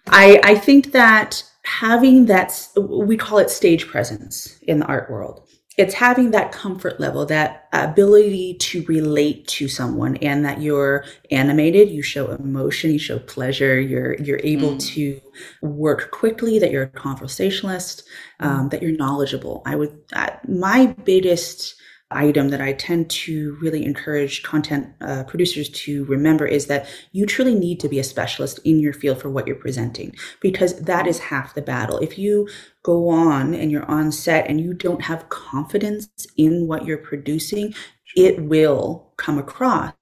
i 0.08 0.40
i 0.44 0.54
think 0.54 0.92
that 0.92 1.42
having 1.64 2.24
that, 2.24 2.66
we 2.78 3.14
call 3.14 3.36
it 3.38 3.50
stage 3.50 3.86
presence 3.88 4.58
in 4.62 4.78
the 4.78 4.86
art 4.86 5.10
world 5.10 5.48
it's 5.78 5.94
having 5.94 6.32
that 6.32 6.50
comfort 6.50 6.98
level, 6.98 7.24
that 7.26 7.68
ability 7.72 8.54
to 8.54 8.82
relate 8.86 9.46
to 9.46 9.68
someone 9.68 10.16
and 10.16 10.44
that 10.44 10.60
you're 10.60 11.04
animated, 11.30 11.88
you 11.88 12.02
show 12.02 12.32
emotion, 12.32 12.90
you 12.90 12.98
show 12.98 13.20
pleasure, 13.20 13.80
you're, 13.80 14.16
you're 14.16 14.40
able 14.42 14.72
mm. 14.72 14.84
to 14.88 15.20
work 15.62 16.10
quickly, 16.10 16.58
that 16.58 16.72
you're 16.72 16.82
a 16.82 16.88
conversationalist, 16.88 18.02
um, 18.40 18.68
that 18.70 18.82
you're 18.82 18.96
knowledgeable. 18.96 19.62
I 19.66 19.76
would, 19.76 19.96
uh, 20.14 20.30
my 20.48 20.86
biggest 21.04 21.76
item 22.10 22.48
that 22.48 22.60
I 22.60 22.72
tend 22.72 23.10
to 23.10 23.56
really 23.60 23.84
encourage 23.84 24.42
content 24.42 24.88
uh, 25.00 25.24
producers 25.24 25.68
to 25.70 26.04
remember 26.06 26.46
is 26.46 26.66
that 26.66 26.88
you 27.12 27.26
truly 27.26 27.54
need 27.54 27.80
to 27.80 27.88
be 27.88 27.98
a 27.98 28.04
specialist 28.04 28.58
in 28.64 28.80
your 28.80 28.94
field 28.94 29.20
for 29.20 29.28
what 29.28 29.46
you're 29.46 29.56
presenting 29.56 30.14
because 30.40 30.80
that 30.80 31.06
is 31.06 31.18
half 31.18 31.54
the 31.54 31.62
battle. 31.62 31.98
If 31.98 32.18
you 32.18 32.48
go 32.82 33.08
on 33.08 33.52
and 33.52 33.70
you're 33.70 33.90
on 33.90 34.10
set 34.10 34.48
and 34.48 34.60
you 34.60 34.72
don't 34.72 35.02
have 35.02 35.28
confidence 35.28 36.08
in 36.36 36.66
what 36.66 36.86
you're 36.86 36.98
producing, 36.98 37.74
it 38.16 38.42
will 38.42 39.12
come 39.16 39.38
across. 39.38 39.92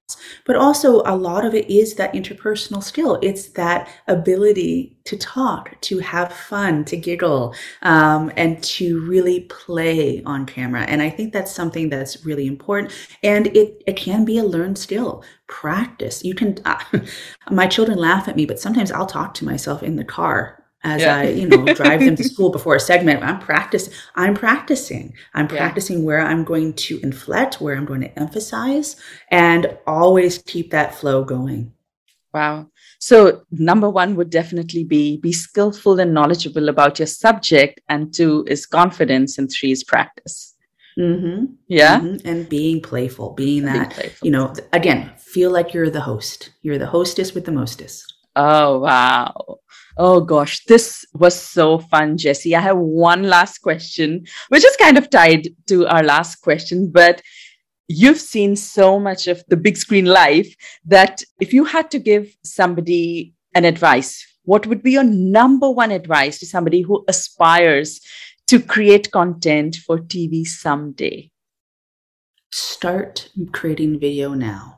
But 0.45 0.55
also, 0.55 1.01
a 1.05 1.15
lot 1.15 1.43
of 1.43 1.53
it 1.53 1.69
is 1.69 1.95
that 1.95 2.13
interpersonal 2.13 2.81
skill. 2.81 3.19
It's 3.21 3.49
that 3.49 3.89
ability 4.07 4.97
to 5.05 5.17
talk, 5.17 5.79
to 5.81 5.99
have 5.99 6.31
fun, 6.31 6.85
to 6.85 6.95
giggle, 6.95 7.53
um, 7.81 8.31
and 8.37 8.63
to 8.63 9.01
really 9.01 9.41
play 9.41 10.23
on 10.23 10.45
camera. 10.45 10.83
And 10.83 11.01
I 11.01 11.09
think 11.09 11.33
that's 11.33 11.51
something 11.51 11.89
that's 11.89 12.25
really 12.25 12.47
important. 12.47 12.93
And 13.23 13.47
it, 13.47 13.83
it 13.85 13.97
can 13.97 14.23
be 14.23 14.37
a 14.37 14.43
learned 14.43 14.77
skill. 14.77 15.23
Practice. 15.47 16.23
You 16.23 16.35
can, 16.35 16.57
uh, 16.65 16.79
my 17.51 17.67
children 17.67 17.97
laugh 17.97 18.27
at 18.27 18.35
me, 18.35 18.45
but 18.45 18.59
sometimes 18.59 18.91
I'll 18.91 19.05
talk 19.05 19.33
to 19.35 19.45
myself 19.45 19.83
in 19.83 19.97
the 19.97 20.05
car 20.05 20.63
as 20.83 21.01
yeah. 21.01 21.17
I, 21.17 21.23
you 21.29 21.47
know, 21.47 21.65
drive 21.73 21.99
them 22.01 22.15
to 22.15 22.23
school 22.33 22.49
before 22.49 22.75
a 22.75 22.79
segment. 22.79 23.23
I'm 23.23 23.39
practicing. 23.39 23.93
I'm 24.15 24.33
practicing. 24.33 25.13
I'm 25.33 25.47
practicing 25.47 25.99
yeah. 25.99 26.05
where 26.05 26.21
I'm 26.21 26.43
going 26.43 26.73
to 26.73 26.99
inflect, 27.01 27.59
where 27.59 27.75
I'm 27.75 27.85
going 27.85 28.01
to 28.01 28.19
emphasize, 28.19 28.95
and 29.31 29.77
always 29.85 30.37
keep 30.39 30.71
that 30.71 30.95
flow 30.95 31.23
going. 31.23 31.73
Wow. 32.33 32.67
So 32.99 33.43
number 33.51 33.89
one 33.89 34.15
would 34.15 34.29
definitely 34.29 34.83
be 34.83 35.17
be 35.17 35.33
skillful 35.33 35.99
and 35.99 36.13
knowledgeable 36.13 36.69
about 36.69 36.99
your 36.99 37.07
subject, 37.07 37.79
and 37.89 38.13
two 38.13 38.45
is 38.47 38.65
confidence, 38.65 39.37
and 39.37 39.51
three 39.51 39.71
is 39.71 39.83
practice. 39.83 40.55
Mm-hmm. 40.97 41.45
Yeah. 41.67 41.99
Mm-hmm. 41.99 42.27
And 42.27 42.49
being 42.49 42.81
playful, 42.81 43.33
being 43.33 43.65
that, 43.65 43.73
being 43.73 43.89
playful. 43.89 44.25
you 44.25 44.31
know, 44.31 44.53
again, 44.73 45.11
feel 45.17 45.51
like 45.51 45.73
you're 45.73 45.89
the 45.89 46.01
host. 46.01 46.51
You're 46.61 46.79
the 46.79 46.87
hostess 46.87 47.33
with 47.33 47.45
the 47.45 47.51
mostest. 47.51 48.13
Oh, 48.35 48.79
wow. 48.79 49.59
Oh 49.99 50.21
gosh, 50.21 50.63
this 50.65 51.05
was 51.15 51.39
so 51.39 51.79
fun, 51.79 52.17
Jesse. 52.17 52.55
I 52.55 52.61
have 52.61 52.77
one 52.77 53.23
last 53.23 53.59
question, 53.59 54.25
which 54.49 54.63
is 54.63 54.75
kind 54.77 54.95
of 54.95 55.09
tied 55.09 55.49
to 55.67 55.87
our 55.87 56.03
last 56.03 56.35
question, 56.37 56.91
but 56.91 57.23
you've 57.87 58.19
seen 58.19 58.55
so 58.55 58.99
much 58.99 59.27
of 59.27 59.43
the 59.47 59.57
big 59.57 59.75
screen 59.75 60.05
life 60.05 60.53
that 60.85 61.23
if 61.39 61.51
you 61.51 61.65
had 61.65 61.89
to 61.91 61.99
give 61.99 62.35
somebody 62.43 63.33
an 63.55 63.65
advice, 63.65 64.23
what 64.43 64.67
would 64.67 64.83
be 64.83 64.91
your 64.91 65.03
number 65.03 65.69
one 65.69 65.91
advice 65.91 66.37
to 66.39 66.45
somebody 66.45 66.81
who 66.81 67.03
aspires 67.07 67.99
to 68.45 68.59
create 68.59 69.11
content 69.11 69.77
for 69.77 69.97
TV 69.97 70.45
someday? 70.45 71.31
Start 72.51 73.29
creating 73.51 73.99
video 73.99 74.35
now 74.35 74.76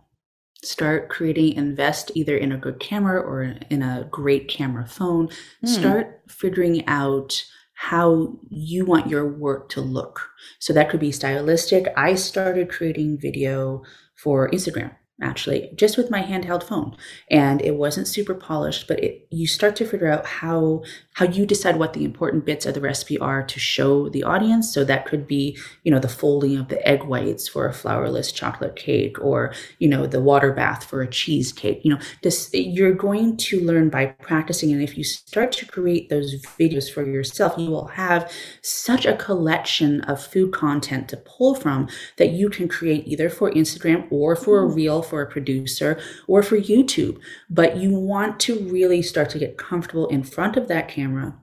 start 0.64 1.10
creating 1.10 1.54
invest 1.54 2.12
either 2.16 2.36
in 2.36 2.52
a 2.52 2.58
good 2.58 2.80
camera 2.80 3.20
or 3.20 3.56
in 3.70 3.82
a 3.82 4.08
great 4.12 4.48
camera 4.48 4.88
phone. 4.88 5.28
Mm. 5.64 5.68
start 5.68 6.22
figuring 6.28 6.86
out 6.88 7.46
how 7.74 8.38
you 8.50 8.84
want 8.84 9.10
your 9.10 9.26
work 9.26 9.70
to 9.70 9.80
look. 9.80 10.30
So 10.60 10.74
that 10.74 10.90
could 10.90 11.00
be 11.00 11.14
stylistic. 11.14 11.88
I 11.96 12.16
started 12.16 12.70
creating 12.70 13.20
video 13.20 13.84
for 14.16 14.50
instagram 14.52 14.96
actually 15.22 15.70
just 15.76 15.98
with 15.98 16.10
my 16.10 16.22
handheld 16.22 16.64
phone. 16.64 16.96
And 17.30 17.62
it 17.62 17.76
wasn't 17.76 18.08
super 18.08 18.34
polished 18.34 18.88
but 18.88 19.04
it, 19.04 19.28
you 19.30 19.48
start 19.48 19.76
to 19.78 19.86
figure 19.86 20.12
out 20.12 20.26
how 20.26 20.84
how 21.14 21.26
you 21.26 21.46
decide 21.46 21.76
what 21.76 21.94
the 21.94 22.06
important 22.06 22.46
bits 22.46 22.66
of 22.66 22.74
the 22.74 22.82
recipe 22.82 23.20
are 23.20 23.44
to 23.44 23.60
show 23.60 24.08
the 24.10 24.24
audience. 24.24 24.74
So 24.74 24.84
that 24.86 25.06
could 25.06 25.28
be 25.28 25.58
you 25.84 25.92
know 25.92 26.00
the 26.00 26.08
folding 26.08 26.58
of 26.58 26.70
the 26.70 26.86
egg 26.88 27.04
whites 27.04 27.48
for 27.48 27.68
a 27.68 27.74
flourless 27.74 28.34
chocolate 28.34 28.76
cake 28.76 29.20
or 29.20 29.54
you 29.80 29.88
know 29.88 30.08
the 30.08 30.22
water 30.22 30.54
bath 30.54 30.84
for 30.84 31.02
a 31.02 31.08
cheesecake. 31.08 31.82
You 31.84 31.96
know 31.96 32.02
this 32.24 32.50
you're 32.54 32.94
going 32.94 33.38
to 33.38 33.60
learn 33.62 33.90
by 33.90 34.08
practicing. 34.08 34.72
And 34.72 34.82
if 34.82 34.98
you 34.98 35.04
start 35.04 35.52
to 35.54 35.66
create 35.66 36.10
those 36.10 36.42
videos 36.60 36.92
for 36.92 37.06
yourself 37.06 37.58
you 37.58 37.70
will 37.70 37.88
have 37.88 38.32
such 38.62 39.06
a 39.06 39.16
collection 39.16 40.02
of 40.02 40.24
food 40.24 40.54
content 40.54 41.10
to 41.10 41.18
pull 41.18 41.56
from 41.56 41.88
that 42.18 42.30
you 42.30 42.50
can 42.50 42.68
create 42.68 43.08
either 43.08 43.30
for 43.30 43.52
Instagram 43.52 44.08
or 44.12 44.36
for 44.36 44.64
a 44.64 44.68
mm. 44.68 44.76
For 45.10 45.22
a 45.22 45.30
producer 45.30 46.00
or 46.28 46.44
for 46.44 46.58
YouTube. 46.58 47.20
But 47.50 47.78
you 47.78 47.92
want 47.92 48.40
to 48.42 48.60
really 48.60 49.02
start 49.02 49.30
to 49.32 49.40
get 49.40 49.58
comfortable 49.58 50.08
in 50.08 50.24
front 50.24 50.56
of 50.58 50.68
that 50.68 50.88
camera 50.88 51.36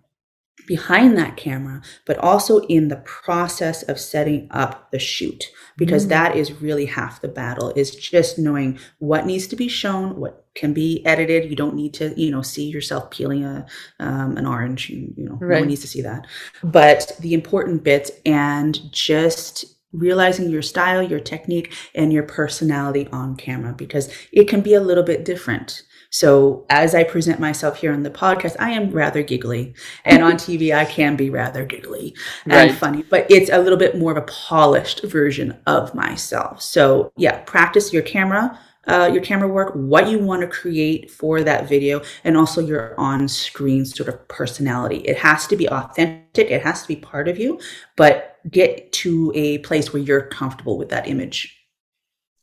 behind 0.67 1.17
that 1.17 1.37
camera, 1.37 1.81
but 2.05 2.19
also 2.19 2.59
in 2.63 2.89
the 2.89 2.97
process 2.97 3.83
of 3.85 4.01
setting 4.01 4.49
up 4.51 4.91
the 4.91 4.99
shoot, 4.99 5.45
because 5.77 6.07
mm. 6.07 6.09
that 6.11 6.37
is 6.37 6.61
really 6.61 6.87
half 6.87 7.21
the 7.21 7.29
battle 7.29 7.73
is 7.77 7.95
just 7.95 8.39
knowing 8.39 8.79
what 8.99 9.27
needs 9.27 9.47
to 9.47 9.57
be 9.57 9.69
shown, 9.69 10.17
what 10.17 10.47
can 10.55 10.73
be 10.73 11.05
edited. 11.07 11.49
You 11.49 11.57
don't 11.57 11.77
need 11.77 11.95
to, 11.95 12.21
you 12.21 12.31
know, 12.31 12.43
see 12.43 12.69
yourself 12.69 13.11
peeling 13.11 13.45
a 13.45 13.67
um, 14.01 14.37
an 14.37 14.47
orange. 14.47 14.91
You, 14.91 15.13
you 15.17 15.25
know, 15.25 15.39
right. 15.41 15.57
no 15.57 15.61
one 15.61 15.69
needs 15.69 15.83
to 15.83 15.89
see 15.89 16.03
that. 16.03 16.27
But 16.65 17.13
the 17.21 17.35
important 17.35 17.85
bits 17.85 18.11
and 18.25 18.81
just 18.93 19.76
realizing 19.93 20.51
your 20.51 20.63
style, 20.63 21.03
your 21.03 21.21
technique, 21.21 21.73
and 21.95 22.13
your 22.13 22.23
personality 22.23 23.09
on 23.13 23.37
camera 23.37 23.73
because 23.73 24.13
it 24.33 24.49
can 24.49 24.61
be 24.61 24.75
a 24.75 24.81
little 24.81 25.05
bit 25.05 25.25
different. 25.25 25.83
So 26.11 26.65
as 26.71 26.95
I 26.95 27.05
present 27.05 27.41
myself 27.41 27.79
here 27.79 27.93
on 27.93 28.03
the 28.03 28.11
podcast, 28.11 28.57
I 28.59 28.71
am 28.71 28.91
rather 28.91 29.23
giggly. 29.23 29.75
And 30.05 30.23
on 30.23 30.35
TV, 30.35 30.75
I 30.75 30.85
can 30.85 31.17
be 31.17 31.31
rather 31.31 31.65
giggly 31.65 32.15
and 32.45 32.71
right. 32.71 32.73
funny, 32.73 33.03
but 33.03 33.27
it's 33.31 33.51
a 33.51 33.59
little 33.59 33.79
bit 33.79 33.99
more 33.99 34.13
of 34.13 34.17
a 34.17 34.27
polished 34.27 35.03
version 35.03 35.59
of 35.67 35.95
myself. 35.95 36.63
So 36.63 37.13
yeah, 37.17 37.41
practice 37.41 37.93
your 37.93 38.03
camera, 38.03 38.59
uh, 38.87 39.11
your 39.13 39.23
camera 39.23 39.49
work, 39.49 39.73
what 39.75 40.09
you 40.09 40.19
want 40.19 40.43
to 40.43 40.49
create 40.49 41.11
for 41.11 41.43
that 41.43 41.69
video, 41.69 42.03
and 42.25 42.37
also 42.37 42.61
your 42.61 42.99
on 42.99 43.29
screen 43.29 43.85
sort 43.85 44.09
of 44.09 44.29
personality. 44.29 44.99
It 44.99 45.19
has 45.19 45.47
to 45.49 45.57
be 45.57 45.69
authentic, 45.69 46.51
it 46.51 46.63
has 46.63 46.83
to 46.83 46.89
be 46.89 46.97
part 46.97 47.29
of 47.29 47.39
you, 47.39 47.59
but 47.97 48.36
get 48.51 48.93
to 48.93 49.33
a 49.35 49.59
place 49.59 49.93
where 49.93 50.03
you're 50.03 50.27
comfortable 50.29 50.79
with 50.79 50.89
that 50.91 51.09
image. 51.09 51.57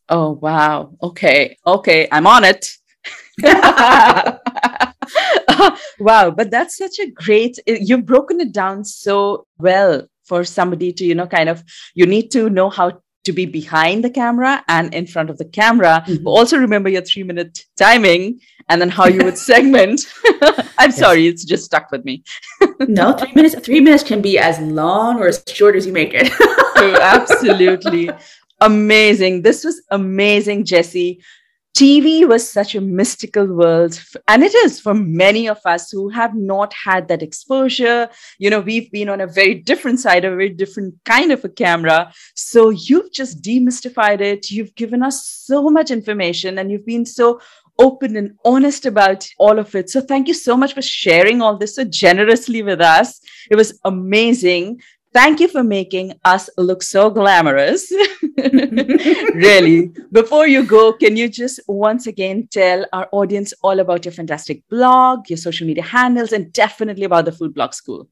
Oh, 0.10 0.32
wow. 0.32 0.96
Okay. 1.02 1.58
Okay. 1.66 2.08
I'm 2.12 2.28
on 2.28 2.44
it. 2.44 2.70
wow. 6.00 6.32
But 6.32 6.52
that's 6.52 6.78
such 6.78 7.00
a 7.00 7.10
great, 7.10 7.58
you've 7.68 8.06
broken 8.06 8.42
it 8.42 8.52
down 8.52 8.84
so 8.84 9.48
well 9.58 10.08
for 10.24 10.44
somebody 10.44 10.94
to, 10.94 11.06
you 11.06 11.16
know, 11.16 11.28
kind 11.28 11.50
of, 11.50 11.64
you 11.96 12.06
need 12.06 12.32
to 12.32 12.50
know 12.50 12.70
how 12.70 13.03
to 13.24 13.32
be 13.32 13.46
behind 13.46 14.04
the 14.04 14.10
camera 14.10 14.64
and 14.68 14.94
in 14.94 15.08
front 15.08 15.30
of 15.30 15.38
the 15.38 15.46
camera. 15.46 16.04
Mm-hmm. 16.06 16.24
But 16.24 16.30
also 16.32 16.58
remember 16.58 16.90
your 16.90 17.02
three 17.02 17.24
minute 17.24 17.66
timing 17.78 18.40
and 18.70 18.82
then 18.82 18.90
how 18.90 19.08
you 19.08 19.24
would 19.24 19.38
segment. 19.52 20.02
I'm 20.78 20.90
yes. 20.90 20.98
sorry, 20.98 21.28
it's 21.28 21.46
just 21.46 21.66
stuck 21.66 21.92
with 21.92 22.06
me. 22.06 22.24
no, 22.80 23.14
three 23.14 23.34
minutes. 23.34 23.56
Three 23.60 23.80
minutes 23.80 24.04
can 24.04 24.22
be 24.22 24.38
as 24.38 24.60
long 24.60 25.20
or 25.20 25.28
as 25.28 25.44
short 25.48 25.76
as 25.76 25.86
you 25.86 25.94
make 25.94 26.14
it. 26.14 26.32
oh, 26.42 26.98
absolutely 27.02 28.10
amazing. 28.62 29.42
This 29.42 29.64
was 29.64 29.82
amazing, 29.92 30.66
Jessie. 30.66 31.22
TV 31.76 32.28
was 32.28 32.48
such 32.48 32.76
a 32.76 32.82
mystical 32.82 33.48
world, 33.48 34.00
and 34.28 34.44
it 34.44 34.54
is 34.54 34.80
for 34.80 34.94
many 34.94 35.50
of 35.50 35.60
us 35.66 35.90
who 35.90 36.08
have 36.10 36.36
not 36.36 36.72
had 36.72 37.08
that 37.08 37.24
exposure. 37.24 38.10
You 38.38 38.52
know, 38.52 38.60
we've 38.60 38.92
been 38.92 39.10
on 39.10 39.22
a 39.22 39.28
very 39.28 39.56
different 39.56 40.00
side, 40.00 40.24
a 40.24 40.30
very 40.30 40.50
different 40.50 40.94
kind 41.04 41.32
of 41.32 41.44
a 41.44 41.50
camera. 41.50 42.14
So 42.36 42.70
you've 42.70 43.12
just 43.12 43.42
demystified 43.42 44.22
it. 44.22 44.52
You've 44.52 44.76
given 44.76 45.02
us 45.02 45.28
so 45.28 45.72
much 45.72 45.90
information, 45.90 46.60
and 46.60 46.70
you've 46.70 46.86
been 46.86 47.08
so 47.08 47.42
open 47.80 48.16
and 48.18 48.38
honest 48.46 48.86
about 48.86 49.28
all 49.40 49.58
of 49.58 49.74
it. 49.74 49.90
So 49.90 50.00
thank 50.00 50.28
you 50.28 50.36
so 50.36 50.56
much 50.56 50.74
for 50.76 50.84
sharing 50.84 51.42
all 51.42 51.58
this 51.58 51.76
so 51.76 51.86
generously 51.86 52.62
with 52.62 52.82
us. 52.82 53.20
It 53.50 53.56
was 53.56 53.80
amazing. 53.84 54.80
Thank 55.14 55.40
you 55.40 55.48
for 55.48 55.64
making 55.64 56.14
us 56.26 56.50
look 56.58 56.82
so 56.82 57.12
glamorous. 57.12 57.92
really. 59.36 59.92
Before 60.12 60.48
you 60.48 60.64
go, 60.64 60.94
can 60.94 61.16
you 61.16 61.30
just 61.30 61.60
once 61.68 62.08
again 62.08 62.48
tell 62.50 62.86
our 62.92 63.08
audience 63.12 63.54
all 63.62 63.80
about 63.80 64.06
your 64.06 64.12
fantastic 64.12 64.68
blog, 64.70 65.30
your 65.30 65.38
social 65.38 65.68
media 65.68 65.84
handles, 65.84 66.32
and 66.32 66.52
definitely 66.52 67.04
about 67.04 67.26
the 67.26 67.32
Food 67.32 67.54
Blog 67.54 67.74
School? 67.76 68.10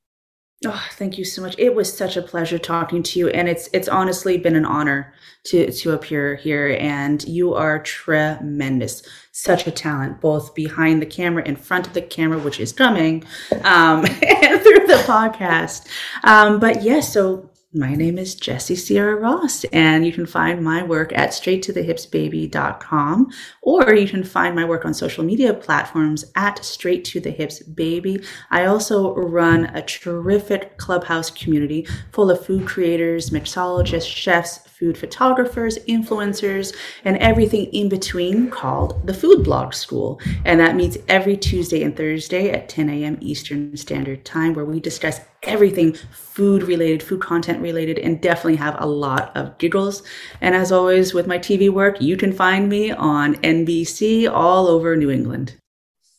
Oh, 0.63 0.87
thank 0.91 1.17
you 1.17 1.25
so 1.25 1.41
much. 1.41 1.55
It 1.57 1.73
was 1.73 1.91
such 1.91 2.17
a 2.17 2.21
pleasure 2.21 2.59
talking 2.59 3.01
to 3.01 3.19
you, 3.19 3.29
and 3.29 3.49
it's 3.49 3.67
it's 3.73 3.87
honestly 3.87 4.37
been 4.37 4.55
an 4.55 4.65
honor 4.65 5.11
to 5.45 5.71
to 5.71 5.93
appear 5.93 6.35
here. 6.35 6.77
And 6.79 7.23
you 7.27 7.55
are 7.55 7.81
tremendous, 7.81 9.01
such 9.31 9.65
a 9.65 9.71
talent, 9.71 10.21
both 10.21 10.53
behind 10.53 11.01
the 11.01 11.07
camera, 11.07 11.43
in 11.43 11.55
front 11.55 11.87
of 11.87 11.93
the 11.93 12.01
camera, 12.03 12.37
which 12.37 12.59
is 12.59 12.73
coming, 12.73 13.23
um, 13.63 14.05
and 14.21 14.61
through 14.61 14.85
the 14.85 15.03
podcast. 15.07 15.87
Um, 16.23 16.59
but 16.59 16.83
yes, 16.83 16.85
yeah, 16.85 16.99
so 16.99 17.50
my 17.73 17.95
name 17.95 18.17
is 18.17 18.35
Jessie 18.35 18.75
Sierra 18.75 19.15
Ross, 19.15 19.63
and 19.65 20.05
you 20.05 20.11
can 20.11 20.25
find 20.25 20.61
my 20.61 20.83
work 20.83 21.13
at 21.13 21.29
straight2thehipsbaby.com, 21.29 23.31
or 23.61 23.93
you 23.93 24.09
can 24.09 24.25
find 24.25 24.55
my 24.55 24.65
work 24.65 24.83
on 24.83 24.93
social 24.93 25.23
media 25.23 25.53
platforms 25.53 26.25
at 26.35 26.65
Straight 26.65 27.05
to 27.05 27.21
the 27.21 27.31
Hips 27.31 27.63
Baby. 27.63 28.21
I 28.49 28.65
also 28.65 29.15
run 29.15 29.67
a 29.67 29.81
terrific 29.83 30.77
clubhouse 30.77 31.31
community 31.31 31.87
full 32.11 32.29
of 32.29 32.45
food 32.45 32.67
creators, 32.67 33.29
mixologists, 33.29 34.13
chefs, 34.13 34.57
food 34.57 34.97
photographers, 34.97 35.77
influencers, 35.87 36.75
and 37.05 37.15
everything 37.17 37.67
in 37.67 37.87
between 37.87 38.49
called 38.49 39.07
the 39.07 39.13
Food 39.13 39.45
Blog 39.45 39.73
School. 39.73 40.19
And 40.43 40.59
that 40.59 40.75
meets 40.75 40.97
every 41.07 41.37
Tuesday 41.37 41.83
and 41.83 41.95
Thursday 41.95 42.51
at 42.51 42.67
10 42.67 42.89
a.m. 42.89 43.17
Eastern 43.21 43.77
Standard 43.77 44.25
Time, 44.25 44.55
where 44.55 44.65
we 44.65 44.81
discuss 44.81 45.21
everything 45.43 45.93
food 46.11 46.63
related, 46.63 47.01
food 47.03 47.21
content 47.21 47.61
related, 47.61 47.99
and 47.99 48.21
definitely 48.21 48.55
have 48.57 48.77
a 48.79 48.85
lot 48.85 49.35
of 49.35 49.57
giggles. 49.57 50.03
And 50.41 50.55
as 50.55 50.71
always, 50.71 51.13
with 51.13 51.27
my 51.27 51.37
TV 51.37 51.69
work, 51.69 52.01
you 52.01 52.17
can 52.17 52.31
find 52.31 52.69
me 52.69 52.91
on 52.91 53.35
NBC 53.35 54.31
all 54.31 54.67
over 54.67 54.95
New 54.95 55.09
England. 55.09 55.57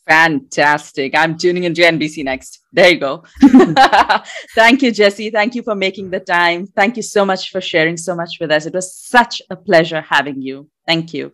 Fantastic. 0.07 1.17
I'm 1.17 1.37
tuning 1.37 1.63
into 1.63 1.81
NBC 1.81 2.25
next. 2.25 2.59
There 2.73 2.89
you 2.89 2.99
go. 2.99 3.23
Thank 4.55 4.81
you, 4.81 4.91
Jessie. 4.91 5.29
Thank 5.29 5.55
you 5.55 5.63
for 5.63 5.75
making 5.75 6.09
the 6.09 6.19
time. 6.19 6.67
Thank 6.67 6.97
you 6.97 7.03
so 7.03 7.25
much 7.25 7.51
for 7.51 7.61
sharing 7.61 7.95
so 7.95 8.13
much 8.13 8.37
with 8.41 8.51
us. 8.51 8.65
It 8.65 8.73
was 8.73 8.93
such 8.93 9.41
a 9.49 9.55
pleasure 9.55 10.01
having 10.01 10.41
you. 10.41 10.69
Thank 10.85 11.13
you. 11.13 11.31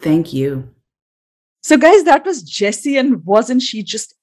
Thank 0.00 0.32
you. 0.32 0.70
So, 1.62 1.76
guys, 1.76 2.04
that 2.04 2.24
was 2.24 2.42
Jessie, 2.42 2.96
and 2.96 3.24
wasn't 3.24 3.62
she 3.62 3.82
just 3.82 4.14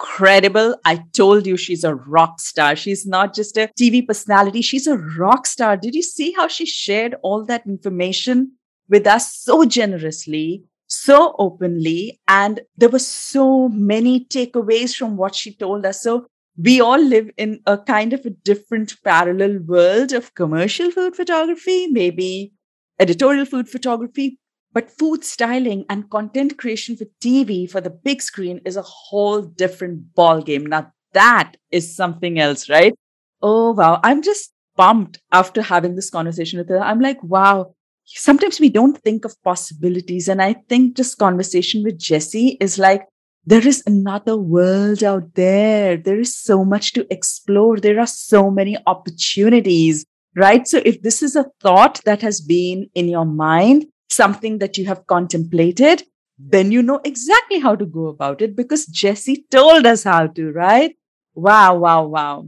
incredible? 0.00 0.76
I 0.84 1.04
told 1.12 1.46
you 1.46 1.56
she's 1.56 1.84
a 1.84 1.94
rock 1.94 2.40
star. 2.40 2.74
She's 2.74 3.06
not 3.06 3.34
just 3.34 3.56
a 3.56 3.70
TV 3.78 4.06
personality, 4.06 4.62
she's 4.62 4.86
a 4.86 4.96
rock 4.96 5.46
star. 5.46 5.76
Did 5.76 5.94
you 5.94 6.02
see 6.02 6.32
how 6.32 6.48
she 6.48 6.66
shared 6.66 7.16
all 7.22 7.44
that 7.46 7.66
information 7.66 8.52
with 8.88 9.06
us 9.06 9.36
so 9.36 9.64
generously? 9.64 10.64
so 10.92 11.36
openly 11.38 12.20
and 12.26 12.62
there 12.76 12.88
were 12.88 12.98
so 12.98 13.68
many 13.68 14.24
takeaways 14.24 14.92
from 14.96 15.16
what 15.16 15.36
she 15.36 15.54
told 15.54 15.86
us 15.86 16.02
so 16.02 16.26
we 16.60 16.80
all 16.80 17.00
live 17.00 17.30
in 17.36 17.60
a 17.66 17.78
kind 17.78 18.12
of 18.12 18.26
a 18.26 18.30
different 18.30 18.96
parallel 19.04 19.60
world 19.68 20.12
of 20.12 20.34
commercial 20.34 20.90
food 20.90 21.14
photography 21.14 21.86
maybe 21.86 22.52
editorial 22.98 23.44
food 23.44 23.68
photography 23.68 24.39
but 24.72 24.90
food 24.90 25.24
styling 25.24 25.84
and 25.88 26.10
content 26.10 26.56
creation 26.58 26.96
for 26.96 27.06
tv 27.20 27.70
for 27.70 27.80
the 27.80 27.90
big 27.90 28.22
screen 28.22 28.60
is 28.64 28.76
a 28.76 28.82
whole 28.82 29.42
different 29.42 30.14
ball 30.14 30.42
game 30.42 30.64
now 30.66 30.90
that 31.12 31.56
is 31.70 31.94
something 31.94 32.38
else 32.38 32.68
right 32.68 32.94
oh 33.42 33.72
wow 33.72 34.00
i'm 34.04 34.22
just 34.22 34.52
pumped 34.76 35.18
after 35.32 35.62
having 35.62 35.94
this 35.96 36.10
conversation 36.10 36.58
with 36.58 36.68
her 36.68 36.80
i'm 36.80 37.00
like 37.00 37.22
wow 37.22 37.72
sometimes 38.16 38.60
we 38.60 38.68
don't 38.68 38.98
think 38.98 39.24
of 39.24 39.40
possibilities. 39.42 40.28
And 40.28 40.42
I 40.42 40.54
think 40.68 40.96
this 40.96 41.14
conversation 41.14 41.82
with 41.84 41.98
Jessie 41.98 42.56
is 42.60 42.78
like, 42.78 43.06
there 43.44 43.66
is 43.66 43.82
another 43.86 44.36
world 44.36 45.02
out 45.02 45.34
there. 45.34 45.96
There 45.96 46.20
is 46.20 46.36
so 46.36 46.64
much 46.64 46.92
to 46.92 47.06
explore. 47.12 47.78
There 47.78 47.98
are 47.98 48.06
so 48.06 48.50
many 48.50 48.76
opportunities, 48.86 50.04
right? 50.36 50.66
So 50.68 50.82
if 50.84 51.02
this 51.02 51.22
is 51.22 51.36
a 51.36 51.46
thought 51.60 52.00
that 52.04 52.22
has 52.22 52.40
been 52.40 52.90
in 52.94 53.08
your 53.08 53.24
mind, 53.24 53.86
something 54.10 54.58
that 54.58 54.76
you 54.76 54.86
have 54.86 55.06
contemplated, 55.06 56.02
then 56.38 56.72
you 56.72 56.82
know 56.82 57.00
exactly 57.04 57.58
how 57.58 57.76
to 57.76 57.84
go 57.84 58.06
about 58.06 58.40
it 58.42 58.56
because 58.56 58.86
Jessie 58.86 59.44
told 59.50 59.86
us 59.86 60.04
how 60.04 60.26
to, 60.26 60.52
right? 60.52 60.96
Wow, 61.34 61.76
wow, 61.76 62.06
wow. 62.06 62.46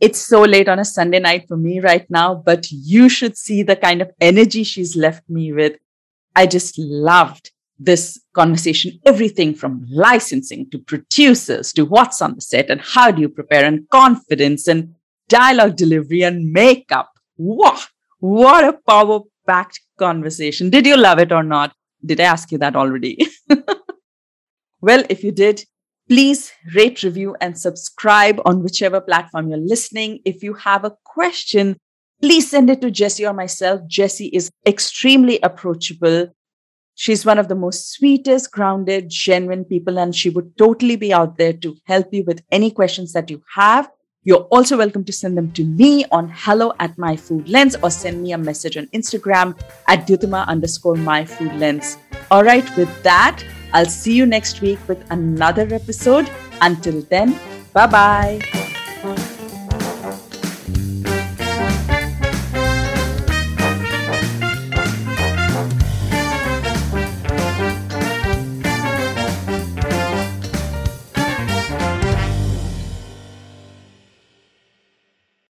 It's 0.00 0.18
so 0.18 0.42
late 0.42 0.68
on 0.68 0.78
a 0.78 0.84
Sunday 0.84 1.20
night 1.20 1.46
for 1.48 1.56
me 1.56 1.80
right 1.80 2.04
now, 2.10 2.34
but 2.34 2.70
you 2.70 3.08
should 3.08 3.38
see 3.38 3.62
the 3.62 3.76
kind 3.76 4.02
of 4.02 4.10
energy 4.20 4.64
she's 4.64 4.96
left 4.96 5.28
me 5.30 5.52
with. 5.52 5.78
I 6.36 6.46
just 6.46 6.78
loved 6.78 7.52
this 7.78 8.20
conversation, 8.34 9.00
everything 9.06 9.54
from 9.54 9.86
licensing 9.90 10.68
to 10.70 10.78
producers 10.78 11.72
to 11.72 11.84
what's 11.84 12.20
on 12.20 12.34
the 12.34 12.40
set 12.40 12.70
and 12.70 12.80
how 12.80 13.10
do 13.10 13.20
you 13.22 13.28
prepare 13.28 13.64
and 13.64 13.88
confidence 13.88 14.68
and 14.68 14.94
dialogue 15.28 15.76
delivery 15.76 16.22
and 16.22 16.52
makeup. 16.52 17.10
Wow, 17.36 17.78
what 18.18 18.64
a 18.64 18.78
power 18.86 19.20
packed 19.46 19.80
conversation. 19.98 20.70
Did 20.70 20.86
you 20.86 20.96
love 20.96 21.18
it 21.18 21.32
or 21.32 21.42
not? 21.42 21.74
Did 22.04 22.20
I 22.20 22.24
ask 22.24 22.52
you 22.52 22.58
that 22.58 22.76
already? 22.76 23.26
well, 24.80 25.04
if 25.08 25.24
you 25.24 25.32
did, 25.32 25.64
Please 26.08 26.52
rate, 26.74 27.02
review, 27.02 27.34
and 27.40 27.58
subscribe 27.58 28.38
on 28.44 28.62
whichever 28.62 29.00
platform 29.00 29.48
you're 29.48 29.58
listening. 29.58 30.20
If 30.26 30.42
you 30.42 30.52
have 30.52 30.84
a 30.84 30.94
question, 31.02 31.78
please 32.20 32.50
send 32.50 32.68
it 32.68 32.82
to 32.82 32.90
Jessie 32.90 33.24
or 33.24 33.32
myself. 33.32 33.80
Jessie 33.88 34.28
is 34.28 34.50
extremely 34.66 35.38
approachable. 35.42 36.28
She's 36.94 37.24
one 37.24 37.38
of 37.38 37.48
the 37.48 37.54
most 37.54 37.90
sweetest, 37.92 38.52
grounded, 38.52 39.06
genuine 39.08 39.64
people, 39.64 39.98
and 39.98 40.14
she 40.14 40.28
would 40.28 40.58
totally 40.58 40.96
be 40.96 41.10
out 41.10 41.38
there 41.38 41.54
to 41.54 41.74
help 41.86 42.12
you 42.12 42.22
with 42.26 42.42
any 42.52 42.70
questions 42.70 43.14
that 43.14 43.30
you 43.30 43.42
have. 43.54 43.88
You're 44.26 44.48
also 44.50 44.78
welcome 44.78 45.04
to 45.04 45.12
send 45.12 45.36
them 45.36 45.52
to 45.52 45.64
me 45.64 46.06
on 46.10 46.32
hello 46.34 46.72
at 46.80 46.96
my 46.96 47.14
food 47.14 47.46
lens 47.46 47.76
or 47.82 47.90
send 47.90 48.22
me 48.22 48.32
a 48.32 48.38
message 48.38 48.78
on 48.78 48.86
Instagram 48.86 49.54
at 49.86 50.06
Dyutama 50.06 50.46
underscore 50.48 50.96
my 50.96 51.26
food 51.26 51.52
lens. 51.56 51.98
All 52.30 52.42
right, 52.42 52.64
with 52.76 53.02
that, 53.02 53.44
I'll 53.74 53.84
see 53.84 54.14
you 54.14 54.24
next 54.24 54.62
week 54.62 54.78
with 54.88 55.04
another 55.10 55.68
episode. 55.74 56.30
Until 56.62 57.02
then, 57.02 57.38
bye 57.74 57.86
bye. 57.86 58.63